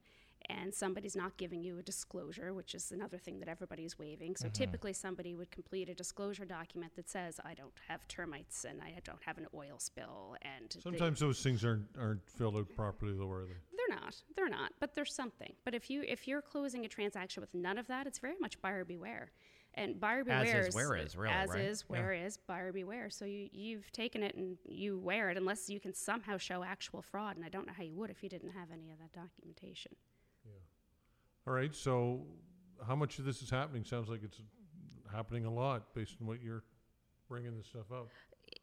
and 0.48 0.74
somebody's 0.74 1.16
not 1.16 1.36
giving 1.36 1.62
you 1.62 1.78
a 1.78 1.82
disclosure, 1.82 2.52
which 2.54 2.74
is 2.74 2.92
another 2.92 3.18
thing 3.18 3.38
that 3.40 3.48
everybody's 3.48 3.98
waiving. 3.98 4.36
So 4.36 4.46
mm-hmm. 4.46 4.52
typically, 4.52 4.92
somebody 4.92 5.34
would 5.34 5.50
complete 5.50 5.88
a 5.88 5.94
disclosure 5.94 6.44
document 6.44 6.94
that 6.96 7.08
says, 7.08 7.40
"I 7.44 7.54
don't 7.54 7.72
have 7.88 8.06
termites 8.08 8.64
and 8.64 8.80
I 8.80 9.00
don't 9.04 9.22
have 9.22 9.38
an 9.38 9.46
oil 9.54 9.78
spill." 9.78 10.36
And 10.42 10.70
the- 10.70 10.82
Sometimes 10.82 11.20
those 11.20 11.42
things 11.42 11.64
aren't 11.64 11.86
aren't 11.98 12.28
filled 12.28 12.56
out 12.56 12.68
properly, 12.74 13.14
though, 13.14 13.30
are 13.30 13.44
they? 13.44 13.54
they're 13.86 13.98
not. 13.98 14.22
They're 14.34 14.48
not. 14.48 14.72
But 14.80 14.94
there's 14.94 15.14
something. 15.14 15.52
But 15.64 15.74
if 15.74 15.90
you 15.90 16.02
if 16.06 16.26
you're 16.26 16.42
closing 16.42 16.84
a 16.84 16.88
transaction 16.88 17.40
with 17.40 17.54
none 17.54 17.78
of 17.78 17.86
that, 17.88 18.06
it's 18.06 18.18
very 18.18 18.36
much 18.40 18.60
buyer 18.60 18.84
beware. 18.84 19.30
And 19.74 20.00
buyer 20.00 20.24
beware 20.24 20.40
As 20.40 20.46
beware 20.46 20.66
is, 20.66 20.74
where 20.74 20.96
is, 20.96 21.16
really, 21.16 21.34
as 21.34 21.50
right? 21.50 21.60
is 21.60 21.84
Yeah. 21.88 21.96
where 21.96 22.12
is 22.12 22.36
buyer 22.38 22.72
beware. 22.72 23.10
So 23.10 23.24
you 23.24 23.48
you've 23.52 23.90
taken 23.92 24.22
it 24.22 24.34
and 24.34 24.56
you 24.64 24.98
wear 24.98 25.30
it 25.30 25.36
unless 25.36 25.68
you 25.68 25.80
can 25.80 25.92
somehow 25.92 26.38
show 26.38 26.62
actual 26.64 27.02
fraud. 27.02 27.36
And 27.36 27.44
I 27.44 27.48
don't 27.48 27.66
know 27.66 27.74
how 27.76 27.82
you 27.82 27.94
would 27.96 28.10
if 28.10 28.22
you 28.22 28.28
didn't 28.28 28.50
have 28.50 28.70
any 28.72 28.90
of 28.90 28.98
that 28.98 29.12
documentation. 29.12 29.92
All 31.46 31.52
right. 31.52 31.74
So, 31.74 32.22
how 32.86 32.96
much 32.96 33.18
of 33.18 33.24
this 33.24 33.42
is 33.42 33.50
happening? 33.50 33.84
Sounds 33.84 34.08
like 34.08 34.22
it's 34.24 34.40
happening 35.12 35.44
a 35.44 35.52
lot 35.52 35.94
based 35.94 36.16
on 36.20 36.26
what 36.26 36.42
you're 36.42 36.64
bringing 37.28 37.56
this 37.56 37.66
stuff 37.66 37.92
up. 37.92 38.08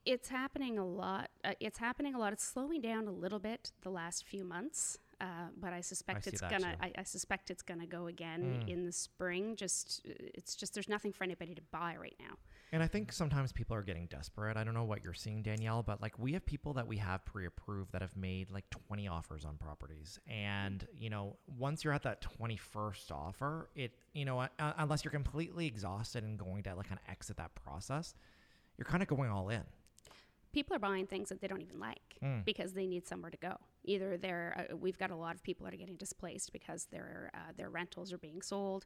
It's 0.05 0.29
happening 0.29 0.77
a 0.77 0.85
lot. 0.85 1.29
Uh, 1.43 1.53
it's 1.59 1.77
happening 1.77 2.15
a 2.15 2.19
lot. 2.19 2.33
It's 2.33 2.43
slowing 2.43 2.81
down 2.81 3.07
a 3.07 3.11
little 3.11 3.39
bit 3.39 3.71
the 3.81 3.89
last 3.89 4.25
few 4.25 4.43
months, 4.43 4.97
uh, 5.23 5.47
but 5.57 5.71
I 5.71 5.81
suspect 5.81 6.25
see 6.25 6.31
it's 6.31 6.41
gonna. 6.41 6.75
I, 6.81 6.91
I 6.97 7.03
suspect 7.03 7.49
it's 7.49 7.61
gonna 7.63 7.87
go 7.87 8.07
again 8.07 8.63
Mm. 8.65 8.69
in 8.69 8.85
the 8.85 8.91
spring. 8.91 9.55
Just 9.55 10.01
it's 10.05 10.53
just 10.55 10.73
there's 10.73 10.89
nothing 10.89 11.13
for 11.13 11.23
anybody 11.23 11.55
to 11.55 11.61
buy 11.71 11.95
right 11.99 12.15
now. 12.19 12.35
And 12.73 12.81
I 12.83 12.87
think 12.87 13.11
sometimes 13.13 13.51
people 13.51 13.75
are 13.75 13.83
getting 13.83 14.07
desperate. 14.07 14.57
I 14.57 14.63
don't 14.63 14.73
know 14.73 14.83
what 14.83 15.03
you're 15.03 15.13
seeing, 15.13 15.43
Danielle, 15.43 15.83
but 15.83 16.01
like 16.01 16.17
we 16.19 16.33
have 16.33 16.43
people 16.45 16.73
that 16.73 16.87
we 16.87 16.97
have 16.97 17.23
pre-approved 17.23 17.91
that 17.93 18.01
have 18.01 18.15
made 18.17 18.49
like 18.49 18.67
20 18.71 19.07
offers 19.07 19.45
on 19.45 19.57
properties. 19.57 20.19
And, 20.27 20.85
you 20.97 21.11
know, 21.11 21.37
once 21.45 21.83
you're 21.83 21.93
at 21.93 22.01
that 22.03 22.25
21st 22.39 23.11
offer, 23.11 23.69
it, 23.75 23.91
you 24.13 24.25
know, 24.25 24.39
uh, 24.39 24.47
unless 24.77 25.03
you're 25.05 25.11
completely 25.11 25.67
exhausted 25.67 26.23
and 26.23 26.37
going 26.37 26.63
to 26.63 26.73
like 26.75 26.87
kind 26.89 26.99
of 27.05 27.11
exit 27.11 27.37
that 27.37 27.53
process, 27.53 28.15
you're 28.77 28.85
kind 28.85 29.03
of 29.03 29.07
going 29.07 29.29
all 29.29 29.49
in. 29.49 29.61
People 30.53 30.75
are 30.75 30.79
buying 30.79 31.07
things 31.07 31.29
that 31.29 31.41
they 31.41 31.47
don't 31.47 31.61
even 31.61 31.79
like 31.79 31.99
Mm. 32.21 32.45
because 32.45 32.73
they 32.73 32.87
need 32.87 33.05
somewhere 33.05 33.31
to 33.31 33.37
go. 33.37 33.57
Either 33.83 34.15
they're 34.17 34.67
uh, 34.71 34.77
we've 34.77 34.97
got 34.97 35.11
a 35.11 35.15
lot 35.15 35.35
of 35.35 35.43
people 35.43 35.65
that 35.65 35.73
are 35.73 35.77
getting 35.77 35.97
displaced 35.97 36.53
because 36.53 36.85
their 36.85 37.31
uh, 37.33 37.51
their 37.57 37.69
rentals 37.69 38.13
are 38.13 38.17
being 38.17 38.41
sold, 38.41 38.85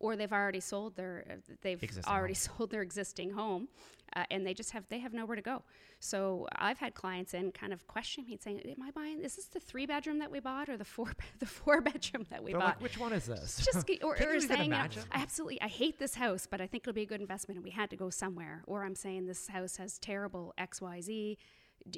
or 0.00 0.16
they've 0.16 0.32
already 0.32 0.60
sold 0.60 0.96
their 0.96 1.24
they've 1.62 1.82
Existing 1.82 2.12
already 2.12 2.34
home. 2.34 2.56
sold 2.58 2.70
their 2.70 2.82
existing 2.82 3.30
home, 3.30 3.68
uh, 4.14 4.24
and 4.30 4.46
they 4.46 4.54
just 4.54 4.70
have 4.72 4.84
they 4.88 4.98
have 4.98 5.12
nowhere 5.12 5.36
to 5.36 5.42
go. 5.42 5.62
So 5.98 6.46
I've 6.54 6.78
had 6.78 6.94
clients 6.94 7.32
in 7.34 7.52
kind 7.52 7.72
of 7.72 7.86
questioning 7.86 8.26
me 8.26 8.34
and 8.34 8.42
saying, 8.42 8.60
"Am 8.60 8.82
I 8.82 8.90
buying? 8.90 9.20
Is 9.20 9.36
this 9.36 9.46
the 9.46 9.60
three 9.60 9.86
bedroom 9.86 10.18
that 10.18 10.30
we 10.30 10.40
bought 10.40 10.68
or 10.68 10.76
the 10.76 10.84
four 10.84 11.12
the 11.38 11.46
four 11.46 11.80
bedroom 11.80 12.26
that 12.30 12.42
we 12.44 12.52
They're 12.52 12.60
bought?" 12.60 12.76
like, 12.76 12.82
which 12.82 12.98
one 12.98 13.12
is 13.12 13.24
this? 13.26 13.64
just 13.64 13.88
or, 14.02 14.12
or 14.14 14.40
saying, 14.40 14.64
you 14.64 14.68
know. 14.70 14.76
I 14.76 14.88
absolutely, 15.22 15.60
I 15.62 15.68
hate 15.68 15.98
this 15.98 16.14
house, 16.14 16.46
but 16.50 16.60
I 16.60 16.66
think 16.66 16.84
it'll 16.84 16.92
be 16.94 17.02
a 17.02 17.06
good 17.06 17.20
investment, 17.20 17.56
and 17.56 17.64
we 17.64 17.70
had 17.70 17.90
to 17.90 17.96
go 17.96 18.10
somewhere. 18.10 18.62
Or 18.66 18.84
I'm 18.84 18.94
saying 18.94 19.26
this 19.26 19.48
house 19.48 19.76
has 19.76 19.98
terrible 19.98 20.54
X, 20.58 20.80
Y, 20.80 21.00
Z. 21.00 21.12
D- 21.12 21.38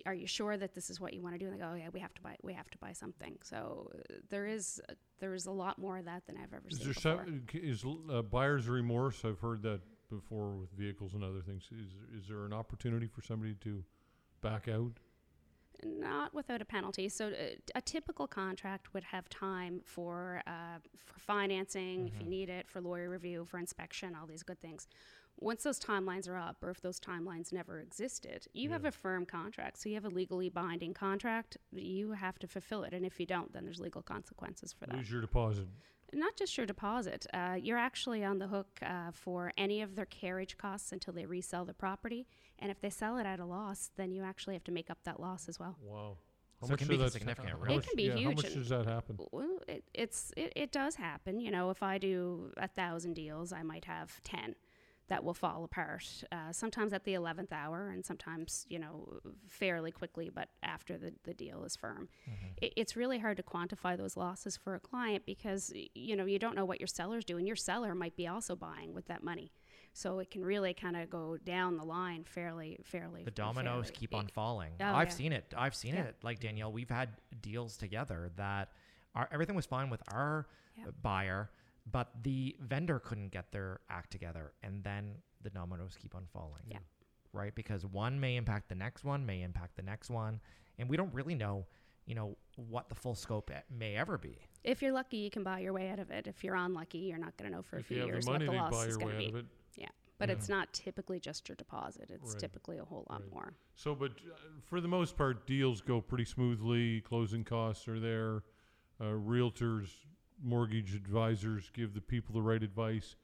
Are 0.07 0.15
you 0.15 0.27
sure 0.27 0.57
that 0.57 0.75
this 0.75 0.91
is 0.91 1.01
what 1.01 1.15
you 1.15 1.23
want 1.23 1.35
to 1.35 1.39
do? 1.39 1.47
And 1.47 1.55
they 1.55 1.59
go, 1.59 1.71
oh 1.73 1.77
yeah, 1.77 1.89
we 1.93 2.01
have 2.01 2.15
to 2.15 2.23
buy, 2.23 2.37
we 2.43 2.53
have 2.53 2.71
to 2.71 2.79
buy 2.79 2.93
something. 2.93 3.37
So 3.43 3.91
uh, 3.95 4.15
there 4.29 4.47
is, 4.47 4.81
uh, 4.89 4.95
there 5.21 5.35
is 5.35 5.47
a 5.47 5.51
lot 5.51 5.79
more 5.79 5.99
of 5.99 6.05
that 6.05 6.27
than 6.27 6.37
I've 6.37 6.53
ever 6.53 6.69
Is 6.69 6.79
seen 6.79 6.87
there 6.87 6.95
before. 6.95 7.25
some, 7.27 7.43
is 7.55 7.85
uh, 8.13 8.23
buyer's 8.23 8.69
remorse? 8.69 9.25
I've 9.25 9.41
heard 9.41 9.63
that 9.63 9.81
before 10.11 10.51
with 10.51 10.71
vehicles 10.73 11.15
and 11.15 11.23
other 11.23 11.41
things. 11.41 11.65
Is 11.73 12.23
is 12.23 12.29
there 12.29 12.45
an 12.45 12.53
opportunity 12.53 13.07
for 13.07 13.23
somebody 13.23 13.55
to 13.63 13.85
back 14.41 14.69
out? 14.69 14.93
Not 15.85 16.35
without 16.35 16.61
a 16.61 16.65
penalty. 16.65 17.09
So 17.09 17.29
uh, 17.29 17.57
a 17.75 17.81
typical 17.81 18.27
contract 18.27 18.93
would 18.95 19.05
have 19.05 19.29
time 19.29 19.81
for 19.85 20.43
uh, 20.47 20.79
for 20.97 21.21
financing 21.21 22.09
if 22.09 22.21
you 22.21 22.27
need 22.27 22.49
it, 22.49 22.69
for 22.69 22.81
lawyer 22.81 23.09
review, 23.09 23.45
for 23.45 23.59
inspection, 23.59 24.17
all 24.19 24.27
these 24.27 24.43
good 24.43 24.61
things. 24.61 24.89
Once 25.41 25.63
those 25.63 25.79
timelines 25.79 26.29
are 26.29 26.37
up, 26.37 26.57
or 26.63 26.71
if 26.71 26.81
those 26.81 26.99
timelines 26.99 27.53
never 27.53 27.81
existed, 27.81 28.47
you 28.53 28.71
have 28.71 28.85
a 28.85 28.91
firm 28.91 29.25
contract. 29.25 29.79
So 29.79 29.89
you 29.89 29.95
have 29.95 30.05
a 30.05 30.09
legally 30.09 30.49
binding 30.49 30.95
contract. 30.95 31.57
You 31.73 32.13
have 32.13 32.39
to 32.41 32.47
fulfill 32.49 32.83
it, 32.85 32.93
and 32.93 33.07
if 33.07 33.21
you 33.21 33.27
don't, 33.27 33.53
then 33.53 33.65
there's 33.65 33.81
legal 33.81 34.03
consequences 34.03 34.73
for 34.73 34.87
that 34.87 34.97
Lose 34.97 35.11
your 35.11 35.21
deposit. 35.21 35.67
not 36.13 36.37
just 36.37 36.57
your 36.57 36.67
deposit. 36.67 37.27
Uh, 37.33 37.57
you're 37.61 37.79
actually 37.79 38.25
on 38.25 38.39
the 38.39 38.49
hook 38.49 38.67
uh, 38.83 39.11
for 39.13 39.53
any 39.57 39.81
of 39.83 39.95
their 39.95 40.07
carriage 40.07 40.57
costs 40.59 40.91
until 40.91 41.13
they 41.15 41.25
resell 41.27 41.65
the 41.65 41.75
property. 41.75 42.27
And 42.59 42.71
if 42.73 42.81
they 42.81 42.91
sell 42.91 43.17
it 43.19 43.27
at 43.27 43.39
a 43.39 43.45
loss, 43.45 43.91
then 43.97 44.11
you 44.13 44.25
actually 44.25 44.55
have 44.55 44.65
to 44.65 44.73
make 44.73 44.91
up 44.91 44.99
that 45.05 45.21
loss 45.21 45.49
as 45.49 45.61
well. 45.61 45.77
Wow. 45.81 46.17
How 46.61 46.67
So 46.67 46.75
it 46.75 46.79
can 46.79 46.89
be 46.89 46.97
that's- 46.97 47.13
significant, 47.13 47.51
how 47.51 47.59
really. 47.59 47.75
It 47.75 47.77
much- 47.77 47.87
can 47.87 47.97
be 47.97 48.03
yeah, 48.05 48.11
How 48.15 48.19
huge 48.19 48.43
much 48.43 48.55
does 48.55 48.69
that 48.71 48.87
happen? 48.87 49.19
Well, 49.31 49.61
it, 49.69 49.85
it's 49.95 50.33
it, 50.37 50.53
it 50.57 50.73
does 50.73 50.97
happen. 50.97 51.39
You 51.39 51.53
know, 51.53 51.71
if 51.71 51.85
I 51.85 51.99
do 51.99 52.51
a 52.57 52.67
thousand 52.67 53.13
deals, 53.15 53.53
I 53.53 53.63
might 53.63 53.85
have 53.85 54.21
ten 54.25 54.57
that 55.09 55.25
will 55.25 55.35
fall 55.35 55.65
apart. 55.65 56.05
Uh, 56.31 56.53
sometimes 56.53 56.93
at 56.93 57.05
the 57.05 57.15
eleventh 57.15 57.53
hour, 57.53 57.89
and 57.89 58.05
sometimes 58.05 58.67
you 58.69 58.79
know 58.79 59.21
fairly 59.49 59.91
quickly, 59.91 60.31
but 60.33 60.49
after 60.63 60.99
the, 60.99 61.13
the 61.25 61.35
deal 61.35 61.65
is 61.65 61.77
firm. 61.77 62.09
It, 62.61 62.73
it's 62.77 62.97
really 62.97 63.19
hard 63.19 63.37
to 63.39 63.43
quantify 63.43 63.97
those 63.97 64.17
losses 64.17 64.57
for 64.57 64.75
a 64.75 64.81
client 64.81 65.25
because 65.27 65.73
you 65.95 66.15
know 66.17 66.27
you 66.27 66.39
don't 66.39 66.55
know 66.57 66.65
what 66.65 66.81
your 66.81 66.87
seller's 66.87 67.25
doing. 67.25 67.47
Your 67.47 67.57
seller 67.57 67.95
might 67.95 68.17
be 68.17 68.27
also 68.29 68.55
buying 68.57 68.95
with 68.95 69.07
that 69.07 69.23
money, 69.25 69.53
so 69.93 70.19
it 70.19 70.31
can 70.31 70.45
really 70.45 70.75
kind 70.75 70.97
of 70.97 71.09
go 71.09 71.37
down 71.45 71.77
the 71.77 71.85
line 71.85 72.25
fairly 72.25 72.79
fairly. 72.85 73.25
the 73.25 73.31
dominoes 73.31 73.87
fairly- 73.87 73.97
keep 73.99 74.15
on 74.15 74.27
falling. 74.29 74.73
Oh, 74.81 74.85
I've 74.85 75.09
yeah. 75.09 75.15
seen 75.15 75.33
it. 75.33 75.55
I've 75.57 75.75
seen 75.75 75.95
Yeah. 75.95 76.03
it. 76.05 76.17
Like 76.23 76.41
Danielle, 76.41 76.73
we've 76.73 76.91
had 76.91 77.11
deals 77.41 77.77
together 77.77 78.31
that 78.37 78.73
our, 79.15 79.29
everything 79.33 79.57
was 79.57 79.67
fine 79.67 79.89
with 79.91 80.03
our 80.13 80.47
Yeah. 80.77 80.85
buyer, 81.03 81.51
but 81.93 82.11
the 82.23 82.57
vendor 82.61 82.99
couldn't 82.99 83.29
get 83.31 83.53
their 83.53 83.81
act 83.91 84.11
together, 84.11 84.53
and 84.63 84.83
then 84.85 85.15
the 85.43 85.51
dominoes 85.51 85.97
keep 86.01 86.15
on 86.15 86.27
falling. 86.33 86.63
Yeah. 86.69 86.79
Right, 87.33 87.55
because 87.55 87.85
one 87.87 88.19
may 88.19 88.37
impact 88.37 88.69
the 88.69 88.75
next 88.75 89.05
one, 89.05 89.25
may 89.27 89.43
impact 89.43 89.77
the 89.77 89.83
next 89.83 90.11
one, 90.11 90.41
and 90.79 90.89
we 90.89 90.97
don't 90.97 91.13
really 91.13 91.35
know, 91.35 91.67
you 92.07 92.15
know, 92.15 92.37
what 92.57 92.89
the 92.89 92.95
full 92.95 93.15
scope 93.15 93.51
may 93.71 93.97
ever 93.97 94.17
be. 94.19 94.39
If 94.65 94.81
you're 94.83 94.93
lucky, 94.93 95.19
you 95.19 95.31
can 95.31 95.45
buy 95.45 95.61
your 95.61 95.73
way 95.73 95.91
out 95.91 95.99
of 95.99 96.11
it. 96.11 96.27
If 96.27 96.43
you're 96.43 96.57
unlucky, 96.57 96.99
you're 96.99 97.19
not 97.19 97.37
going 97.37 97.51
to 97.51 97.57
know 97.57 97.63
for 97.63 97.77
a 97.79 97.83
few 97.83 97.97
you 97.99 98.03
have 98.03 98.09
years 98.11 98.25
the 98.25 98.33
money 98.33 98.49
what 98.49 98.55
the 98.55 98.59
loss 98.63 98.73
buy 98.73 98.85
is 98.87 98.97
going 98.97 99.09
way 99.09 99.13
to 99.13 99.19
out 99.29 99.33
be. 99.33 99.39
of 99.39 99.45
it. 99.45 99.47
Yeah, 99.77 99.89
but 100.19 100.29
Yeah. 100.31 100.35
it's 100.37 100.49
not 100.49 100.73
typically 100.73 101.21
just 101.21 101.49
your 101.49 101.55
deposit. 101.57 102.11
It's 102.11 102.33
Right. 102.33 102.39
typically 102.41 102.79
a 102.79 102.85
whole 102.85 103.07
lot 103.11 103.21
Right. 103.23 103.31
more. 103.31 103.55
So, 103.75 103.95
but 103.95 104.13
uh, 104.13 104.35
for 104.65 104.81
the 104.81 104.89
most 104.89 105.17
part, 105.17 105.47
deals 105.47 105.81
go 105.83 106.01
pretty 106.01 106.25
smoothly. 106.25 107.03
Closing 107.03 107.45
costs 107.45 107.87
are 107.87 108.01
there. 108.01 108.43
Uh, 109.01 109.13
realtors, 109.13 109.91
mortgage 110.43 110.95
advisors 110.95 111.71
give 111.73 111.95
the 111.95 112.01
people 112.01 112.35
the 112.35 112.43
right 112.43 112.63
advice. 112.63 113.17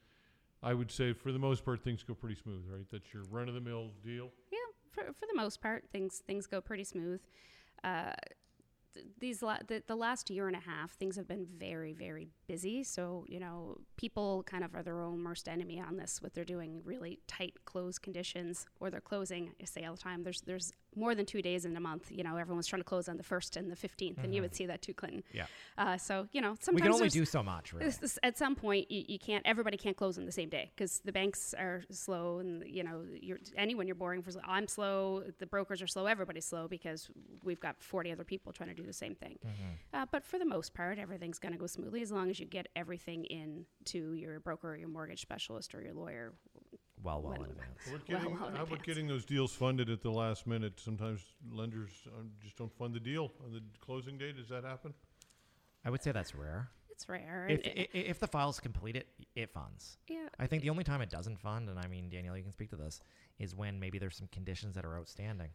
I 0.63 0.73
would 0.73 0.91
say, 0.91 1.13
for 1.13 1.31
the 1.31 1.39
most 1.39 1.65
part, 1.65 1.85
things 1.85 2.03
go 2.03 2.15
pretty 2.15 2.37
smooth, 2.37 2.63
right? 2.73 2.87
That's 2.91 3.13
your 3.13 3.25
run 3.31 3.49
of 3.49 3.55
the 3.55 3.61
mill 3.61 3.91
deal. 4.03 4.31
Yeah, 4.51 4.59
for, 4.91 5.05
for 5.13 5.27
the 5.31 5.37
most 5.37 5.61
part, 5.61 5.85
things 5.93 6.23
things 6.27 6.47
go 6.47 6.61
pretty 6.61 6.85
smooth. 6.85 7.21
Uh, 7.83 8.13
th- 8.95 9.07
these 9.21 9.43
la- 9.43 9.59
the, 9.67 9.83
the 9.87 9.95
last 9.95 10.31
year 10.31 10.47
and 10.47 10.57
a 10.57 10.61
half, 10.61 10.93
things 10.93 11.17
have 11.17 11.29
been 11.29 11.47
very 11.59 11.93
very 11.93 12.29
busy. 12.47 12.83
So 12.83 13.27
you 13.29 13.41
know, 13.41 13.77
people 13.99 14.43
kind 14.45 14.65
of 14.65 14.75
are 14.75 14.83
their 14.83 15.03
own 15.03 15.23
worst 15.23 15.49
enemy 15.49 15.83
on 15.87 15.97
this. 15.97 16.23
What 16.23 16.33
they're 16.33 16.45
doing 16.45 16.81
really 16.83 17.19
tight 17.27 17.55
close 17.67 17.99
conditions, 17.99 18.65
or 18.81 18.91
they're 18.91 19.03
closing. 19.03 19.53
I 19.61 19.67
say 19.67 19.85
all 19.85 19.97
the 19.97 20.03
time. 20.03 20.23
There's 20.23 20.41
there's 20.41 20.73
more 20.97 21.15
than 21.15 21.27
two 21.27 21.43
days 21.43 21.65
in 21.65 21.77
a 21.77 21.81
month, 21.81 22.11
you 22.11 22.23
know, 22.25 22.37
everyone's 22.37 22.67
trying 22.67 22.81
to 22.81 22.85
close 22.85 23.09
on 23.09 23.17
the 23.17 23.23
first 23.23 23.57
and 23.57 23.71
the 23.71 23.77
15th, 23.77 24.23
and 24.23 24.35
you 24.35 24.41
would 24.43 24.55
see 24.55 24.67
that 24.67 24.83
too, 24.83 24.95
Clinton. 24.95 25.23
Yeah. 25.33 25.47
Uh, 25.79 25.97
so 25.97 26.29
you 26.33 26.41
know, 26.41 26.57
sometimes 26.61 26.75
we 26.75 26.81
can 26.83 26.93
only 26.93 27.09
do 27.09 27.25
so 27.25 27.43
much, 27.43 27.73
really. 27.73 27.87
this- 27.87 27.97
this- 27.99 28.19
at 28.23 28.37
some 28.39 28.55
point, 28.57 28.91
you, 28.91 29.05
you 29.09 29.19
can't. 29.19 29.45
Everybody 29.47 29.77
can't 29.77 29.97
close 29.97 30.19
on 30.19 30.27
the 30.27 30.33
same 30.33 30.49
day 30.49 30.71
because 30.75 31.01
the 31.05 31.13
banks 31.13 31.55
are 31.59 31.83
slow, 31.91 32.39
and 32.39 32.65
you 32.67 32.83
know, 32.83 33.03
you're 33.21 33.39
anyone 33.57 33.87
you're 33.87 33.95
boring 33.95 34.23
for. 34.23 34.31
I'm 34.45 34.69
slow. 34.69 35.25
The 35.39 35.47
brokers 35.47 35.83
are 35.83 35.87
slow. 35.87 36.07
Everybody's 36.07 36.45
slow 36.45 36.69
because 36.69 37.09
we've 37.43 37.61
got 37.61 37.83
40 37.83 38.13
other 38.13 38.25
people 38.25 38.53
trying 38.53 38.69
to 38.71 38.75
do 38.75 38.85
the 38.85 38.93
same 38.93 39.15
thing. 39.15 39.39
Uh, 39.93 40.07
but 40.11 40.25
for 40.25 40.39
the 40.39 40.45
most 40.47 40.75
part, 40.75 40.99
everything's 40.99 41.39
going 41.39 41.53
to 41.53 41.59
go 41.59 41.67
smoothly 41.67 42.03
as 42.03 42.11
long 42.13 42.31
as 42.31 42.39
you 42.41 42.47
get 42.47 42.69
everything 42.77 43.25
in 43.27 43.67
to 43.87 44.15
your 44.15 44.41
broker, 44.41 44.73
or 44.73 44.77
your 44.77 44.89
mortgage 44.89 45.21
specialist, 45.21 45.75
or 45.75 45.83
your 45.83 45.95
lawyer. 45.95 46.33
Well, 47.05 47.23
well 47.23 47.33
when- 47.33 47.43
in 47.43 47.51
advance. 47.51 47.79
How 47.85 47.95
about 47.95 48.09
Well, 48.09 48.19
getting, 48.21 48.35
well 48.39 48.49
in 48.49 48.55
how 48.57 48.63
about 48.63 48.73
advance. 48.73 48.83
getting 48.87 49.07
those 49.07 49.25
deals 49.25 49.53
funded 49.55 49.91
at 49.91 50.03
the 50.03 50.11
last 50.11 50.47
minute? 50.47 50.81
Sometimes 50.81 51.21
lenders 51.53 51.91
um, 52.19 52.31
just 52.43 52.57
don't 52.57 52.73
fund 52.77 52.95
the 52.95 53.01
deal 53.01 53.31
on 53.45 53.53
the 53.53 53.63
closing 53.81 54.19
date. 54.19 54.37
Does 54.37 54.49
that 54.49 54.65
happen? 54.65 54.93
I 55.85 55.91
would 55.91 56.03
say 56.03 56.11
that's 56.13 56.35
rare. 56.35 56.71
It's 56.91 57.09
rare. 57.09 57.47
If, 57.51 57.61
and- 57.67 57.79
i- 57.79 57.89
i- 57.95 57.99
if 57.99 58.19
the 58.19 58.27
file's 58.29 58.59
completed, 58.61 59.05
it 59.37 59.51
funds. 59.53 59.99
yeah, 60.09 60.29
I 60.39 60.47
think 60.47 60.63
the 60.63 60.71
only 60.71 60.85
time 60.85 61.03
it 61.03 61.11
doesn't 61.11 61.39
fund, 61.39 61.69
and 61.69 61.79
I 61.79 61.87
mean, 61.89 62.09
Danielle, 62.09 62.37
you 62.37 62.43
can 62.43 62.53
speak 62.53 62.71
to 62.71 62.77
this, 62.77 63.01
is 63.39 63.55
when 63.55 63.79
maybe 63.81 63.99
there's 63.99 64.17
some 64.17 64.29
conditions 64.29 64.75
that 64.77 64.85
are 64.85 64.97
outstanding. 64.99 65.51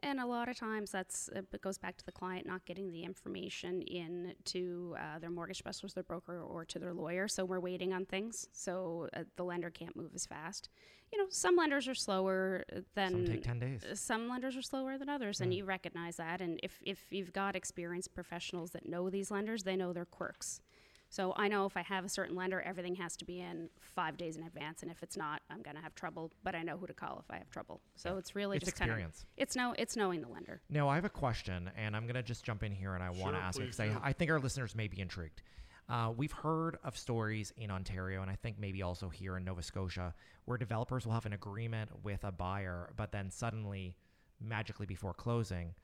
And 0.00 0.20
a 0.20 0.26
lot 0.26 0.48
of 0.48 0.56
times 0.56 0.90
that's 0.92 1.28
uh, 1.34 1.40
it 1.52 1.60
goes 1.60 1.76
back 1.78 1.96
to 1.96 2.06
the 2.06 2.12
client 2.12 2.46
not 2.46 2.64
getting 2.64 2.90
the 2.92 3.02
information 3.02 3.82
in 3.82 4.34
to 4.46 4.96
uh, 4.98 5.18
their 5.18 5.30
mortgage 5.30 5.58
specialist, 5.58 5.94
their 5.96 6.04
broker, 6.04 6.40
or 6.40 6.64
to 6.66 6.78
their 6.78 6.94
lawyer. 6.94 7.26
So 7.28 7.44
we're 7.44 7.60
waiting 7.60 7.92
on 7.92 8.06
things. 8.06 8.46
So 8.52 9.08
uh, 9.14 9.24
the 9.36 9.44
lender 9.44 9.70
can't 9.70 9.96
move 9.96 10.12
as 10.14 10.24
fast. 10.24 10.68
You 11.12 11.18
know, 11.18 11.26
some 11.30 11.56
lenders 11.56 11.88
are 11.88 11.94
slower 11.94 12.64
than 12.94 13.10
Some 13.12 13.26
take 13.26 13.42
10 13.42 13.58
days. 13.58 13.82
uh, 13.84 13.94
some 13.94 14.28
lenders 14.28 14.56
are 14.56 14.62
slower 14.62 14.98
than 14.98 15.08
others, 15.08 15.40
and 15.40 15.54
you 15.54 15.64
recognize 15.64 16.16
that. 16.16 16.40
And 16.40 16.60
if 16.62 16.80
if 16.84 17.06
you've 17.10 17.32
got 17.32 17.56
experienced 17.56 18.14
professionals 18.14 18.70
that 18.72 18.86
know 18.86 19.08
these 19.10 19.30
lenders, 19.30 19.62
they 19.64 19.74
know 19.74 19.92
their 19.92 20.04
quirks. 20.04 20.60
So 21.10 21.32
I 21.36 21.48
know 21.48 21.64
if 21.64 21.76
I 21.76 21.82
have 21.82 22.04
a 22.04 22.08
certain 22.08 22.36
lender, 22.36 22.60
everything 22.60 22.94
has 22.96 23.16
to 23.16 23.24
be 23.24 23.40
in 23.40 23.70
five 23.80 24.16
days 24.16 24.36
in 24.36 24.42
advance, 24.42 24.82
and 24.82 24.90
if 24.90 25.02
it's 25.02 25.16
not, 25.16 25.40
I'm 25.50 25.62
going 25.62 25.76
to 25.76 25.82
have 25.82 25.94
trouble. 25.94 26.32
But 26.44 26.54
I 26.54 26.62
know 26.62 26.76
who 26.76 26.86
to 26.86 26.92
call 26.92 27.22
if 27.24 27.34
I 27.34 27.38
have 27.38 27.50
trouble. 27.50 27.80
So 27.96 28.18
it's 28.18 28.34
really 28.34 28.56
It's 28.58 28.66
just 28.66 28.78
kind 28.78 28.90
of 28.90 28.98
it's 29.36 29.56
no, 29.56 29.74
it's 29.78 29.96
knowing 29.96 30.20
the 30.20 30.28
lender. 30.28 30.60
Now, 30.68 30.88
I 30.88 30.96
have 30.96 31.06
a 31.06 31.10
question, 31.10 31.70
and 31.76 31.96
I'm 31.96 32.04
going 32.04 32.14
to 32.14 32.22
just 32.22 32.44
jump 32.44 32.62
in 32.62 32.72
here 32.72 32.94
and 32.94 33.02
I 33.02 33.10
want 33.10 33.36
to 33.36 33.40
ask 33.40 33.58
it 33.58 33.76
because. 33.76 33.80
I, 33.80 33.96
I 34.02 34.12
think 34.12 34.30
our 34.30 34.38
listeners 34.38 34.74
may 34.74 34.88
be 34.88 35.00
intrigued. 35.00 35.42
Uh, 35.88 36.12
we've 36.14 36.32
heard 36.32 36.76
of 36.84 36.98
stories 36.98 37.52
in 37.56 37.70
Ontario, 37.70 38.20
and 38.20 38.30
I 38.30 38.34
think 38.34 38.58
maybe 38.58 38.82
also 38.82 39.08
here 39.08 39.38
in 39.38 39.44
Nova 39.44 39.62
Scotia, 39.62 40.14
where 40.44 40.58
developers 40.58 41.06
will 41.06 41.14
have 41.14 41.24
an 41.24 41.32
agreement 41.32 41.90
with 42.02 42.24
a 42.24 42.32
buyer, 42.32 42.90
but 42.96 43.10
then 43.10 43.30
suddenly, 43.30 43.96
magically 44.38 44.84
before 44.84 45.14
closing, 45.14 45.74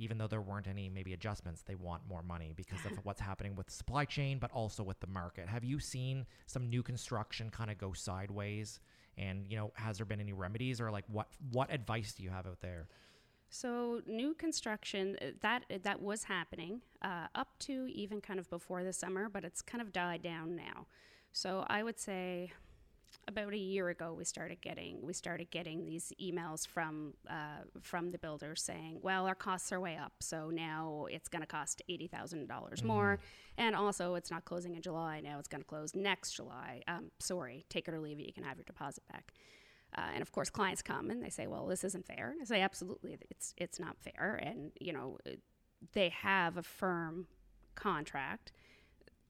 even 0.00 0.16
though 0.16 0.26
there 0.26 0.40
weren't 0.40 0.66
any 0.66 0.88
maybe 0.88 1.12
adjustments, 1.12 1.62
they 1.62 1.74
want 1.74 2.02
more 2.08 2.22
money 2.22 2.54
because 2.56 2.84
of 2.86 2.92
what's 3.04 3.20
happening 3.20 3.54
with 3.54 3.66
the 3.66 3.72
supply 3.72 4.06
chain, 4.06 4.38
but 4.38 4.50
also 4.50 4.82
with 4.82 4.98
the 5.00 5.06
market. 5.06 5.46
Have 5.46 5.62
you 5.62 5.78
seen 5.78 6.24
some 6.46 6.70
new 6.70 6.82
construction 6.82 7.50
kind 7.50 7.70
of 7.70 7.76
go 7.76 7.92
sideways? 7.92 8.80
And 9.18 9.46
you 9.46 9.56
know, 9.56 9.72
has 9.74 9.98
there 9.98 10.06
been 10.06 10.20
any 10.20 10.32
remedies, 10.32 10.80
or 10.80 10.90
like 10.90 11.04
what 11.08 11.28
what 11.52 11.72
advice 11.72 12.14
do 12.14 12.22
you 12.22 12.30
have 12.30 12.46
out 12.46 12.60
there? 12.62 12.88
So 13.50 14.00
new 14.06 14.32
construction 14.34 15.18
uh, 15.20 15.26
that 15.42 15.64
that 15.82 16.00
was 16.00 16.24
happening 16.24 16.80
uh, 17.02 17.26
up 17.34 17.58
to 17.60 17.88
even 17.92 18.20
kind 18.20 18.40
of 18.40 18.48
before 18.48 18.82
the 18.84 18.92
summer, 18.92 19.28
but 19.28 19.44
it's 19.44 19.60
kind 19.60 19.82
of 19.82 19.92
died 19.92 20.22
down 20.22 20.56
now. 20.56 20.86
So 21.32 21.66
I 21.68 21.82
would 21.82 21.98
say 21.98 22.52
about 23.28 23.52
a 23.52 23.58
year 23.58 23.88
ago 23.88 24.12
we 24.16 24.24
started 24.24 24.60
getting 24.60 24.98
we 25.02 25.12
started 25.12 25.50
getting 25.50 25.84
these 25.84 26.12
emails 26.20 26.66
from 26.66 27.14
uh, 27.28 27.62
from 27.80 28.10
the 28.10 28.18
builders 28.18 28.62
saying, 28.62 28.98
well, 29.02 29.26
our 29.26 29.34
costs 29.34 29.72
are 29.72 29.80
way 29.80 29.96
up, 29.96 30.12
so 30.20 30.50
now 30.50 31.06
it's 31.10 31.28
going 31.28 31.42
to 31.42 31.46
cost 31.46 31.82
eighty 31.88 32.06
thousand 32.06 32.48
dollars 32.48 32.82
more, 32.82 33.18
and 33.56 33.76
also 33.76 34.14
it's 34.14 34.30
not 34.30 34.44
closing 34.44 34.74
in 34.74 34.82
July 34.82 35.20
now; 35.20 35.38
it's 35.38 35.48
going 35.48 35.62
to 35.62 35.66
close 35.66 35.94
next 35.94 36.32
July. 36.32 36.82
Um, 36.88 37.10
sorry, 37.18 37.64
take 37.68 37.88
it 37.88 37.94
or 37.94 38.00
leave 38.00 38.18
it. 38.18 38.26
You 38.26 38.32
can 38.32 38.44
have 38.44 38.56
your 38.56 38.64
deposit 38.64 39.02
back. 39.10 39.32
Uh, 39.96 40.02
and 40.14 40.22
of 40.22 40.30
course, 40.30 40.50
clients 40.50 40.82
come 40.82 41.10
and 41.10 41.22
they 41.22 41.30
say, 41.30 41.46
"Well, 41.46 41.66
this 41.66 41.84
isn't 41.84 42.06
fair." 42.06 42.30
And 42.30 42.40
I 42.40 42.44
say, 42.44 42.60
"Absolutely, 42.60 43.18
it's 43.30 43.54
it's 43.56 43.80
not 43.80 43.96
fair." 43.98 44.40
And 44.42 44.72
you 44.80 44.92
know, 44.92 45.18
they 45.92 46.10
have 46.10 46.56
a 46.56 46.62
firm 46.62 47.26
contract. 47.74 48.52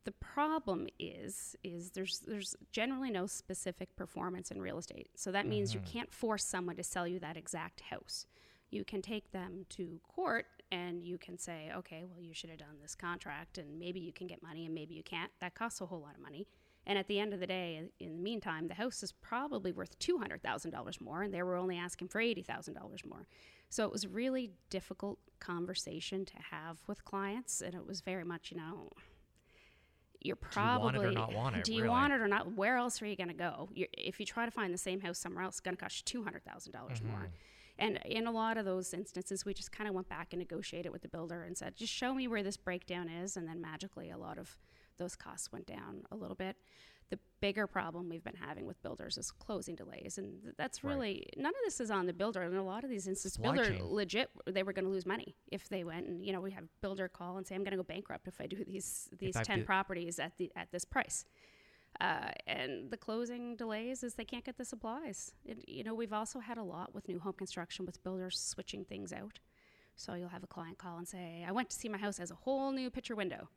The 0.05 0.13
problem 0.13 0.89
is, 0.99 1.57
is 1.63 1.91
there's 1.91 2.21
there's 2.21 2.57
generally 2.73 3.11
no 3.11 3.27
specific 3.27 3.95
performance 3.97 4.51
in 4.51 4.61
real 4.61 4.79
estate. 4.79 5.11
So 5.15 5.31
that 5.33 5.47
means 5.47 5.75
you 5.75 5.81
mm-hmm. 5.81 5.93
can't 5.93 6.13
force 6.13 6.45
someone 6.45 6.77
to 6.77 6.83
sell 6.83 7.07
you 7.07 7.19
that 7.21 7.37
exact 7.37 7.81
house. 7.83 8.27
You 8.71 8.85
can 8.85 9.03
take 9.03 9.33
them 9.33 9.67
to 9.71 10.01
court 10.09 10.47
and 10.73 11.03
you 11.03 11.19
can 11.19 11.37
say, 11.37 11.71
"Okay, 11.77 12.05
well, 12.09 12.23
you 12.23 12.33
should 12.33 12.51
have 12.51 12.61
done 12.61 12.79
this 12.81 12.95
contract, 12.95 13.59
and 13.59 13.79
maybe 13.79 14.01
you 14.01 14.13
can 14.13 14.27
get 14.27 14.43
money, 14.43 14.65
and 14.65 14.75
maybe 14.75 14.95
you 14.95 15.03
can't." 15.03 15.33
That 15.41 15.55
costs 15.55 15.81
a 15.81 15.87
whole 15.87 16.01
lot 16.01 16.15
of 16.15 16.23
money. 16.23 16.47
And 16.87 16.99
at 16.99 17.09
the 17.09 17.21
end 17.21 17.35
of 17.35 17.41
the 17.41 17.47
day, 17.47 17.91
in 17.99 18.17
the 18.17 18.23
meantime, 18.23 18.69
the 18.69 18.75
house 18.75 19.03
is 19.03 19.13
probably 19.13 19.71
worth 19.71 19.99
two 19.99 20.19
hundred 20.19 20.43
thousand 20.43 20.71
dollars 20.71 21.01
more, 21.01 21.23
and 21.23 21.35
they 21.35 21.43
were 21.43 21.57
only 21.57 21.77
asking 21.77 22.09
for 22.09 22.21
eighty 22.21 22.43
thousand 22.43 22.75
dollars 22.75 23.05
more. 23.05 23.27
So 23.69 23.85
it 23.85 23.93
was 23.93 24.05
a 24.05 24.09
really 24.09 24.53
difficult 24.71 25.19
conversation 25.41 26.25
to 26.25 26.37
have 26.51 26.79
with 26.87 27.05
clients, 27.05 27.61
and 27.61 27.75
it 27.75 27.87
was 27.87 28.01
very 28.01 28.25
much, 28.25 28.51
you 28.51 28.57
know, 28.57 28.91
you're 30.21 30.37
you 30.41 30.49
probably 30.51 30.85
want 30.85 30.97
it 30.97 31.05
or 31.05 31.13
not 31.13 31.33
want 31.33 31.57
it, 31.57 31.65
do 31.65 31.73
you 31.73 31.83
really? 31.83 31.91
want 31.91 32.13
it 32.13 32.21
or 32.21 32.29
not? 32.29 32.53
Where 32.55 32.77
else 32.77 33.01
are 33.03 33.07
you 33.07 33.17
going 33.17 33.29
to 33.29 33.35
go? 33.35 33.69
You're, 33.75 33.89
if 33.93 34.21
you 34.21 34.27
try 34.27 34.45
to 34.45 34.51
find 34.51 34.73
the 34.73 34.79
same 34.79 35.01
house 35.01 35.19
somewhere 35.19 35.45
else, 35.45 35.55
it's 35.55 35.61
going 35.61 35.77
to 35.77 35.83
cost 35.83 35.99
you 35.99 36.05
two 36.05 36.23
hundred 36.25 36.45
thousand 36.45 36.73
dollars 36.73 36.99
mm-hmm. 37.01 37.13
more. 37.13 37.31
And 37.79 37.99
in 38.05 38.27
a 38.27 38.31
lot 38.31 38.59
of 38.59 38.67
those 38.67 38.93
instances, 38.93 39.47
we 39.47 39.55
just 39.55 39.73
kind 39.73 39.89
of 39.89 39.95
went 39.95 40.09
back 40.09 40.29
and 40.33 40.39
negotiated 40.39 40.93
with 40.93 41.01
the 41.01 41.09
builder 41.09 41.45
and 41.45 41.57
said, 41.57 41.77
just 41.77 41.93
show 41.93 42.15
me 42.15 42.29
where 42.29 42.43
this 42.43 42.59
breakdown 42.59 43.09
is. 43.09 43.39
And 43.39 43.49
then 43.49 43.63
magically, 43.63 44.11
a 44.11 44.19
lot 44.19 44.37
of 44.37 44.59
those 44.99 45.17
costs 45.17 45.51
went 45.51 45.67
down 45.67 46.03
a 46.11 46.17
little 46.17 46.35
bit. 46.35 46.57
The 47.11 47.19
bigger 47.41 47.67
problem 47.67 48.09
we've 48.09 48.23
been 48.23 48.37
having 48.37 48.67
with 48.67 48.81
builders 48.83 49.19
is 49.19 49.31
closing 49.33 49.75
delays. 49.75 50.17
And 50.17 50.43
th- 50.43 50.55
that's 50.57 50.83
Right. 50.85 50.93
really, 50.95 51.27
none 51.37 51.51
of 51.53 51.61
this 51.65 51.81
is 51.81 51.91
on 51.91 52.07
the 52.07 52.13
builder. 52.13 52.43
In 52.43 52.55
a 52.55 52.63
lot 52.65 52.85
of 52.85 52.91
these 52.91 53.07
instances, 53.09 53.33
Supply 53.35 53.53
builder 53.55 53.71
chain. 53.71 53.85
legit, 53.85 54.31
they 54.47 54.63
were 54.63 54.73
going 54.73 54.85
to 54.85 54.91
lose 54.91 55.05
money 55.07 55.37
if 55.49 55.69
they 55.69 55.83
went 55.85 56.07
and, 56.07 56.25
you 56.25 56.33
know, 56.33 56.41
we 56.41 56.53
have 56.53 56.65
builder 56.81 57.09
call 57.09 57.37
and 57.37 57.47
say, 57.47 57.55
I'm 57.57 57.63
going 57.65 57.73
to 57.73 57.77
go 57.77 57.83
bankrupt 57.83 58.29
if 58.29 58.41
I 58.41 58.47
do 58.47 58.65
these, 58.65 59.09
these 59.19 59.35
I 59.37 59.43
10 59.43 59.65
properties 59.65 60.19
at, 60.21 60.37
the, 60.39 60.53
at 60.55 60.71
this 60.71 60.85
price. 60.85 61.25
Uh, 62.01 62.31
and 62.47 62.91
the 62.91 62.97
closing 62.97 63.57
delays 63.57 64.05
is 64.05 64.15
they 64.15 64.25
can't 64.25 64.45
get 64.45 64.57
the 64.57 64.65
supplies. 64.65 65.33
It, 65.45 65.65
you 65.69 65.83
know, 65.83 65.93
we've 65.95 66.13
also 66.13 66.39
had 66.39 66.57
a 66.57 66.63
lot 66.63 66.95
with 66.95 67.09
new 67.09 67.19
home 67.19 67.33
construction 67.35 67.85
with 67.85 68.03
builders 68.05 68.39
switching 68.39 68.85
things 68.85 69.13
out. 69.13 69.41
So 69.97 70.15
you'll 70.15 70.29
have 70.29 70.45
a 70.45 70.47
client 70.47 70.79
call 70.79 70.97
and 70.99 71.07
say, 71.09 71.45
"I 71.47 71.51
went 71.53 71.69
to 71.71 71.77
see 71.77 71.89
my 71.89 71.99
house 71.99 72.21
as 72.21 72.31
a 72.31 72.35
whole 72.37 72.71
new 72.71 72.89
picture 72.91 73.17
window. 73.17 73.51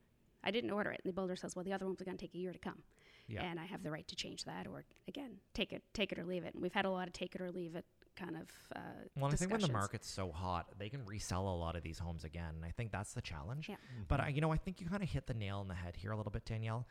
I 0.44 0.52
didn't 0.52 0.72
order 0.72 0.92
it." 0.92 1.00
And 1.04 1.10
the 1.10 1.14
builder 1.14 1.36
says, 1.38 1.56
"Well, 1.56 1.64
the 1.64 1.72
other 1.72 1.86
one's 1.86 2.02
going 2.02 2.18
to 2.18 2.22
take 2.22 2.34
a 2.34 2.38
year 2.40 2.52
to 2.52 2.60
come, 2.60 2.84
Yeah. 3.28 3.44
and 3.44 3.60
I 3.60 3.66
have 3.66 3.84
the 3.84 3.92
right 3.92 4.08
to 4.08 4.16
change 4.16 4.44
that, 4.46 4.68
or 4.68 4.84
again, 5.08 5.38
take 5.54 5.72
it, 5.74 5.84
take 5.94 6.12
it 6.12 6.20
or 6.20 6.26
leave 6.26 6.44
it." 6.44 6.54
And 6.54 6.62
we've 6.62 6.74
had 6.74 6.86
a 6.86 6.90
lot 6.90 7.08
of 7.08 7.14
take 7.14 7.36
it 7.36 7.42
or 7.42 7.52
leave 7.52 7.76
it 7.76 7.86
kind 8.16 8.36
of. 8.36 8.50
Uh, 8.76 8.80
Well, 9.16 9.26
and 9.26 9.34
I 9.34 9.38
think 9.38 9.52
when 9.52 9.62
the 9.62 9.72
market's 9.72 10.10
so 10.10 10.32
hot, 10.32 10.68
they 10.78 10.90
can 10.90 11.06
resell 11.06 11.48
a 11.48 11.56
lot 11.56 11.76
of 11.76 11.84
these 11.84 12.00
homes 12.00 12.24
again. 12.24 12.56
And 12.56 12.66
I 12.66 12.72
think 12.72 12.92
that's 12.92 13.14
the 13.14 13.22
challenge. 13.22 13.70
Yeah. 13.70 13.76
But 14.08 14.20
I, 14.20 14.28
you 14.30 14.42
know, 14.42 14.52
I 14.52 14.58
think 14.58 14.82
you 14.82 14.88
kind 14.88 15.02
of 15.04 15.10
hit 15.10 15.26
the 15.28 15.34
nail 15.34 15.58
on 15.60 15.68
the 15.68 15.74
head 15.74 15.96
here 15.96 16.12
a 16.12 16.18
little 16.18 16.32
bit, 16.32 16.46
Danielle. 16.46 16.88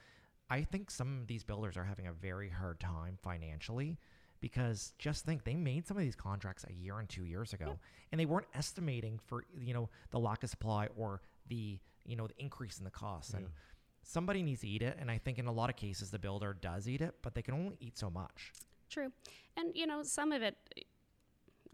I 0.51 0.63
think 0.65 0.91
some 0.91 1.21
of 1.21 1.27
these 1.29 1.45
builders 1.45 1.77
are 1.77 1.85
having 1.85 2.07
a 2.07 2.13
very 2.13 2.49
hard 2.51 2.81
time 2.81 3.19
financially 3.23 3.99
because 4.41 4.93
just 4.99 5.25
think 5.25 5.45
they 5.45 5.55
made 5.55 5.87
some 5.87 5.97
of 5.97 6.03
these 6.03 6.17
contracts 6.17 6.65
a 6.69 6.73
year 6.73 6.99
and 6.99 7.09
two 7.09 7.25
years 7.25 7.53
ago, 7.53 7.79
and 8.11 8.21
they 8.21 8.27
weren't 8.27 8.49
estimating 8.55 9.19
for 9.19 9.45
you 9.59 9.73
know 9.73 9.89
the 10.11 10.19
lack 10.19 10.43
of 10.43 10.51
supply 10.51 10.89
or 10.97 11.23
the 11.47 11.79
you 12.05 12.17
know 12.17 12.27
the 12.27 12.39
increase 12.39 12.79
in 12.79 12.85
the 12.85 12.91
costs. 12.91 13.33
And 13.33 13.47
somebody 14.03 14.43
needs 14.43 14.61
to 14.63 14.69
eat 14.69 14.83
it, 14.83 14.97
and 15.01 15.11
I 15.11 15.19
think 15.19 15.39
in 15.39 15.47
a 15.47 15.53
lot 15.53 15.71
of 15.71 15.77
cases 15.77 16.11
the 16.11 16.19
builder 16.19 16.57
does 16.61 16.89
eat 16.89 17.01
it, 17.01 17.15
but 17.23 17.35
they 17.35 17.43
can 17.43 17.55
only 17.55 17.77
eat 17.81 17.97
so 17.99 18.11
much. 18.11 18.53
True, 18.91 19.11
and 19.57 19.75
you 19.75 19.87
know, 19.87 20.03
some 20.03 20.33
of 20.33 20.43
it, 20.43 20.57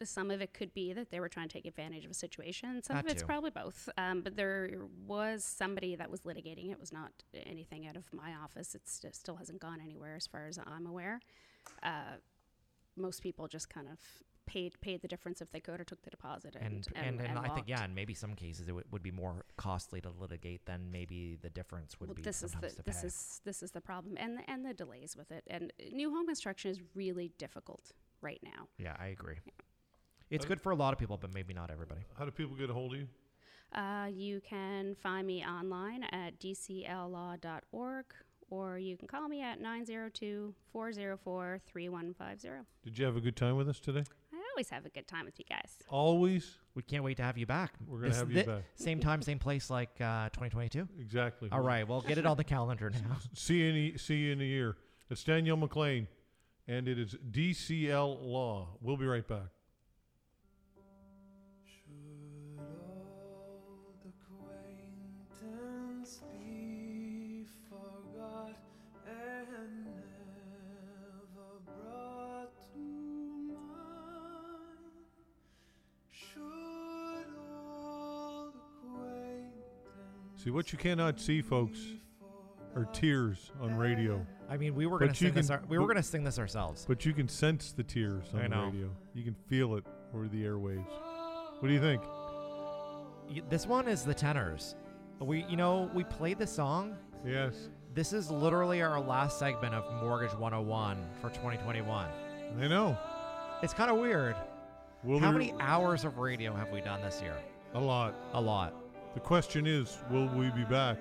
some 0.04 0.30
of 0.30 0.40
it 0.40 0.54
could 0.54 0.72
be 0.74 0.92
that 0.92 1.10
they 1.10 1.18
were 1.18 1.28
trying 1.28 1.48
to 1.48 1.52
take 1.52 1.66
advantage 1.66 2.04
of 2.04 2.10
a 2.12 2.14
situation. 2.14 2.80
Some 2.82 2.96
That 2.96 3.04
of 3.06 3.10
it's 3.10 3.22
too. 3.22 3.26
probably 3.26 3.50
both. 3.50 3.88
Um, 3.98 4.20
but 4.20 4.36
there 4.36 4.68
was 5.06 5.42
somebody 5.44 5.96
that 5.96 6.08
was 6.10 6.20
litigating. 6.20 6.70
It 6.70 6.78
was 6.78 6.92
not 6.92 7.10
anything 7.46 7.86
out 7.88 7.96
of 7.96 8.04
my 8.12 8.32
office. 8.34 8.74
It 8.76 8.82
still 8.86 9.36
hasn't 9.36 9.60
gone 9.60 9.80
anywhere, 9.82 10.14
as 10.14 10.26
far 10.26 10.46
as 10.46 10.58
I'm 10.64 10.86
aware. 10.86 11.20
Uh, 11.82 12.18
most 12.96 13.22
people 13.22 13.48
just 13.48 13.68
kind 13.68 13.88
of 13.90 13.98
paid 14.48 14.80
paid 14.80 15.02
the 15.02 15.08
difference 15.08 15.40
if 15.40 15.50
they 15.52 15.60
could, 15.60 15.80
or 15.80 15.84
took 15.84 16.02
the 16.02 16.10
deposit 16.10 16.56
and 16.60 16.86
and 16.94 17.20
and, 17.20 17.20
and, 17.20 17.38
I 17.38 17.48
think 17.54 17.68
yeah, 17.68 17.84
in 17.84 17.94
maybe 17.94 18.14
some 18.14 18.34
cases 18.34 18.62
it 18.66 18.70
w- 18.70 18.86
would 18.90 19.02
be 19.02 19.10
more 19.10 19.44
costly 19.56 20.00
to 20.00 20.10
litigate 20.10 20.66
than 20.66 20.90
maybe 20.90 21.36
the 21.40 21.50
difference 21.50 21.98
would 22.00 22.08
Well, 22.08 22.14
be 22.14 22.22
this 22.22 22.42
is 22.42 22.52
the 22.52 22.68
to 22.70 22.82
this 22.82 23.00
pay. 23.02 23.06
is 23.08 23.40
this 23.44 23.62
is 23.62 23.70
the 23.72 23.80
problem, 23.80 24.16
and 24.18 24.38
the, 24.38 24.50
and 24.50 24.64
the 24.64 24.74
delays 24.74 25.16
with 25.16 25.30
it. 25.30 25.44
And 25.48 25.72
new 25.92 26.10
home 26.10 26.26
construction 26.26 26.70
is 26.70 26.80
really 26.94 27.32
difficult 27.38 27.92
right 28.20 28.40
now. 28.42 28.68
yeah, 28.78 28.96
I 28.98 29.08
agree. 29.08 29.36
It's 30.30 30.44
Uh, 30.44 30.48
good 30.48 30.60
for 30.60 30.72
a 30.72 30.76
lot 30.76 30.92
of 30.92 30.98
people, 30.98 31.16
but 31.16 31.32
maybe 31.32 31.54
not 31.54 31.70
everybody. 31.70 32.02
How 32.18 32.24
do 32.24 32.30
people 32.30 32.54
get 32.56 32.68
a 32.70 32.74
hold 32.74 32.92
of 32.94 33.00
you? 33.00 33.08
Uh, 33.72 34.08
you 34.12 34.40
can 34.40 34.94
find 34.94 35.26
me 35.26 35.44
online 35.44 36.02
at 36.04 36.38
dcllaw.org 36.38 38.04
or 38.50 38.78
you 38.78 38.96
can 38.96 39.06
call 39.08 39.28
me 39.28 39.42
at 39.42 39.60
902 39.60 40.54
404 40.72 41.60
3150. 41.66 42.48
Did 42.82 42.98
you 42.98 43.04
have 43.04 43.16
a 43.16 43.20
good 43.20 43.36
time 43.36 43.56
with 43.56 43.68
us 43.68 43.78
today? 43.80 44.04
Always 44.58 44.70
have 44.70 44.86
a 44.86 44.88
good 44.88 45.06
time 45.06 45.24
with 45.24 45.38
you 45.38 45.44
guys. 45.48 45.70
Always. 45.88 46.58
We 46.74 46.82
can't 46.82 47.04
wait 47.04 47.18
to 47.18 47.22
have 47.22 47.38
you 47.38 47.46
back. 47.46 47.74
We're 47.86 48.00
gonna 48.00 48.14
have 48.16 48.28
you 48.28 48.40
thi- 48.40 48.46
back. 48.46 48.64
Same 48.74 48.98
time, 48.98 49.22
same 49.22 49.38
place, 49.38 49.70
like 49.70 49.90
uh, 50.00 50.30
2022. 50.30 50.88
Exactly. 50.98 51.48
All 51.52 51.60
right, 51.60 51.86
well, 51.86 52.00
get 52.00 52.18
it 52.18 52.26
on 52.26 52.36
the 52.36 52.42
calendar 52.42 52.90
now. 52.90 53.18
See 53.34 53.58
you 53.58 53.68
in 53.70 53.76
a, 53.94 53.98
see 53.98 54.16
you 54.16 54.32
in 54.32 54.40
a 54.40 54.44
year. 54.44 54.76
It's 55.10 55.22
Danielle 55.22 55.58
McLean, 55.58 56.08
and 56.66 56.88
it 56.88 56.98
is 56.98 57.14
DCL 57.30 58.18
Law. 58.20 58.70
We'll 58.80 58.96
be 58.96 59.06
right 59.06 59.26
back. 59.28 59.46
See 80.38 80.50
what 80.50 80.72
you 80.72 80.78
cannot 80.78 81.18
see, 81.18 81.42
folks, 81.42 81.78
are 82.76 82.84
tears 82.92 83.50
on 83.60 83.74
radio, 83.76 84.24
I 84.48 84.56
mean, 84.56 84.74
we 84.74 84.86
were 84.86 84.98
gonna 84.98 85.10
you 85.10 85.16
sing 85.16 85.34
this. 85.34 85.50
Our, 85.50 85.60
we 85.68 85.78
were 85.78 85.86
gonna 85.86 86.02
sing 86.02 86.22
this 86.24 86.38
ourselves. 86.38 86.84
but 86.88 87.04
you 87.04 87.12
can 87.12 87.28
sense 87.28 87.72
the 87.72 87.82
tears 87.82 88.24
on 88.32 88.40
I 88.40 88.42
the 88.44 88.48
know. 88.48 88.64
radio. 88.66 88.90
You 89.14 89.24
can 89.24 89.34
feel 89.48 89.74
it 89.76 89.84
over 90.14 90.28
the 90.28 90.42
airwaves. 90.44 90.86
What 91.58 91.66
do 91.68 91.74
you 91.74 91.80
think? 91.80 92.02
Y- 93.28 93.42
This 93.50 93.66
one 93.66 93.88
is 93.88 94.04
the 94.04 94.14
tenors. 94.14 94.76
We, 95.20 95.44
you 95.48 95.56
know, 95.56 95.90
we 95.92 96.04
played 96.04 96.38
the 96.38 96.46
song. 96.46 96.96
Yes, 97.26 97.68
This 97.94 98.12
is 98.12 98.30
literally 98.30 98.80
our 98.80 99.00
last 99.00 99.40
segment 99.40 99.74
of 99.74 99.84
Mortgage 100.02 100.32
101 100.38 100.96
for 101.20 101.30
2021. 101.30 102.06
I 102.60 102.68
know. 102.68 102.96
It's 103.62 103.74
kind 103.74 103.90
of 103.90 103.98
weird. 103.98 104.36
Will 105.02 105.18
How 105.18 105.32
many 105.32 105.52
hours 105.58 106.04
of 106.04 106.18
radio 106.18 106.54
have 106.54 106.70
we 106.70 106.80
done 106.80 107.02
this 107.02 107.20
year? 107.20 107.34
A 107.74 107.80
lot. 107.80 108.14
A 108.34 108.40
lot. 108.40 108.72
The 109.14 109.20
question 109.20 109.66
is, 109.66 109.98
will 110.10 110.28
we 110.28 110.50
be 110.50 110.64
back? 110.64 110.98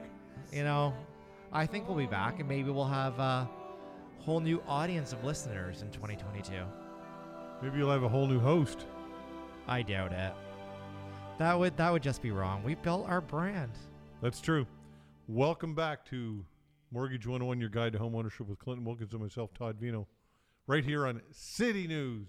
You 0.51 0.64
know, 0.64 0.93
I 1.51 1.66
think 1.66 1.88
we'll 1.88 1.97
be 1.97 2.05
back 2.05 2.39
and 2.39 2.47
maybe 2.47 2.72
we'll 2.72 2.86
have 2.86 3.20
a 3.20 3.49
whole 4.20 4.39
new 4.39 4.62
audience 4.68 5.14
of 5.14 5.24
listeners 5.24 5.82
in 5.82 5.91
2022. 5.91 6.51
Maybe 7.62 7.78
you'll 7.78 7.91
have 7.91 8.03
a 8.03 8.10
whole 8.10 8.28
new 8.28 8.39
host. 8.39 8.86
I 9.68 9.82
doubt 9.82 10.14
it. 10.14 10.34
That 11.38 11.58
would 11.58 11.78
that 11.78 11.91
would 11.91 12.01
just 12.01 12.22
be 12.22 12.32
wrong. 12.32 12.64
We 12.64 12.76
built 12.76 13.08
our 13.08 13.22
brand. 13.22 13.72
That's 14.22 14.41
true. 14.41 14.66
Welcome 15.28 15.76
back 15.76 16.05
to 16.05 16.43
Mortgage 16.91 17.28
101, 17.28 17.60
your 17.60 17.70
guide 17.70 17.93
to 17.93 17.99
home 17.99 18.16
ownership 18.16 18.47
with 18.47 18.60
Clinton 18.60 18.86
Wilkins 18.86 19.12
and 19.12 19.22
myself, 19.22 19.53
Todd 19.53 19.78
Veinotte, 19.80 20.05
right 20.68 20.84
here 20.84 21.05
on 21.05 21.22
City 21.32 21.86
News 21.86 22.28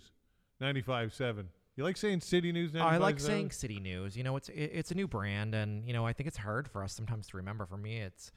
95.7. 0.60 1.44
You 1.78 1.84
like 1.84 1.96
saying 1.96 2.22
City 2.22 2.50
News 2.50 2.72
95.7? 2.72 2.82
I 2.82 2.96
like 2.96 3.20
saying 3.20 3.52
City 3.52 3.78
News. 3.78 4.16
You 4.16 4.24
know, 4.24 4.34
it's 4.34 4.48
it, 4.48 4.72
it's 4.74 4.90
a 4.90 4.96
new 4.96 5.06
brand, 5.06 5.54
and 5.54 5.86
you 5.86 5.92
know, 5.92 6.04
I 6.04 6.12
think 6.12 6.26
it's 6.26 6.36
hard 6.36 6.66
for 6.66 6.82
us 6.82 6.92
sometimes 6.92 7.28
to 7.28 7.36
remember. 7.36 7.66
For 7.66 7.76
me, 7.76 7.98
it's 7.98 8.32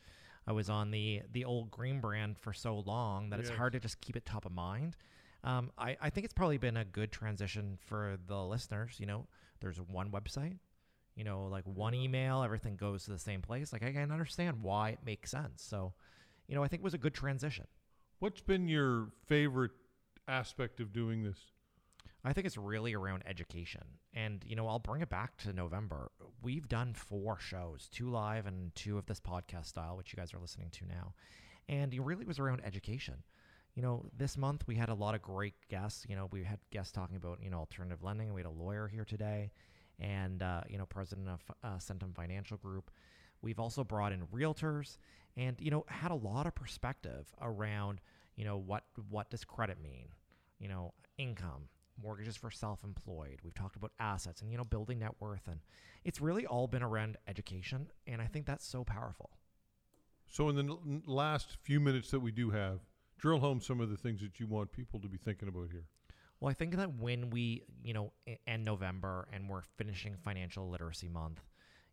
I 0.45 0.51
was 0.51 0.69
on 0.69 0.91
the 0.91 1.23
the 1.31 1.45
old 1.45 1.71
Green 1.71 1.99
brand 1.99 2.37
for 2.37 2.53
so 2.53 2.83
long 2.85 3.31
that 3.31 3.39
it's 3.39 3.49
hard 3.49 3.73
to 3.73 3.79
just 3.79 3.99
keep 3.99 4.15
it 4.15 4.27
top 4.27 4.45
of 4.45 4.51
mind. 4.51 4.95
Um, 5.43 5.71
I 5.75 5.97
I 5.99 6.11
think 6.11 6.25
it's 6.25 6.35
probably 6.35 6.59
been 6.59 6.77
a 6.77 6.85
good 6.85 7.11
transition 7.11 7.79
for 7.83 8.19
the 8.27 8.43
listeners. 8.43 8.97
You 8.99 9.07
know, 9.07 9.25
there's 9.59 9.81
one 9.81 10.11
website. 10.11 10.59
You 11.15 11.23
know, 11.23 11.47
like 11.47 11.63
one 11.63 11.95
email, 11.95 12.43
everything 12.43 12.75
goes 12.75 13.05
to 13.05 13.11
the 13.11 13.17
same 13.17 13.41
place. 13.41 13.73
Like 13.73 13.81
I 13.81 13.91
can 13.91 14.11
understand 14.11 14.61
why 14.61 14.89
it 14.89 14.99
makes 15.03 15.31
sense. 15.31 15.63
So, 15.63 15.93
you 16.47 16.53
know, 16.53 16.63
I 16.63 16.67
think 16.67 16.81
it 16.81 16.83
was 16.83 16.93
a 16.93 16.99
good 16.99 17.15
transition. 17.15 17.65
What's 18.19 18.41
been 18.41 18.67
your 18.67 19.07
favorite 19.25 19.71
aspect 20.27 20.79
of 20.79 20.93
doing 20.93 21.23
this? 21.23 21.39
I 22.23 22.33
think 22.33 22.45
it's 22.45 22.57
really 22.57 22.93
around 22.93 23.23
education. 23.25 23.81
And, 24.13 24.43
you 24.45 24.55
know, 24.55 24.67
I'll 24.67 24.79
bring 24.79 25.01
it 25.01 25.09
back 25.09 25.37
to 25.37 25.53
November. 25.53 26.11
We've 26.41 26.67
done 26.67 26.93
four 26.93 27.39
shows, 27.39 27.89
two 27.91 28.09
live 28.09 28.45
and 28.45 28.73
two 28.75 28.97
of 28.97 29.07
this 29.07 29.19
podcast 29.19 29.65
style, 29.65 29.97
which 29.97 30.13
you 30.13 30.17
guys 30.17 30.33
are 30.33 30.39
listening 30.39 30.69
to 30.71 30.87
now. 30.87 31.13
And 31.67 31.93
it 31.93 32.01
really 32.01 32.25
was 32.25 32.37
around 32.37 32.61
education. 32.63 33.23
You 33.75 33.81
know, 33.81 34.05
this 34.15 34.37
month 34.37 34.67
we 34.67 34.75
had 34.75 34.89
a 34.89 34.93
lot 34.93 35.15
of 35.15 35.21
great 35.21 35.55
guests. 35.69 36.05
You 36.07 36.15
know, 36.15 36.27
we 36.31 36.43
had 36.43 36.59
guests 36.71 36.91
talking 36.91 37.15
about, 37.15 37.39
you 37.41 37.49
know, 37.49 37.57
alternative 37.57 38.03
lending. 38.03 38.33
We 38.33 38.41
had 38.41 38.49
a 38.49 38.51
lawyer 38.51 38.87
here 38.87 39.05
today 39.05 39.51
and, 39.99 40.43
uh, 40.43 40.61
you 40.69 40.77
know, 40.77 40.85
president 40.85 41.29
of 41.29 41.41
uh, 41.63 41.77
Centum 41.77 42.13
Financial 42.13 42.57
Group. 42.57 42.91
We've 43.41 43.59
also 43.59 43.83
brought 43.83 44.11
in 44.11 44.27
realtors 44.27 44.97
and, 45.37 45.55
you 45.59 45.71
know, 45.71 45.85
had 45.87 46.11
a 46.11 46.15
lot 46.15 46.45
of 46.45 46.53
perspective 46.53 47.33
around, 47.41 48.01
you 48.35 48.45
know, 48.45 48.57
what, 48.57 48.83
what 49.09 49.29
does 49.31 49.43
credit 49.43 49.81
mean? 49.81 50.09
You 50.59 50.67
know, 50.67 50.93
income, 51.17 51.69
mortgages 52.01 52.37
for 52.37 52.51
self-employed. 52.51 53.39
We've 53.43 53.55
talked 53.55 53.75
about 53.75 53.91
assets 53.99 54.41
and 54.41 54.51
you 54.51 54.57
know 54.57 54.63
building 54.63 54.99
net 54.99 55.15
worth 55.19 55.47
and 55.47 55.59
it's 56.03 56.21
really 56.21 56.45
all 56.45 56.67
been 56.67 56.83
around 56.83 57.17
education 57.27 57.87
and 58.07 58.21
I 58.21 58.27
think 58.27 58.45
that's 58.45 58.65
so 58.65 58.83
powerful. 58.83 59.31
So, 60.27 60.47
in 60.47 60.55
the 60.55 60.63
n- 60.63 61.03
last 61.05 61.57
few 61.61 61.81
minutes 61.81 62.09
that 62.11 62.21
we 62.21 62.31
do 62.31 62.51
have, 62.51 62.79
drill 63.17 63.39
home 63.39 63.59
some 63.59 63.81
of 63.81 63.89
the 63.89 63.97
things 63.97 64.21
that 64.21 64.39
you 64.39 64.47
want 64.47 64.71
people 64.71 64.99
to 65.01 65.09
be 65.09 65.17
thinking 65.17 65.49
about 65.49 65.69
here. 65.71 65.83
Well, 66.39 66.49
I 66.49 66.53
think 66.53 66.75
that 66.77 66.95
when 66.95 67.29
we, 67.29 67.63
you 67.83 67.93
know, 67.93 68.13
end 68.47 68.63
November 68.63 69.27
and 69.31 69.49
we're 69.49 69.61
finishing 69.77 70.15
financial 70.15 70.69
literacy 70.69 71.09
month, 71.09 71.41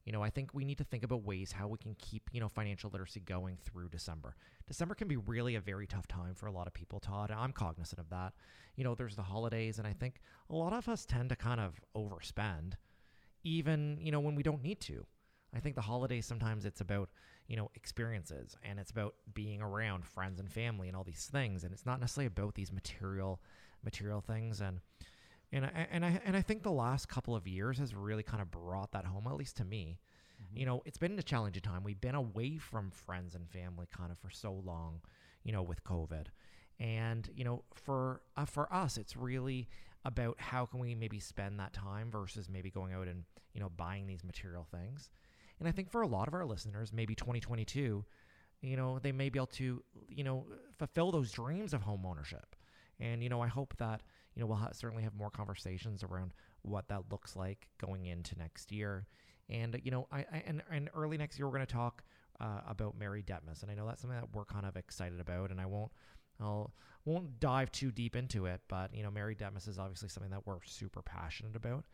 you 0.05 0.13
know, 0.13 0.23
I 0.23 0.31
think 0.31 0.55
we 0.55 0.65
need 0.65 0.79
to 0.79 0.85
think 0.85 1.05
about 1.05 1.25
ways 1.25 1.53
how 1.53 1.69
we 1.69 1.79
can 1.79 1.95
keep, 1.99 2.31
you 2.33 2.41
know, 2.41 2.49
financial 2.49 2.91
literacy 2.91 3.21
going 3.21 3.59
through 3.63 3.89
December. 3.91 4.37
December 4.67 4.95
can 4.95 5.09
be 5.09 5.17
really 5.17 5.55
a 5.55 5.61
very 5.61 5.87
tough 5.87 6.07
time 6.07 6.35
for 6.35 6.47
a 6.47 6.53
lot 6.53 6.67
of 6.67 6.73
people, 6.73 7.01
Todd. 7.01 7.31
I'm 7.31 7.53
cognizant 7.53 8.01
of 8.01 8.09
that. 8.11 8.33
You 8.77 8.85
know, 8.85 8.95
there's 8.95 9.17
the 9.17 9.23
holidays, 9.23 9.79
and 9.79 9.87
I 9.87 9.93
think 9.93 10.21
a 10.49 10.55
lot 10.55 10.73
of 10.73 10.89
us 10.89 11.05
tend 11.05 11.29
to 11.31 11.37
kind 11.37 11.61
of 11.61 11.81
overspend, 11.97 12.75
even, 13.45 13.99
you 14.01 14.11
know, 14.11 14.21
when 14.21 14.35
we 14.35 14.43
don't 14.43 14.63
need 14.63 14.81
to. 14.83 15.05
I 15.55 15.61
think 15.61 15.75
the 15.75 15.83
holidays 15.83 16.27
sometimes 16.27 16.65
it's 16.65 16.81
about, 16.81 17.09
you 17.47 17.57
know, 17.57 17.71
experiences 17.75 18.57
and 18.63 18.79
it's 18.79 18.91
about 18.91 19.15
being 19.33 19.63
around 19.63 20.05
friends 20.05 20.41
and 20.41 20.51
family 20.51 20.89
and 20.89 20.97
all 20.97 21.05
these 21.05 21.29
things. 21.31 21.65
And 21.65 21.73
it's 21.73 21.87
not 21.87 22.01
necessarily 22.01 22.27
about 22.27 22.55
these 22.55 22.71
material 22.71 23.41
material 23.83 24.21
things 24.21 24.61
and 24.61 24.81
and 25.53 25.65
I, 25.65 25.89
and 25.91 26.05
I 26.05 26.21
and 26.25 26.37
I 26.37 26.43
think 26.43 26.63
the 26.63 26.71
last 26.71 27.09
couple 27.09 27.35
of 27.35 27.47
years 27.47 27.79
has 27.79 27.95
really 27.95 28.23
kind 28.23 28.43
of 28.43 28.51
brought 28.51 28.93
that 28.93 29.05
home, 29.05 29.27
at 29.27 29.37
least 29.37 29.57
to 29.59 29.65
me. 29.65 29.99
You 30.55 30.67
know, 30.67 30.83
it's 30.85 30.99
been 30.99 31.19
a 31.19 31.23
challenging 31.23 31.63
time. 31.63 31.83
We've 31.83 32.01
been 32.01 32.15
away 32.15 32.59
from 32.59 32.91
friends 32.91 33.35
and 33.35 33.49
family 33.49 33.87
kind 33.95 34.13
of 34.13 34.19
for 34.19 34.31
so 34.31 34.53
long, 34.65 35.01
you 35.43 35.53
know, 35.53 35.63
with 35.63 35.83
COVID, 35.85 36.27
and 36.79 37.29
you 37.35 37.45
know, 37.45 37.65
for 37.75 38.23
uh, 38.37 38.45
for 38.45 38.73
us, 38.73 38.99
it's 38.99 39.17
really 39.17 39.69
about 40.05 40.37
how 40.39 40.65
can 40.65 40.81
we 40.81 40.95
maybe 40.95 41.19
spend 41.19 41.59
that 41.59 41.73
time 41.73 42.11
versus 42.11 42.49
maybe 42.49 42.71
going 42.71 42.93
out 42.93 43.09
and 43.09 43.25
you 43.53 43.61
know 43.61 43.71
buying 43.71 44.07
these 44.07 44.23
material 44.25 44.67
things. 44.71 45.11
And 45.59 45.69
I 45.69 45.73
think 45.73 45.91
for 45.91 46.03
a 46.03 46.07
lot 46.07 46.29
of 46.29 46.35
our 46.35 46.47
listeners, 46.47 46.93
maybe 46.93 47.17
2022, 47.17 48.05
you 48.61 48.77
know, 48.77 48.99
they 49.01 49.13
may 49.13 49.29
be 49.29 49.39
able 49.39 49.47
to 49.47 49.83
you 50.09 50.25
know 50.25 50.47
fulfill 50.79 51.11
those 51.11 51.33
dreams 51.33 51.75
of 51.75 51.83
home 51.83 52.05
ownership. 52.07 52.55
And 53.01 53.23
you 53.23 53.29
know, 53.29 53.41
I 53.41 53.49
hope 53.49 53.77
that 53.79 54.03
you 54.39 54.45
know 54.45 54.47
we'll 54.47 54.57
ha- 54.57 54.71
certainly 54.73 55.03
have 55.03 55.15
more 55.17 55.31
conversations 55.31 56.05
around 56.05 56.33
what 56.63 56.89
that 56.89 57.03
looks 57.11 57.35
like 57.35 57.69
going 57.81 58.07
into 58.07 58.39
next 58.39 58.71
year. 58.71 59.05
And 59.51 59.81
you 59.83 59.91
know, 59.91 60.07
I, 60.13 60.19
I 60.19 60.43
and, 60.47 60.63
and 60.71 60.89
early 60.95 61.19
next 61.19 61.39
year 61.39 61.49
we're 61.49 61.55
going 61.55 61.67
to 61.67 61.73
talk 61.73 62.05
uh, 62.41 62.61
about 62.69 62.97
Mary 62.97 63.23
Detmus, 63.23 63.63
and 63.63 63.71
I 63.71 63.75
know 63.75 63.85
that's 63.85 64.01
something 64.01 64.19
that 64.19 64.33
we're 64.33 64.45
kind 64.45 64.65
of 64.65 64.77
excited 64.77 65.19
about. 65.19 65.51
And 65.51 65.61
I 65.61 65.67
won't, 65.67 65.91
I'll 66.41 66.73
won't 67.05 67.41
dive 67.41 67.73
too 67.73 67.91
deep 67.91 68.15
into 68.15 68.47
it, 68.47 68.61
but 68.69 68.95
you 68.95 69.03
know, 69.03 69.11
Mary 69.11 69.35
Detmus 69.35 69.67
is 69.67 69.77
obviously 69.77 70.09
something 70.09 70.31
that 70.31 70.47
we're 70.47 70.63
super 70.65 71.03
passionate 71.03 71.57
about. 71.57 71.85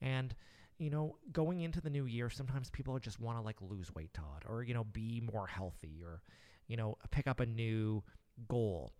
And 0.00 0.34
you 0.78 0.88
know, 0.88 1.16
going 1.32 1.60
into 1.60 1.82
the 1.82 1.90
new 1.90 2.06
year, 2.06 2.30
sometimes 2.30 2.70
people 2.70 2.98
just 2.98 3.20
want 3.20 3.36
to 3.36 3.42
like 3.42 3.60
lose 3.60 3.94
weight, 3.94 4.14
Todd, 4.14 4.44
or 4.48 4.62
you 4.62 4.72
know, 4.72 4.84
be 4.84 5.20
more 5.20 5.46
healthy, 5.46 6.00
or 6.02 6.22
you 6.66 6.78
know, 6.78 6.96
pick 7.10 7.26
up 7.26 7.40
a 7.40 7.46
new 7.46 8.02
goal. 8.48 8.94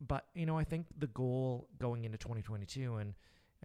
But 0.00 0.26
you 0.34 0.46
know, 0.46 0.58
I 0.58 0.64
think 0.64 0.86
the 0.98 1.06
goal 1.08 1.68
going 1.78 2.04
into 2.04 2.18
2022 2.18 2.96
and 2.96 3.14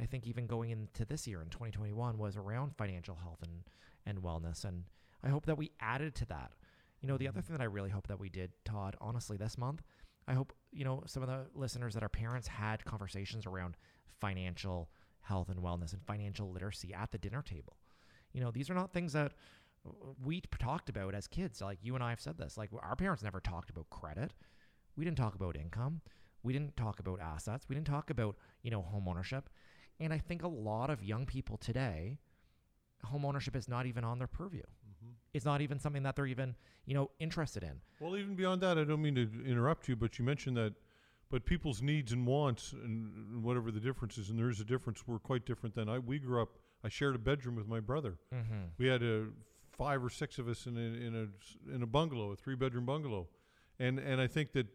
I 0.01 0.05
think 0.05 0.25
even 0.27 0.47
going 0.47 0.69
into 0.69 1.05
this 1.05 1.27
year 1.27 1.41
in 1.41 1.49
2021 1.49 2.17
was 2.17 2.37
around 2.37 2.75
financial 2.77 3.15
health 3.15 3.39
and, 3.43 3.63
and 4.05 4.23
wellness. 4.23 4.63
And 4.63 4.85
I 5.23 5.29
hope 5.29 5.45
that 5.47 5.57
we 5.57 5.71
added 5.81 6.15
to 6.15 6.25
that. 6.27 6.53
You 7.01 7.07
know, 7.07 7.17
the 7.17 7.27
other 7.27 7.39
mm-hmm. 7.39 7.47
thing 7.47 7.57
that 7.57 7.63
I 7.63 7.67
really 7.67 7.89
hope 7.89 8.07
that 8.07 8.19
we 8.19 8.29
did, 8.29 8.51
Todd, 8.63 8.95
honestly, 9.01 9.37
this 9.37 9.57
month, 9.57 9.81
I 10.27 10.33
hope, 10.33 10.53
you 10.71 10.85
know, 10.85 11.03
some 11.05 11.23
of 11.23 11.29
the 11.29 11.47
listeners 11.53 11.93
that 11.95 12.03
our 12.03 12.09
parents 12.09 12.47
had 12.47 12.85
conversations 12.85 13.45
around 13.45 13.75
financial 14.19 14.89
health 15.21 15.49
and 15.49 15.59
wellness 15.59 15.93
and 15.93 16.01
financial 16.05 16.51
literacy 16.51 16.93
at 16.93 17.11
the 17.11 17.17
dinner 17.17 17.41
table. 17.41 17.77
You 18.31 18.41
know, 18.41 18.51
these 18.51 18.69
are 18.69 18.75
not 18.75 18.93
things 18.93 19.13
that 19.13 19.33
we 20.23 20.41
talked 20.59 20.89
about 20.89 21.15
as 21.15 21.27
kids. 21.27 21.61
Like 21.61 21.79
you 21.81 21.95
and 21.95 22.03
I 22.03 22.09
have 22.11 22.21
said 22.21 22.37
this. 22.37 22.57
Like 22.57 22.69
our 22.79 22.95
parents 22.95 23.23
never 23.23 23.39
talked 23.39 23.69
about 23.69 23.89
credit. 23.89 24.33
We 24.95 25.05
didn't 25.05 25.17
talk 25.17 25.35
about 25.35 25.55
income. 25.55 26.01
We 26.43 26.53
didn't 26.53 26.77
talk 26.77 26.99
about 26.99 27.19
assets. 27.19 27.67
We 27.67 27.75
didn't 27.75 27.87
talk 27.87 28.09
about, 28.09 28.35
you 28.61 28.71
know, 28.71 28.81
home 28.81 29.07
ownership. 29.07 29.49
And 29.99 30.13
I 30.13 30.17
think 30.17 30.43
a 30.43 30.47
lot 30.47 30.89
of 30.89 31.03
young 31.03 31.25
people 31.25 31.57
today, 31.57 32.19
home 33.03 33.25
ownership 33.25 33.55
is 33.55 33.67
not 33.67 33.85
even 33.85 34.03
on 34.03 34.17
their 34.17 34.27
purview. 34.27 34.63
It's 35.33 35.45
not 35.45 35.61
even 35.61 35.79
something 35.79 36.03
that 36.03 36.15
they're 36.15 36.25
even, 36.25 36.55
you 36.85 36.95
know, 36.95 37.11
interested 37.19 37.63
in. 37.63 37.81
Well, 37.99 38.17
even 38.17 38.35
beyond 38.35 38.61
that, 38.61 38.77
I 38.77 38.83
don't 38.83 39.01
mean 39.01 39.15
to 39.15 39.29
interrupt 39.45 39.87
you, 39.87 39.95
but 39.95 40.17
you 40.17 40.25
mentioned 40.25 40.57
that 40.57 40.73
but 41.29 41.45
people's 41.45 41.81
needs 41.81 42.11
and 42.11 42.25
wants 42.25 42.73
and, 42.73 43.43
whatever 43.43 43.71
the 43.71 43.79
difference 43.79 44.17
is, 44.17 44.29
and 44.29 44.39
there 44.39 44.49
is 44.49 44.59
a 44.59 44.65
difference, 44.65 45.07
were 45.07 45.19
quite 45.19 45.45
different 45.45 45.75
than 45.75 45.87
I. 45.87 45.99
We 45.99 46.19
grew 46.19 46.41
up. 46.41 46.49
I 46.83 46.89
shared 46.89 47.15
a 47.15 47.19
bedroom 47.19 47.55
with 47.55 47.67
my 47.67 47.79
brother. 47.79 48.17
Mm-hmm. 48.33 48.63
We 48.77 48.87
had 48.87 49.03
a 49.03 49.27
five 49.69 50.03
or 50.03 50.09
six 50.09 50.39
of 50.39 50.47
us 50.47 50.65
in 50.65 50.75
a 50.75 50.79
in 50.79 51.15
a 51.15 51.75
in 51.75 51.83
a 51.83 51.85
bungalow, 51.85 52.31
a 52.31 52.35
three 52.35 52.55
bedroom 52.55 52.85
bungalow, 52.85 53.27
and 53.77 53.99
and 53.99 54.19
I 54.19 54.27
think 54.27 54.53
that 54.53 54.67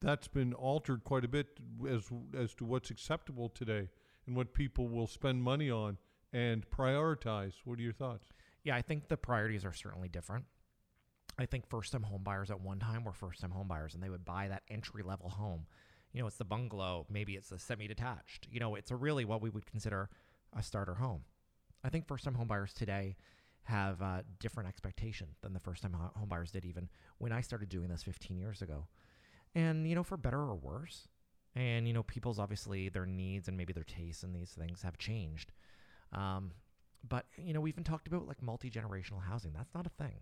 that's 0.00 0.28
been 0.28 0.54
altered 0.54 1.04
quite 1.04 1.24
a 1.24 1.28
bit 1.28 1.60
as 1.88 2.08
as 2.36 2.54
to 2.54 2.64
what's 2.64 2.90
acceptable 2.90 3.48
today 3.48 3.88
and 4.26 4.36
what 4.36 4.54
people 4.54 4.88
will 4.88 5.06
spend 5.06 5.42
money 5.42 5.70
on 5.70 5.98
and 6.32 6.68
prioritize. 6.70 7.54
What 7.64 7.78
are 7.78 7.82
your 7.82 7.92
thoughts? 7.92 8.28
Yeah, 8.64 8.76
I 8.76 8.82
think 8.82 9.08
the 9.08 9.16
priorities 9.16 9.64
are 9.64 9.72
certainly 9.72 10.08
different. 10.08 10.44
I 11.38 11.46
think 11.46 11.66
first 11.68 11.92
time 11.92 12.02
home 12.02 12.22
buyers 12.22 12.50
at 12.50 12.60
one 12.60 12.78
time 12.78 13.04
were 13.04 13.12
first 13.12 13.40
time 13.40 13.50
home 13.50 13.68
buyers 13.68 13.94
and 13.94 14.02
they 14.02 14.10
would 14.10 14.24
buy 14.24 14.48
that 14.48 14.62
entry 14.68 15.02
level 15.02 15.30
home. 15.30 15.66
You 16.12 16.20
know, 16.20 16.26
it's 16.26 16.36
the 16.36 16.44
bungalow, 16.44 17.06
maybe 17.08 17.36
it's 17.36 17.48
the 17.48 17.58
semi 17.58 17.86
detached. 17.86 18.46
You 18.50 18.60
know, 18.60 18.74
it's 18.74 18.90
a 18.90 18.96
really 18.96 19.24
what 19.24 19.40
we 19.40 19.50
would 19.50 19.66
consider 19.66 20.10
a 20.56 20.62
starter 20.62 20.94
home. 20.94 21.22
I 21.84 21.88
think 21.88 22.06
first 22.06 22.24
time 22.24 22.34
home 22.34 22.48
buyers 22.48 22.74
today 22.74 23.16
have 23.64 24.00
a 24.00 24.24
different 24.38 24.68
expectation 24.68 25.28
than 25.42 25.52
the 25.52 25.60
first 25.60 25.82
time 25.82 25.92
ho- 25.92 26.10
home 26.16 26.28
buyers 26.28 26.50
did 26.50 26.64
even 26.64 26.88
when 27.18 27.32
I 27.32 27.40
started 27.40 27.68
doing 27.68 27.88
this 27.88 28.02
15 28.02 28.36
years 28.36 28.62
ago. 28.62 28.86
And, 29.54 29.88
you 29.88 29.94
know, 29.94 30.04
for 30.04 30.16
better 30.16 30.38
or 30.38 30.54
worse. 30.54 31.08
And, 31.54 31.88
you 31.88 31.92
know, 31.92 32.04
people's 32.04 32.38
obviously 32.38 32.88
their 32.88 33.06
needs 33.06 33.48
and 33.48 33.56
maybe 33.56 33.72
their 33.72 33.84
tastes 33.84 34.22
and 34.22 34.34
these 34.34 34.50
things 34.50 34.82
have 34.82 34.98
changed. 34.98 35.52
Um, 36.12 36.52
but, 37.06 37.26
you 37.36 37.52
know, 37.52 37.60
we've 37.60 37.74
even 37.74 37.84
talked 37.84 38.06
about 38.06 38.28
like 38.28 38.42
multi 38.42 38.70
generational 38.70 39.22
housing. 39.22 39.52
That's 39.52 39.74
not 39.74 39.86
a 39.86 40.02
thing. 40.02 40.20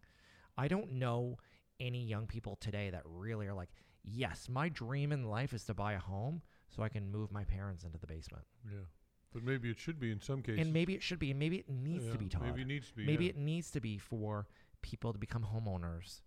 I 0.57 0.69
don't 0.69 0.93
know 0.93 1.37
any 1.81 2.05
young 2.05 2.27
people 2.27 2.57
today 2.57 2.91
that 2.91 3.03
really 3.05 3.47
are 3.47 3.55
like, 3.55 3.71
yes, 4.03 4.49
my 4.49 4.69
dream 4.69 5.13
in 5.13 5.25
life 5.25 5.53
is 5.53 5.65
to 5.65 5.75
buy 5.75 5.93
a 5.93 5.99
home 5.99 6.43
so 6.69 6.83
I 6.83 6.89
can 6.89 7.11
move 7.11 7.31
my 7.31 7.45
parents 7.45 7.85
into 7.85 7.99
the 7.99 8.07
basement. 8.07 8.45
Yeah, 8.65 8.87
but 9.33 9.43
maybe 9.43 9.71
it 9.71 9.79
should 9.79 10.01
be 10.01 10.11
in 10.11 10.21
some 10.21 10.43
cases. 10.43 10.61
And 10.61 10.73
maybe 10.73 10.95
it 10.95 11.03
should 11.03 11.19
be, 11.19 11.31
and 11.31 11.39
maybe 11.39 11.59
it 11.59 11.69
needs 11.69 12.07
Yeah, 12.07 12.13
to 12.13 12.19
be 12.19 12.29
taught. 12.29 12.43
Maybe 12.43 12.63
it 12.63 12.67
needs 12.67 12.89
to 12.89 12.95
be. 12.95 13.07
Maybe 13.07 13.25
yeah. 13.27 13.31
it 13.31 13.37
needs 13.37 13.71
to 13.73 13.81
be 13.81 13.99
for 13.99 14.49
people 14.83 15.13
to 15.13 15.19
become 15.19 15.45
homeowners 15.45 16.23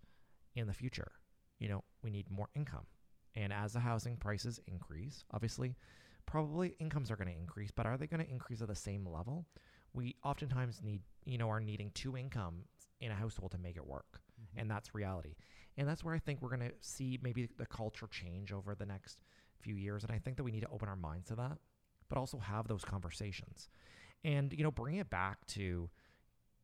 in 0.54 0.66
the 0.66 0.74
future. 0.74 1.12
You 1.62 1.68
know, 1.68 1.84
we 2.02 2.10
need 2.10 2.28
more 2.28 2.48
income. 2.56 2.86
And 3.36 3.52
as 3.52 3.72
the 3.72 3.80
housing 3.80 4.16
prices 4.16 4.60
increase, 4.66 5.24
obviously, 5.32 5.76
probably 6.26 6.74
incomes 6.80 7.10
are 7.10 7.16
going 7.16 7.28
to 7.28 7.38
increase, 7.38 7.70
but 7.70 7.86
are 7.86 7.96
they 7.96 8.08
going 8.08 8.24
to 8.24 8.30
increase 8.30 8.60
at 8.60 8.68
the 8.68 8.74
same 8.74 9.06
level? 9.06 9.46
We 9.94 10.16
oftentimes 10.24 10.80
need, 10.82 11.02
you 11.24 11.38
know, 11.38 11.48
are 11.48 11.60
needing 11.60 11.92
two 11.94 12.16
incomes 12.16 12.66
in 13.00 13.12
a 13.12 13.14
household 13.14 13.52
to 13.52 13.58
make 13.58 13.76
it 13.76 13.86
work. 13.86 14.20
Mm-hmm. 14.40 14.60
And 14.60 14.70
that's 14.70 14.94
reality. 14.94 15.36
And 15.76 15.88
that's 15.88 16.02
where 16.02 16.14
I 16.14 16.18
think 16.18 16.42
we're 16.42 16.54
going 16.54 16.68
to 16.68 16.74
see 16.80 17.18
maybe 17.22 17.48
the 17.56 17.66
culture 17.66 18.08
change 18.10 18.52
over 18.52 18.74
the 18.74 18.86
next 18.86 19.22
few 19.60 19.76
years. 19.76 20.02
And 20.02 20.12
I 20.12 20.18
think 20.18 20.36
that 20.38 20.42
we 20.42 20.50
need 20.50 20.62
to 20.62 20.70
open 20.70 20.88
our 20.88 20.96
minds 20.96 21.28
to 21.28 21.36
that, 21.36 21.58
but 22.08 22.18
also 22.18 22.38
have 22.38 22.66
those 22.66 22.84
conversations. 22.84 23.68
And, 24.24 24.52
you 24.52 24.64
know, 24.64 24.72
bring 24.72 24.96
it 24.96 25.10
back 25.10 25.46
to, 25.48 25.88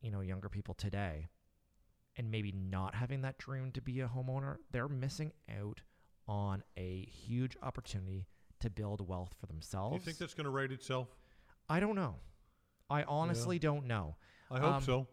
you 0.01 0.11
know, 0.11 0.19
younger 0.21 0.49
people 0.49 0.73
today 0.73 1.29
and 2.19 2.29
maybe 2.29 2.51
not 2.51 2.93
having 2.93 3.21
that 3.21 3.37
dream 3.37 3.71
to 3.71 3.81
be 3.81 4.01
a 4.01 4.07
homeowner, 4.07 4.57
they're 4.71 4.89
missing 4.89 5.31
out 5.59 5.81
on 6.27 6.61
a 6.77 7.05
huge 7.05 7.55
opportunity 7.63 8.27
to 8.59 8.69
build 8.69 9.07
wealth 9.07 9.33
for 9.39 9.47
Do 9.47 9.53
themselves. 9.53 9.95
you 9.95 9.99
think 10.01 10.17
that's 10.17 10.33
going 10.33 10.43
to 10.43 10.49
right 10.51 10.69
itself? 10.71 11.07
I 11.69 11.79
don't 11.79 11.95
know. 11.95 12.15
I 12.89 13.03
honestly 13.03 13.57
don't 13.57 13.85
know. 13.87 14.17
I 14.51 14.59
hope 14.59 14.73
Um, 14.75 14.83
so. 14.83 15.07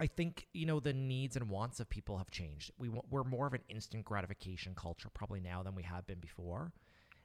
I 0.00 0.08
think 0.08 0.48
you 0.52 0.66
know 0.66 0.80
the 0.80 0.92
needs 0.92 1.36
and 1.36 1.48
wants 1.48 1.78
of 1.78 1.88
people 1.88 2.18
have 2.18 2.28
changed. 2.30 2.72
We 2.76 2.88
we're 2.88 3.22
more 3.22 3.46
of 3.46 3.52
an 3.54 3.60
instant 3.68 4.04
gratification 4.04 4.74
culture 4.74 5.08
probably 5.14 5.40
now 5.40 5.62
than 5.62 5.76
we 5.76 5.84
have 5.84 6.06
been 6.08 6.18
before, 6.18 6.72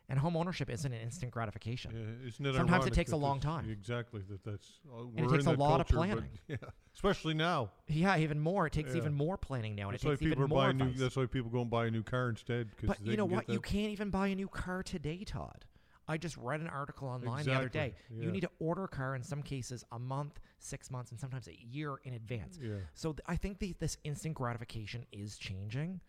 and 0.10 0.18
home 0.20 0.38
ownership 0.38 0.70
isn't 0.70 0.92
an 0.92 1.02
instant 1.02 1.32
gratification. 1.32 1.92
Yeah, 1.94 2.28
isn't 2.28 2.46
it 2.46 2.56
Sometimes 2.56 2.86
it 2.86 2.94
takes 2.94 3.12
a 3.12 3.18
long 3.18 3.40
time. 3.40 3.70
Exactly. 3.70 4.22
That 4.30 4.44
that's. 4.44 4.80
Uh, 4.88 5.02
it 5.16 5.26
we're 5.26 5.32
takes 5.32 5.46
a 5.46 5.52
lot 5.52 5.82
of 5.82 5.88
culture, 5.88 6.16
but- 6.16 6.18
planning. 6.18 6.30
Yeah, 6.48 6.56
especially 6.96 7.34
now. 7.34 7.72
Yeah, 7.88 8.18
even 8.18 8.40
more. 8.40 8.68
It 8.68 8.74
takes 8.74 8.92
Yeah. 8.92 8.98
even 8.98 9.14
more 9.14 9.38
planning 9.38 9.76
now, 9.76 9.90
and 9.90 9.94
That's 9.94 10.04
it 10.04 10.08
why 10.08 10.14
takes 10.14 10.22
even 10.24 10.32
people 10.38 10.46
are 10.46 10.48
more 10.48 10.64
buying 10.74 10.78
new. 10.78 10.94
That's 10.94 11.16
why 11.16 11.26
people 11.26 11.52
go 11.52 11.62
and 11.62 11.70
buy 11.70 11.88
a 11.88 11.92
new 11.92 12.04
car 12.04 12.30
instead. 12.30 12.70
But 12.84 13.06
you 13.06 13.18
know 13.18 13.26
what? 13.26 13.50
You 13.50 13.60
can't 13.60 13.92
even 13.92 14.10
buy 14.10 14.28
a 14.30 14.36
new 14.36 14.48
car 14.48 14.84
today, 14.84 15.24
Todd. 15.26 15.66
I 16.10 16.18
just 16.18 16.38
read 16.38 16.62
an 16.62 16.70
article 16.70 17.10
online 17.10 17.44
the 17.44 17.52
other 17.54 17.68
day. 17.68 17.94
yeah. 18.10 18.24
You 18.24 18.32
need 18.32 18.40
to 18.40 18.50
order 18.60 18.86
a 18.86 18.88
car 18.88 19.14
in 19.14 19.24
some 19.24 19.44
cases 19.44 19.84
a 19.92 20.00
month, 20.00 20.40
six 20.58 20.90
months, 20.90 21.12
and 21.12 21.20
sometimes 21.20 21.50
a 21.50 21.54
year 21.62 21.98
in 22.06 22.14
advance. 22.14 22.58
Yeah. 22.64 22.76
So 22.94 23.12
th- 23.12 23.20
I 23.28 23.36
think 23.36 23.60
the, 23.60 23.76
this 23.80 23.98
instant 24.06 24.34
gratification 24.36 25.06
is 25.12 25.38
changing, 25.38 26.00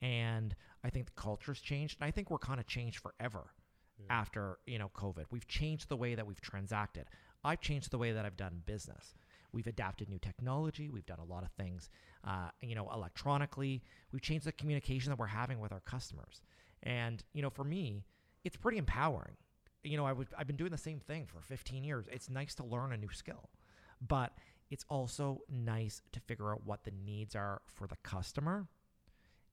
and 0.00 0.54
I 0.84 0.90
think 0.90 1.06
the 1.06 1.20
culture's 1.20 1.60
changed, 1.60 1.98
and 2.00 2.06
I 2.06 2.10
think 2.10 2.30
we're 2.30 2.38
kind 2.38 2.60
of 2.60 2.66
changed 2.66 2.98
forever 2.98 3.50
after 4.10 4.58
you 4.66 4.78
know 4.78 4.90
COVID. 4.94 5.24
We've 5.30 5.46
changed 5.48 5.88
the 5.88 5.96
way 5.96 6.14
that 6.14 6.26
we've 6.26 6.40
transacted. 6.40 7.06
I've 7.44 7.60
changed 7.60 7.90
the 7.90 7.98
way 7.98 8.12
that 8.12 8.24
I've 8.24 8.36
done 8.36 8.62
business. 8.66 9.14
We've 9.52 9.66
adapted 9.66 10.08
new 10.08 10.18
technology. 10.18 10.88
We've 10.88 11.06
done 11.06 11.20
a 11.20 11.24
lot 11.24 11.42
of 11.42 11.50
things, 11.52 11.88
uh, 12.24 12.50
you 12.60 12.74
know, 12.74 12.90
electronically. 12.92 13.82
We've 14.12 14.22
changed 14.22 14.46
the 14.46 14.52
communication 14.52 15.10
that 15.10 15.18
we're 15.18 15.26
having 15.26 15.58
with 15.58 15.72
our 15.72 15.80
customers, 15.80 16.42
and 16.82 17.22
you 17.32 17.42
know, 17.42 17.50
for 17.50 17.64
me, 17.64 18.04
it's 18.44 18.56
pretty 18.56 18.78
empowering. 18.78 19.36
You 19.82 19.96
know, 19.96 20.04
I 20.04 20.12
would, 20.12 20.28
I've 20.36 20.46
been 20.46 20.56
doing 20.56 20.72
the 20.72 20.78
same 20.78 21.00
thing 21.00 21.26
for 21.26 21.40
15 21.40 21.84
years. 21.84 22.06
It's 22.10 22.28
nice 22.28 22.54
to 22.56 22.64
learn 22.64 22.92
a 22.92 22.96
new 22.96 23.10
skill, 23.12 23.48
but 24.06 24.32
it's 24.70 24.84
also 24.88 25.40
nice 25.48 26.02
to 26.12 26.20
figure 26.20 26.52
out 26.52 26.62
what 26.64 26.84
the 26.84 26.92
needs 27.04 27.34
are 27.34 27.62
for 27.66 27.86
the 27.86 27.96
customer. 28.02 28.66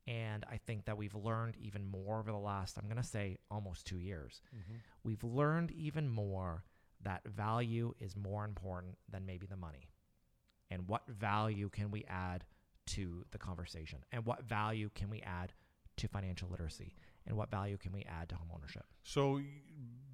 And 0.07 0.45
I 0.51 0.57
think 0.57 0.85
that 0.85 0.97
we've 0.97 1.15
learned 1.15 1.55
even 1.59 1.85
more 1.85 2.19
over 2.19 2.31
the 2.31 2.37
last, 2.37 2.77
I'm 2.77 2.85
going 2.87 3.01
to 3.01 3.07
say 3.07 3.37
almost 3.49 3.87
two 3.87 3.97
years. 3.97 4.41
Mm-hmm. 4.55 4.75
We've 5.03 5.23
learned 5.23 5.71
even 5.71 6.07
more 6.09 6.63
that 7.03 7.21
value 7.27 7.93
is 7.99 8.15
more 8.15 8.45
important 8.45 8.97
than 9.11 9.25
maybe 9.25 9.47
the 9.47 9.57
money. 9.57 9.89
And 10.69 10.87
what 10.87 11.07
value 11.07 11.69
can 11.69 11.91
we 11.91 12.03
add 12.07 12.43
to 12.87 13.25
the 13.31 13.37
conversation? 13.37 13.99
And 14.11 14.25
what 14.25 14.43
value 14.43 14.89
can 14.93 15.09
we 15.09 15.21
add 15.21 15.53
to 15.97 16.07
financial 16.07 16.49
literacy? 16.49 16.95
And 17.27 17.35
what 17.35 17.49
value 17.49 17.77
can 17.77 17.91
we 17.91 18.03
add 18.03 18.29
to 18.29 18.35
homeownership? 18.35 18.83
So, 19.03 19.41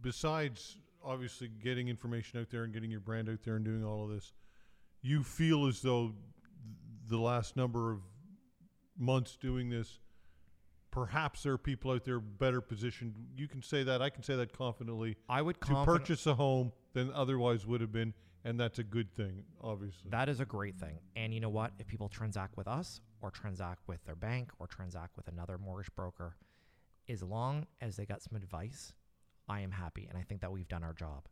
besides 0.02 0.78
obviously 1.04 1.50
getting 1.50 1.88
information 1.88 2.39
out 2.39 2.50
there 2.50 2.64
and 2.64 2.74
getting 2.74 2.92
your 2.92 3.00
brand 3.00 3.28
out 3.28 3.39
there 3.44 3.56
and 3.56 3.66
doing 3.66 3.84
all 3.84 4.04
of 4.06 4.10
this, 4.10 4.34
you 5.02 5.24
feel 5.24 5.66
as 5.68 5.82
though 5.82 6.14
the 7.10 7.18
last 7.18 7.58
number 7.58 7.92
of 7.92 8.00
months 8.98 9.38
doing 9.38 9.70
this, 9.70 10.00
perhaps 10.92 11.44
there 11.44 11.54
are 11.54 11.58
people 11.58 11.92
out 11.92 12.04
there 12.04 12.20
better 12.20 12.62
positioned. 12.62 13.14
You 13.36 13.48
can 13.48 13.62
say 13.62 13.84
that. 13.84 14.02
I 14.02 14.10
can 14.10 14.24
say 14.24 14.36
that 14.36 14.54
confidently 14.56 15.18
I 15.30 15.42
would 15.42 15.60
to 15.62 15.68
confident- 15.68 15.86
purchase 16.04 16.28
a 16.28 16.36
home 16.36 16.72
than 16.94 17.12
otherwise 17.14 17.66
would 17.66 17.82
have 17.82 17.92
been, 17.92 18.14
and 18.44 18.60
that's 18.60 18.80
a 18.80 18.84
good 18.84 19.14
thing, 19.16 19.44
obviously. 19.62 20.10
That 20.12 20.28
is 20.30 20.39
a 20.39 20.46
great 20.46 20.78
thing. 20.78 21.00
And 21.16 21.34
you 21.34 21.39
know 21.39 21.50
what? 21.50 21.72
If 21.80 21.88
people 21.88 22.10
transact 22.10 22.58
with 22.58 22.68
us 22.68 23.02
or 23.22 23.32
transact 23.32 23.88
with 23.88 24.04
their 24.06 24.16
bank 24.16 24.52
or 24.60 24.68
transact 24.68 25.16
with 25.16 25.28
another 25.28 25.58
mortgage 25.58 25.94
broker, 25.96 26.36
as 27.08 27.24
long 27.24 27.66
as 27.80 27.96
they 27.96 28.06
got 28.06 28.22
some 28.22 28.36
advice, 28.36 28.94
I 29.48 29.62
am 29.62 29.72
happy. 29.72 30.08
And 30.08 30.18
I 30.18 30.24
think 30.24 30.42
that 30.42 30.52
we've 30.52 30.68
done 30.68 30.84
our 30.84 30.94
job. 30.94 31.28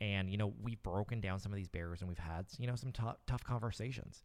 And, 0.00 0.28
you 0.30 0.36
know, 0.36 0.52
we've 0.60 0.82
broken 0.82 1.20
down 1.20 1.38
some 1.38 1.52
of 1.52 1.56
these 1.56 1.68
barriers 1.68 2.00
and 2.00 2.08
we've 2.08 2.18
had, 2.18 2.46
you 2.58 2.66
know, 2.66 2.74
some 2.74 2.92
tou- 2.92 3.16
tough 3.26 3.44
conversations. 3.44 4.22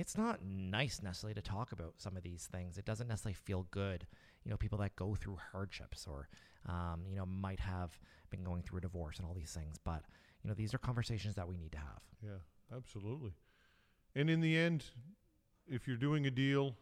It's 0.00 0.16
not 0.16 0.42
nice 0.42 1.02
necessarily 1.02 1.34
to 1.34 1.42
talk 1.42 1.72
about 1.72 1.94
some 1.98 2.16
of 2.16 2.22
these 2.22 2.48
things. 2.50 2.78
It 2.78 2.84
doesn't 2.86 3.06
necessarily 3.08 3.34
feel 3.34 3.66
good. 3.70 4.06
You 4.44 4.50
know, 4.50 4.56
people 4.56 4.78
that 4.78 4.96
go 4.96 5.14
through 5.14 5.38
hardships 5.52 6.06
or, 6.08 6.28
um, 6.66 7.02
you 7.06 7.16
know, 7.16 7.26
might 7.26 7.60
have 7.60 7.98
been 8.30 8.42
going 8.42 8.62
through 8.62 8.78
a 8.78 8.80
divorce 8.80 9.18
and 9.18 9.26
all 9.26 9.34
these 9.34 9.52
things. 9.52 9.76
But, 9.84 10.02
you 10.42 10.48
know, 10.48 10.54
these 10.54 10.72
are 10.72 10.78
conversations 10.78 11.34
that 11.34 11.46
we 11.46 11.58
need 11.58 11.72
to 11.72 11.78
have. 11.78 12.00
Yeah, 12.24 12.76
absolutely. 12.76 13.32
And 14.14 14.30
in 14.30 14.40
the 14.40 14.56
end, 14.56 14.84
if 15.68 15.86
you're 15.86 15.96
doing 15.98 16.26
a 16.26 16.30
deal, 16.30 16.74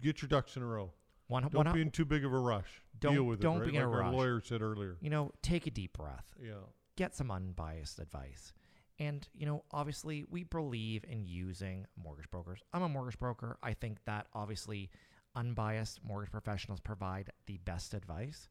get 0.00 0.22
your 0.22 0.28
ducks 0.28 0.56
in 0.56 0.62
a 0.62 0.66
row. 0.66 0.92
One, 1.26 1.42
Don't 1.42 1.54
one, 1.66 1.72
be 1.74 1.82
in 1.82 1.90
too 1.90 2.04
big 2.04 2.24
of 2.24 2.32
a 2.32 2.38
rush. 2.38 2.82
Don't- 2.98 3.14
Deal 3.14 3.24
with 3.24 3.40
don't 3.40 3.56
it. 3.56 3.60
Right? 3.60 3.70
be 3.70 3.76
in 3.76 3.82
a 3.82 3.88
like 3.88 3.94
our 3.96 4.00
rush. 4.02 4.14
lawyer 4.14 4.40
said 4.40 4.62
earlier. 4.62 4.96
you 5.00 5.10
know, 5.10 5.32
take 5.42 5.66
a 5.66 5.70
deep 5.70 5.94
breath, 5.96 6.34
Yeah. 6.40 6.54
get 6.96 7.14
some 7.14 7.30
unbiased 7.30 7.98
advice. 7.98 8.52
And, 9.00 9.26
you 9.32 9.46
know, 9.46 9.64
obviously 9.72 10.24
we 10.28 10.44
believe 10.44 11.04
in 11.08 11.24
using 11.26 11.86
mortgage 11.96 12.30
brokers. 12.30 12.60
I'm 12.74 12.82
a 12.82 12.88
mortgage 12.88 13.18
broker. 13.18 13.56
I 13.62 13.72
think 13.72 13.98
that 14.04 14.26
obviously 14.34 14.90
unbiased 15.34 16.00
mortgage 16.04 16.30
professionals 16.30 16.80
provide 16.80 17.30
the 17.46 17.56
best 17.64 17.94
advice. 17.94 18.48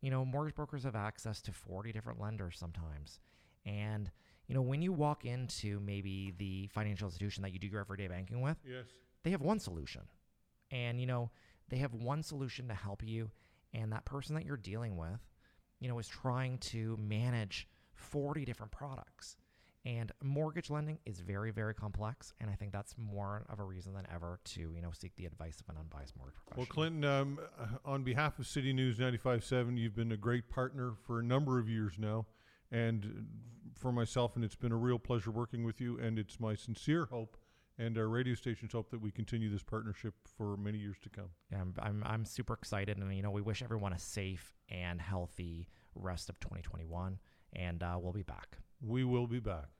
You 0.00 0.10
know, 0.10 0.24
mortgage 0.24 0.56
brokers 0.56 0.82
have 0.82 0.96
access 0.96 1.40
to 1.42 1.52
40 1.52 1.92
different 1.92 2.20
lenders 2.20 2.58
sometimes. 2.58 3.20
And, 3.64 4.10
you 4.48 4.54
know, 4.54 4.62
when 4.62 4.82
you 4.82 4.92
walk 4.92 5.24
into 5.24 5.78
maybe 5.78 6.34
the 6.36 6.66
financial 6.74 7.06
institution 7.06 7.42
that 7.44 7.52
you 7.52 7.60
do 7.60 7.68
your 7.68 7.80
everyday 7.80 8.08
banking 8.08 8.40
with, 8.40 8.56
Yes. 8.66 8.86
they 9.22 9.30
have 9.30 9.42
one 9.42 9.60
solution. 9.60 10.02
And, 10.72 11.00
you 11.00 11.06
know, 11.06 11.30
they 11.68 11.76
have 11.78 11.94
one 11.94 12.24
solution 12.24 12.66
to 12.68 12.74
help 12.74 13.02
you. 13.04 13.30
And 13.72 13.92
that 13.92 14.04
person 14.04 14.34
that 14.34 14.44
you're 14.44 14.56
dealing 14.56 14.96
with, 14.96 15.20
you 15.78 15.88
know, 15.88 15.98
is 16.00 16.08
trying 16.08 16.58
to 16.58 16.96
manage 16.96 17.68
40 17.92 18.44
different 18.44 18.72
products. 18.72 19.36
And 19.86 20.12
mortgage 20.22 20.70
lending 20.70 20.98
is 21.06 21.20
very, 21.20 21.50
very 21.50 21.72
complex, 21.72 22.34
and 22.40 22.50
I 22.50 22.54
think 22.54 22.72
that's 22.72 22.94
more 22.98 23.46
of 23.48 23.58
a 23.58 23.64
reason 23.64 23.94
than 23.94 24.06
ever 24.12 24.40
to 24.46 24.60
you 24.60 24.82
know 24.82 24.90
seek 24.92 25.14
the 25.16 25.24
advice 25.24 25.60
of 25.60 25.74
an 25.74 25.80
unbiased 25.80 26.16
mortgage 26.16 26.34
professional. 26.34 26.62
Well, 26.62 26.74
Clinton, 26.74 27.04
um, 27.04 27.38
uh, 27.58 27.66
on 27.84 28.02
behalf 28.02 28.38
of 28.38 28.46
City 28.46 28.72
News 28.72 28.98
95.7, 28.98 29.78
you've 29.78 29.94
been 29.94 30.12
a 30.12 30.16
great 30.16 30.50
partner 30.50 30.92
for 31.06 31.20
a 31.20 31.22
number 31.22 31.58
of 31.58 31.68
years 31.68 31.94
now. 31.98 32.26
And 32.70 33.26
for 33.78 33.92
myself, 33.92 34.36
and 34.36 34.44
it's 34.44 34.56
been 34.56 34.72
a 34.72 34.76
real 34.76 34.98
pleasure 34.98 35.30
working 35.30 35.64
with 35.64 35.80
you. 35.80 35.98
And 35.98 36.18
it's 36.18 36.38
my 36.38 36.54
sincere 36.54 37.06
hope 37.06 37.38
and 37.78 37.96
our 37.96 38.08
radio 38.08 38.34
station's 38.34 38.72
hope 38.72 38.90
that 38.90 39.00
we 39.00 39.10
continue 39.10 39.48
this 39.48 39.62
partnership 39.62 40.14
for 40.36 40.56
many 40.56 40.78
years 40.78 40.96
to 41.02 41.08
come. 41.08 41.30
Yeah, 41.50 41.60
I'm, 41.60 41.74
I'm, 41.80 42.02
I'm 42.04 42.24
super 42.24 42.54
excited, 42.54 42.98
and 42.98 43.14
you 43.14 43.22
know, 43.22 43.30
we 43.30 43.40
wish 43.40 43.62
everyone 43.62 43.92
a 43.92 43.98
safe 43.98 44.56
and 44.68 45.00
healthy 45.00 45.68
rest 45.94 46.28
of 46.28 46.40
2021, 46.40 47.18
and 47.54 47.82
uh, 47.82 47.96
we'll 48.00 48.12
be 48.12 48.22
back. 48.22 48.58
We 48.80 49.04
will 49.04 49.26
be 49.26 49.40
back. 49.40 49.77